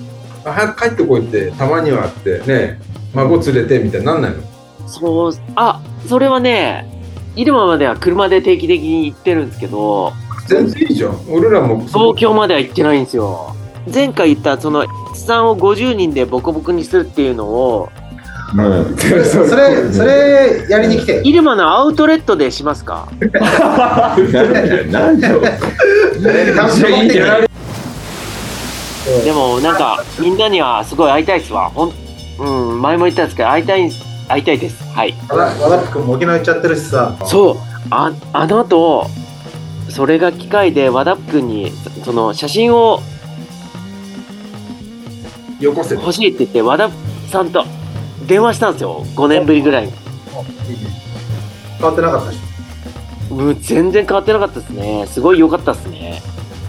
[0.45, 2.81] あ早く帰ってこいってたまにはってね
[3.15, 4.43] 孫連れてみたいになんないの？
[4.87, 6.87] そう、あ、それはね、
[7.37, 10.13] イルマまでは車で定期的に行ってるんですけど、
[10.47, 13.55] 全然いいじゃん俺らも東京までは行ってないんですよ。
[13.93, 14.85] 前回言ったその、
[15.15, 17.89] さんを50人でボコボコにするっていうのを、
[18.53, 18.97] うん。
[18.97, 23.09] それそれそれやりに来てイルマのアウトレットでしますか？
[23.21, 24.17] な
[25.13, 25.41] んでよ。
[29.25, 31.71] でもなんか、みんなにはすごい会いたいですわ。
[31.71, 31.93] ほん、
[32.41, 33.91] うん、前も言ったんですけど、会いたい、
[34.29, 34.83] 会いたいです。
[34.95, 35.15] はい。
[35.29, 37.57] 和田君も沖縄行っちゃってるしさそう、
[37.91, 39.07] ああの後、
[39.91, 43.01] それが機会で和田君に、そその写真を
[45.61, 46.91] よこせ欲しいって言って、和田
[47.31, 47.67] さんと
[48.27, 49.05] 電話したんですよ。
[49.15, 49.93] 5年ぶりぐらいに。
[51.79, 52.39] 変わってなかったし
[53.31, 55.07] もう全然変わってなかったですね。
[55.07, 56.23] すごい良かったですね。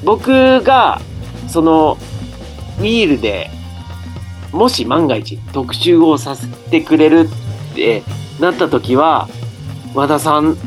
[0.04, 1.00] 僕が、
[1.48, 1.98] その、
[2.80, 3.50] ウィールで、
[4.52, 7.30] もし万が一特集をさせてくれる
[7.72, 8.04] って
[8.40, 9.28] なった時は、
[9.94, 10.58] 和田さん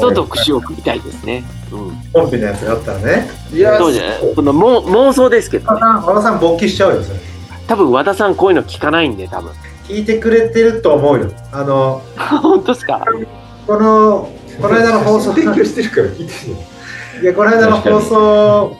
[0.00, 1.44] と特集を組みたいですね。
[1.72, 1.96] うん。
[2.12, 5.80] コンビのやつがあったらねいやそうじゃないこのも妄想ですけどね。
[5.80, 7.18] 和田さん和田さん勃起しちゃうよそれ
[7.66, 9.52] 多分和田さんこういうの聞かないんで、多分。
[9.88, 12.02] 聞いてくれてると思うよあの
[12.42, 13.00] 本当ですか？
[13.66, 14.30] この
[14.60, 16.32] この間の放送 提供してるから聞いて
[17.18, 18.76] るいやこの間の放送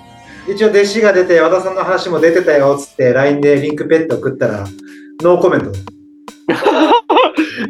[0.48, 4.66] 一応弟子が出て和田さんの話も出てたよっつって LINE でリンクペット送ったら
[5.22, 5.72] ノーコメント。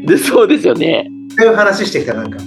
[0.06, 1.08] で、そうですよね。
[1.40, 2.38] 違う話してきたなんか。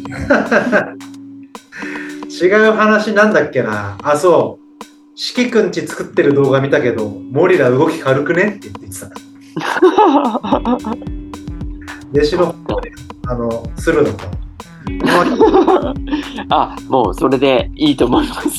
[2.30, 3.98] 違う話なんだっけな。
[4.04, 4.66] あそう。
[5.16, 9.10] 四季くんち作ってる動画見たけどモリラ動き軽くねって言ってた。
[12.14, 12.56] 弟子の
[13.28, 14.30] あのスルーだった
[16.56, 18.50] あ、もうそれでいいと思います。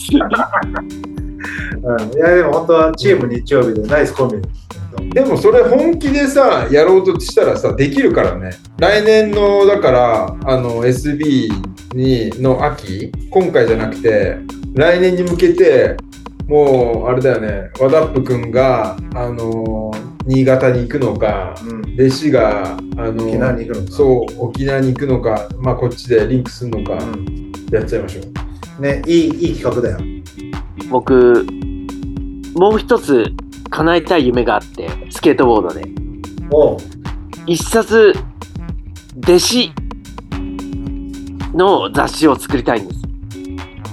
[1.82, 4.48] うん、いやでも本当はチーム日曜日でナイスコンビ。
[5.10, 8.50] でもそれ本気でさやろうとしたらさできるからね。
[8.78, 11.48] 来年のだからあの SB
[11.94, 14.38] にの秋今回じゃなくて
[14.74, 15.96] 来年に向けて
[16.46, 17.70] もうあれだよね。
[17.80, 19.92] 和田っぷ君があの
[20.26, 21.80] 新潟に行くのかうん。
[21.94, 23.92] 弟子があの沖縄に行くのか。
[23.92, 26.98] そう沖縄に行くのかまあこっちでリンクするのか、
[27.72, 28.20] やっちゃいましょ
[28.78, 28.82] う。
[28.82, 29.98] ねいいいい企画だよ
[30.88, 31.46] 僕、
[32.54, 33.32] もう一つ
[33.70, 35.84] 叶えたい夢があって、スケートボードで。
[37.46, 38.14] 一冊、
[39.18, 39.72] 弟子
[41.54, 43.00] の雑誌を作りたいんです。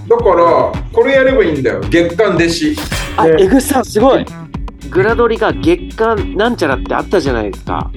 [0.07, 2.75] だからこれやればいいんだよ月刊弟子
[3.17, 4.25] あ、ねエグさんすごい
[4.89, 7.91] グラドリが月間なんちゃらってあったじゃないですか。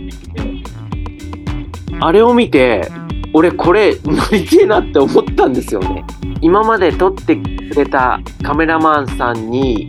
[2.00, 2.90] あれを見て、
[3.32, 6.04] 俺これ乗りてえなって思ったんですよね。
[6.40, 7.36] 今まで撮って
[7.70, 9.88] くれたカメラマンさんに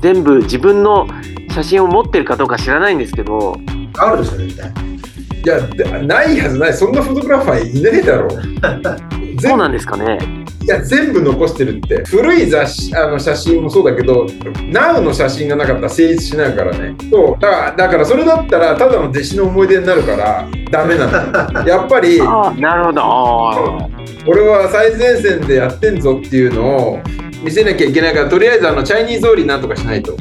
[0.00, 1.06] 全部自分の
[1.50, 3.56] 写真を持ってるかどうか知らないんですけど、
[3.98, 4.70] あるでしょ絶対。
[5.44, 6.74] いやでないはずない。
[6.74, 8.28] そんなフォトグラファーいないだろ。
[8.34, 10.18] うそうなんですかね。
[10.66, 23.00] いや全部残してるって古い雑誌あの写真もそうだけど NOW の写真がなかったら成立しないからねそうだからだからそれだったらただの弟子の思い出になるからダメなの やっぱりああ、なるほど。
[23.02, 23.88] あ
[24.26, 26.64] 俺は最前線でやってんぞっていうの
[26.94, 27.00] を
[27.44, 30.16] 見せなきゃいけないからとりあえずあのチャイニーズオーリーなんとかしないと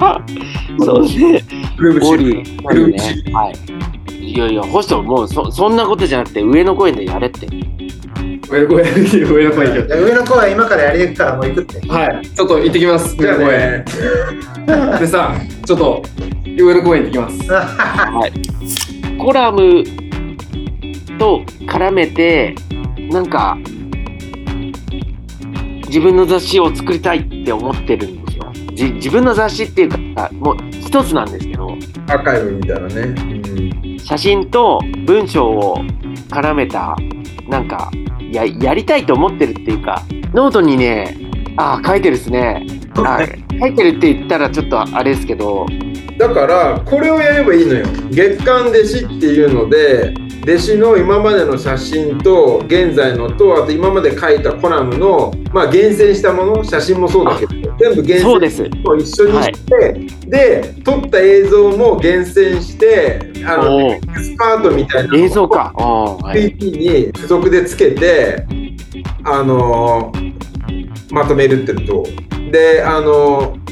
[0.00, 0.24] あ、
[0.78, 1.44] そうですね。
[1.76, 3.32] くるぶしオリー、くるぶしね。
[3.32, 4.24] はい。
[4.24, 7.46] いやいや、ホストもうそそんなことじゃなくて上の声でやれって。
[8.48, 11.88] 上の声、上の声行じゃあ上の子は今からやりに行くからもう行くってく。
[11.88, 12.26] はい。
[12.26, 13.16] ちょっと行ってきます。
[13.16, 13.84] じゃあ上の公園。
[14.92, 15.34] ね でさ、
[15.64, 16.02] ちょっと
[16.58, 17.52] 上の公園行ってきます。
[17.52, 19.18] はい。
[19.18, 19.84] コラム
[21.18, 22.54] と絡めて、
[23.10, 23.58] なんか、
[25.86, 28.52] 自分の雑誌を作りたいって思ってるんですよ。
[28.74, 31.76] じ自分の雑誌っていうか、もう一つなんですけど、
[32.08, 33.66] アーカイブみたいなね、うん
[34.06, 35.78] 写真と文章を
[36.28, 36.94] 絡めた、
[37.48, 37.90] なんか、
[38.32, 40.02] ややりたいと思ってるっていうか
[40.34, 41.16] ノートにね
[41.56, 42.66] あ書いてるっすね。
[42.96, 43.20] あ
[43.58, 45.66] 書いてるって言ったらちょっとあれですけど。
[46.18, 47.86] だからこれをやればいいのよ。
[48.10, 50.14] 月刊弟子っていうので
[50.46, 59.92] 弟子の今までの写真と現在のとあと今まで書いたコラムの、まあ、厳選したもの写真もそうだけど全部厳選と一緒にして、
[60.26, 65.72] で撮った映像も厳選してあのエキスパートみたいな映像か。
[65.76, 68.46] あー、はい、PT に付属でつけて、
[69.24, 70.36] あのー
[71.12, 72.04] まとめるっていと
[72.50, 73.66] であのー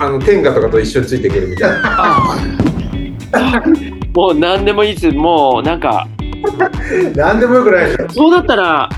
[0.00, 2.36] あの天下とかと一緒についていけるみたいな。
[4.14, 5.10] もう何でもいいです。
[5.10, 6.06] もうなんか。
[7.16, 8.08] なんでもよくないでしょ。
[8.10, 8.88] そうだったら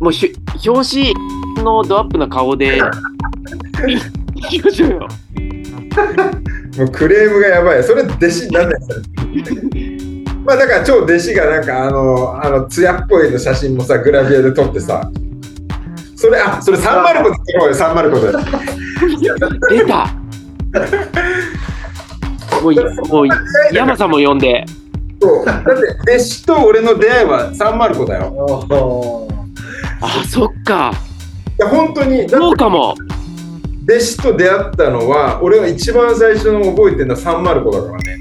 [0.00, 0.32] もうひ
[0.66, 2.78] 表紙のドアップな顔で
[4.36, 5.08] いきましょうよ
[6.76, 7.82] もうクレームがやばい。
[7.82, 9.62] それ弟子になんないですよ。
[10.44, 15.10] まあだから超弟子がなんかあの、あの、艶っぽいの写真もさ、グラビアで撮ってさ、
[16.14, 18.32] それ、あ、それサンマルコで撮ろうよ、サンマルコで。
[19.70, 20.06] 出た
[22.62, 22.78] もうい
[23.08, 23.28] もう
[23.72, 24.64] 山さんも呼んで
[25.20, 25.70] そうだって
[26.16, 29.28] 弟子と俺の出会いはサンマルコだよ。
[30.00, 30.92] あそっか
[31.58, 32.94] いや、本当に、そうかも
[33.88, 38.16] 弟子と出会ったのは、俺が一番最初の覚えてるのはサンマルコだからね。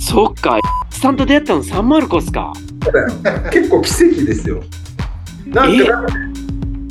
[0.00, 0.58] そっか
[0.90, 2.52] スタント出会ったのサンマルコスか？
[3.52, 4.62] 結構奇跡ですよ。
[5.46, 5.84] なんえ？
[5.84, 6.06] か、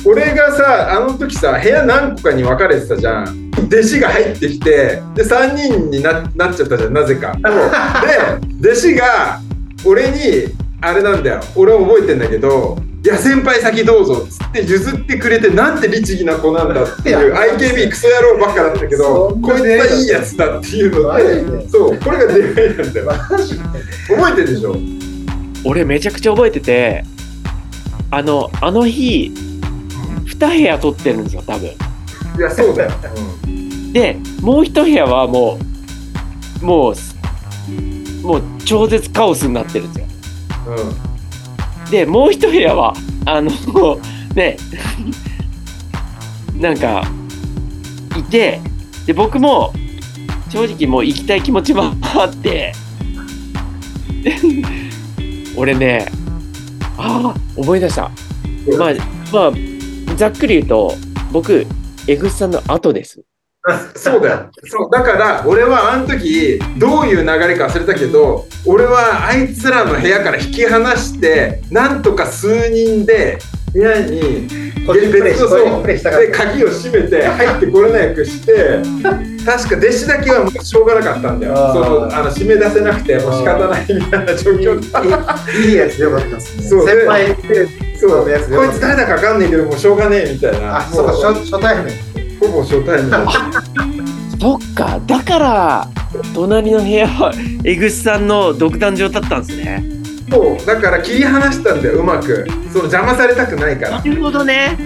[0.06, 3.50] 俺がさ、あの時さ、部屋何個かに分かれてたじゃん。
[3.66, 7.32] 弟子が入ってきて、で、3人にななっちゃったじゃん、なぜか。
[7.34, 7.40] で、
[8.70, 9.40] 弟子が、
[9.84, 10.16] 俺に、
[10.80, 21.68] あれなんだよ、俺は覚えてんだけど、いや、先輩先どうぞっつって譲ってくれて、なんて律儀な子なんだっていう、IKB クソ野郎ばっかだったけど、こいつはいいやつだっていうので、で？
[21.68, 23.06] そう、これが出会いなんだよ。
[23.30, 23.64] マジで
[24.08, 24.76] 覚えてるでしょ？
[25.64, 27.04] 俺めちゃくちゃ覚えてて
[28.10, 29.32] あのあの日
[30.26, 31.72] 2部屋取ってるんですよ多分い
[32.40, 32.90] や、そうだよ。
[33.92, 35.58] でもう一部屋はも
[36.62, 36.94] うもう
[38.26, 40.06] もう超絶カオスになってるんですよ
[40.68, 41.17] うん。
[41.88, 41.90] うん。
[41.90, 42.94] でもう一部屋は
[43.26, 43.50] あの
[44.34, 44.56] ね
[46.54, 47.02] なんか
[48.16, 48.60] いて
[49.06, 49.72] で僕も
[50.50, 52.72] 正直もう行きたい気持ちもあって
[55.56, 56.06] 俺ね
[56.96, 58.10] ああ思い出した
[58.78, 58.94] まあ
[59.32, 59.52] まあ
[60.16, 60.94] ざっくり言うと
[61.32, 61.66] 僕
[62.06, 63.22] 江口さんの後です
[63.94, 64.50] そうだよ。
[64.64, 64.90] そう。
[64.90, 73.38] だから俺はあの時どういう流れか忘れたけど俺はあいつらの部屋から引き離してなんとか数人で
[73.72, 74.48] 部屋に
[76.18, 78.80] で鍵を閉めて入ってこれなくして
[79.44, 81.54] 確か弟子だけはもうしょうがなかったんだよ。
[81.54, 84.80] そのあの締め出せなくてもう仕方ないみたいな状況
[85.66, 86.62] いいやつでよかったですね。
[86.62, 86.86] そう。
[86.86, 87.36] 先輩
[87.98, 90.78] そうこいつ誰だか分かんないけどもうしょうがねえみたいな。
[90.78, 92.27] あ、そうか、初対面。
[92.40, 93.10] ほぼ初対面
[94.40, 95.00] そっか。
[95.06, 95.88] だから
[96.34, 97.32] 隣の部屋は
[97.64, 99.84] 江口さんの独壇場だったんですね。
[100.30, 102.46] そうだから切り離したんだようまく。
[102.72, 103.98] その邪魔されたくないから。
[103.98, 104.78] なるほどね。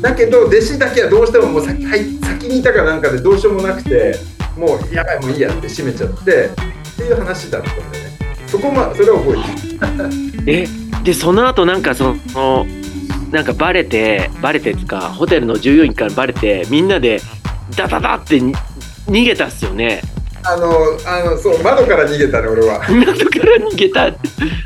[0.00, 4.16] だけど弟子だけはどうしてももう先はい先にいたかなんかでどうしようもなくて
[4.56, 8.18] もうやばいもういいやって閉めちゃってっていう話だったんだよね。
[8.46, 10.46] そこまそれは覚えてる。
[10.46, 10.68] え
[11.04, 12.66] でその後なんかその
[13.30, 17.20] なんかバレてバレてっていうかホテルの従業員からバレてみんなで
[17.76, 18.54] ダダダってに
[19.06, 20.02] 逃げたっすよね。
[20.44, 20.70] あの
[21.06, 22.84] あのそう窓から逃げたね俺は。
[22.88, 24.12] 港から逃げた。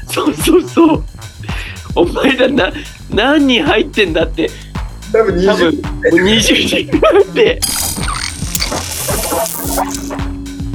[0.09, 1.05] そうそうそう。
[1.95, 2.73] お前らな
[3.11, 4.51] 何人入ってんだって。
[5.13, 7.61] 多分多分20 20人ぐらいで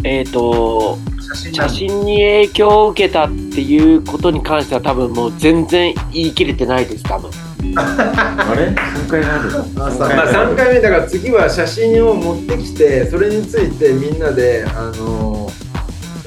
[0.03, 7.31] えっと写真写真に影響を受けたっていうことに関しては多分もう全然言い切れてないです多分
[7.75, 9.49] あれ ?3 回ある
[9.83, 15.49] あそうまあ3回目だから次は写真を持ってきてそれについてみんなであの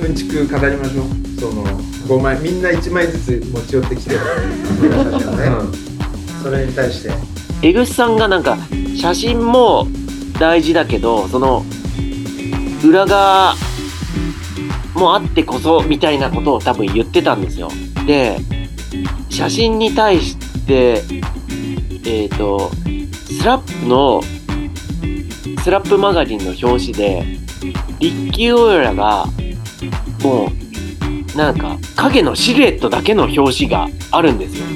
[0.00, 1.64] うんちく語りましょうその
[2.10, 4.16] 5枚みんな1枚ずつ持ち寄ってきて、
[6.42, 7.12] それに対して。
[7.62, 8.56] 江口さんがなんか
[8.96, 9.86] 写真も
[10.40, 11.64] 大事だけどその
[12.84, 13.54] 裏側
[14.94, 17.68] もあってこそみたいなことを多分言ってたんですよ。
[18.06, 18.38] で
[19.28, 22.70] 写真に対してえっ、と
[23.38, 24.22] スラップの
[25.62, 27.24] スラップマガジンの表紙で
[27.98, 29.26] リッキー・オイラが
[30.22, 34.66] もうなんか影のシルエットだけの表紙があるんですよ。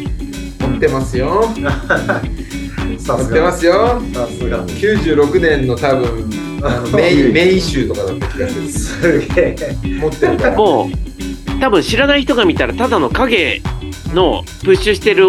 [0.61, 1.43] 持ってますよ
[2.99, 3.53] さ持ってますが。
[3.53, 4.67] すよさすが。
[4.67, 6.31] 96年の多分
[6.63, 9.77] あの メイメイ集とかだった気がするすげえ。
[9.83, 13.63] 持ってるからもう多分知らない人が見たらただの影
[14.13, 15.27] のプッシュしてる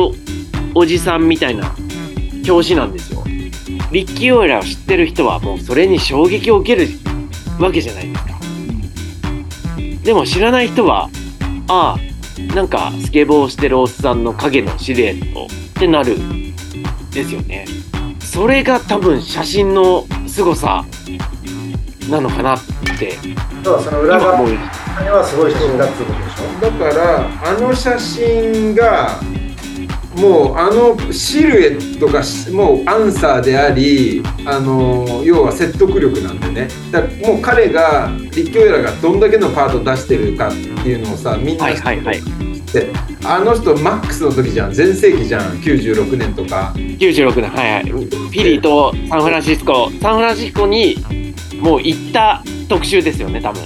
[0.75, 1.73] おじさんみたいな
[2.47, 3.23] 表紙なんですよ。
[3.91, 6.89] リッキー・オイラーを知ってる人はもうそれに衝撃を受ける
[7.59, 8.35] わけじゃないですか。
[10.03, 11.09] でも知らない人は、
[11.69, 15.49] ああ、なんかスケボーをしてるおっさんの影のシルエットっ
[15.79, 16.53] てなるん
[17.11, 17.65] ですよね。
[18.19, 20.85] それが多分写真の凄さ
[22.09, 22.59] なのかなっ
[22.99, 23.17] て
[23.63, 24.57] そうその裏側今思いに
[25.09, 26.79] はすごい写真だってことでしょ？
[26.79, 29.21] だからあの写真が
[30.15, 36.67] もうあのシルエットがしもうアンサーでありあの要は説得力なんでね。
[36.91, 42.21] だからもう彼が立教エラがどんだけのパート出してるかっていうのをさみんなはいはいはい。
[42.71, 42.91] で
[43.25, 46.73] あの人マックスの時じゃん全盛期じゃん96年とか。
[46.75, 47.83] 96年はいはい。
[47.89, 49.91] フィリーとサンフランシスコ。
[50.01, 50.95] サンフランシスコに
[51.59, 53.65] もう行った特集ですよね多分。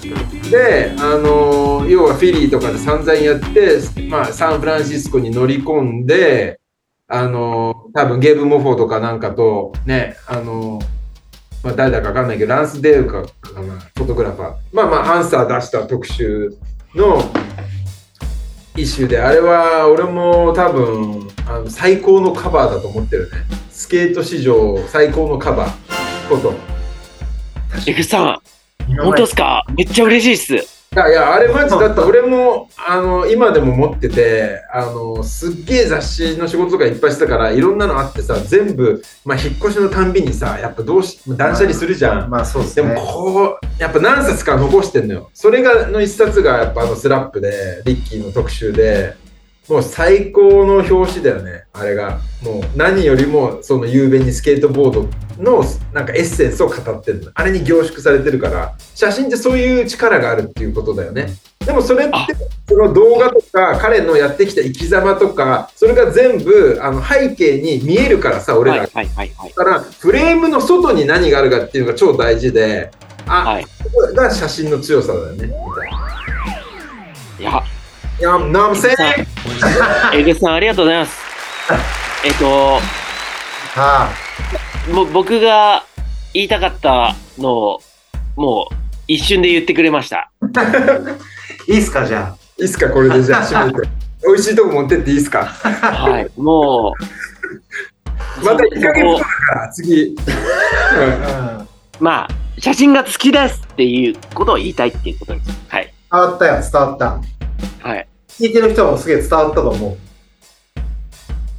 [0.49, 6.59] であの要はフィリーとかで散々やって、まあ、サンフランシスコに乗り込んで
[7.07, 10.79] あの多分ゲーブ・モフォーとかなんかとねあの
[11.61, 14.55] まあ、誰だか分かんないけどランス・デールかかなフォトグラファー。
[14.71, 16.55] まあまあアンサー出した特集
[16.95, 17.21] の
[18.77, 23.37] イシュであれは俺も多分あの最高のカバーだと思ってるね。
[23.71, 26.27] スケート史上最高のカバー。
[26.29, 26.53] フォト
[27.87, 28.58] エグさん
[28.97, 29.65] 本当ですか？
[29.75, 30.79] めっちゃ嬉しいっす。
[30.91, 42.29] いやいや、あれマジだって俺もあの今でも持っててあのすっげえ雑誌の仕事とかいっぱいしたからいろんなのあってさ全部、まあ、引っ越しのたんびにさやっぱどうし断捨離するじゃん。
[42.31, 45.29] まあそうですでもねこうやっぱ何冊か残してんのよ。
[45.35, 49.15] それがの一冊がやっぱあのスラップでリッキーの特集で
[49.69, 52.19] もう最高の表紙だよねあれが。
[52.41, 55.63] もう何よりもその雄弁にスケートボードの
[55.93, 57.31] なんかエッセンスを語ってるの。
[57.35, 61.27] あれに凝縮されてるから写真ってそういう力があるっていうことだよね。
[61.65, 62.27] でもそれってあ
[62.67, 72.89] その動画とか彼のやってきた生き様とかそれが全部あの背景に見えるからさ俺らだからフレームの外に何があるかっていうのが超大事で、
[73.27, 75.47] あ、はいこれが写真の強さだよね。
[77.39, 77.63] いやいや、
[78.21, 78.95] なんせん。
[78.95, 79.13] さ
[80.13, 81.19] エグさんありがとうございます。
[82.25, 82.79] えっと
[83.75, 84.09] は
[84.91, 85.83] もう僕が
[86.33, 87.81] 言いたかったのを
[88.35, 88.75] もう
[89.07, 90.29] 一瞬で言ってくれました。
[90.41, 90.47] あ
[91.67, 93.23] いいっすかじゃいいっすか、これで。
[93.23, 93.89] じゃあ閉めて。
[94.27, 95.45] 美味しいとこ持ってっていいっすか？
[95.45, 96.29] はい。
[96.41, 96.93] も
[98.41, 98.43] う。
[98.43, 100.15] また1ヶ月から、次。
[101.99, 102.29] まあ
[102.59, 105.51] 写真が好きですっていうことを言いたいっていうことです。
[105.69, 105.93] はい。
[106.11, 107.19] 伝わったよ伝わった。
[107.87, 108.07] はい
[108.39, 109.97] 聞いてる人もすげえ伝わったと思う。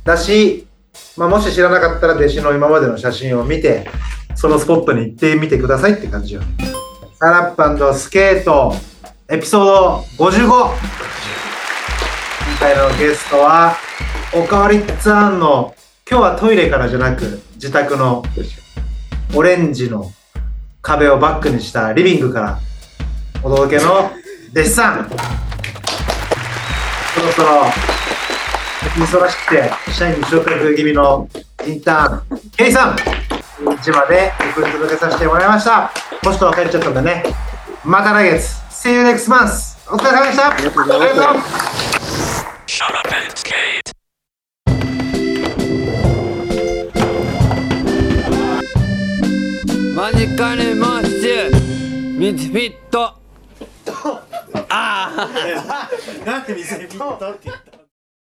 [0.03, 0.67] だし、
[1.15, 3.87] まあ、もし知らなかったら弟子の今までの写真を見て
[4.35, 6.43] そのスポットに行ってみてくださいって感じよ。
[7.19, 8.73] サラップスケート
[9.29, 10.73] エピソード55今
[12.59, 13.77] 回のゲストは
[14.35, 15.75] おかわりツアーンの
[16.11, 18.23] 今日はトイレからじゃなく自宅の
[19.35, 20.11] オレンジの
[20.81, 22.59] 壁をバックにしたリビングから
[23.43, 24.11] お届けの
[24.53, 25.50] 弟子さん。
[27.21, 27.63] そろそろ
[28.97, 31.29] 忙しくて社員に紹介する気味の
[31.67, 35.91] インターンケイさん1まで送り届けさせてもらいました。
[36.23, 37.23] ポストは帰っちゃったんでね。
[37.85, 38.59] また来月。
[38.71, 40.55] See you next month お疲れ様でした。
[40.55, 40.85] ありがとう。
[40.85, 41.23] ございました
[42.67, 43.91] Shut up and skate.
[49.95, 52.19] マジカルモッシュ。
[52.19, 53.15] ミツフィット。
[54.55, 57.70] ああなんで店にピッタって言った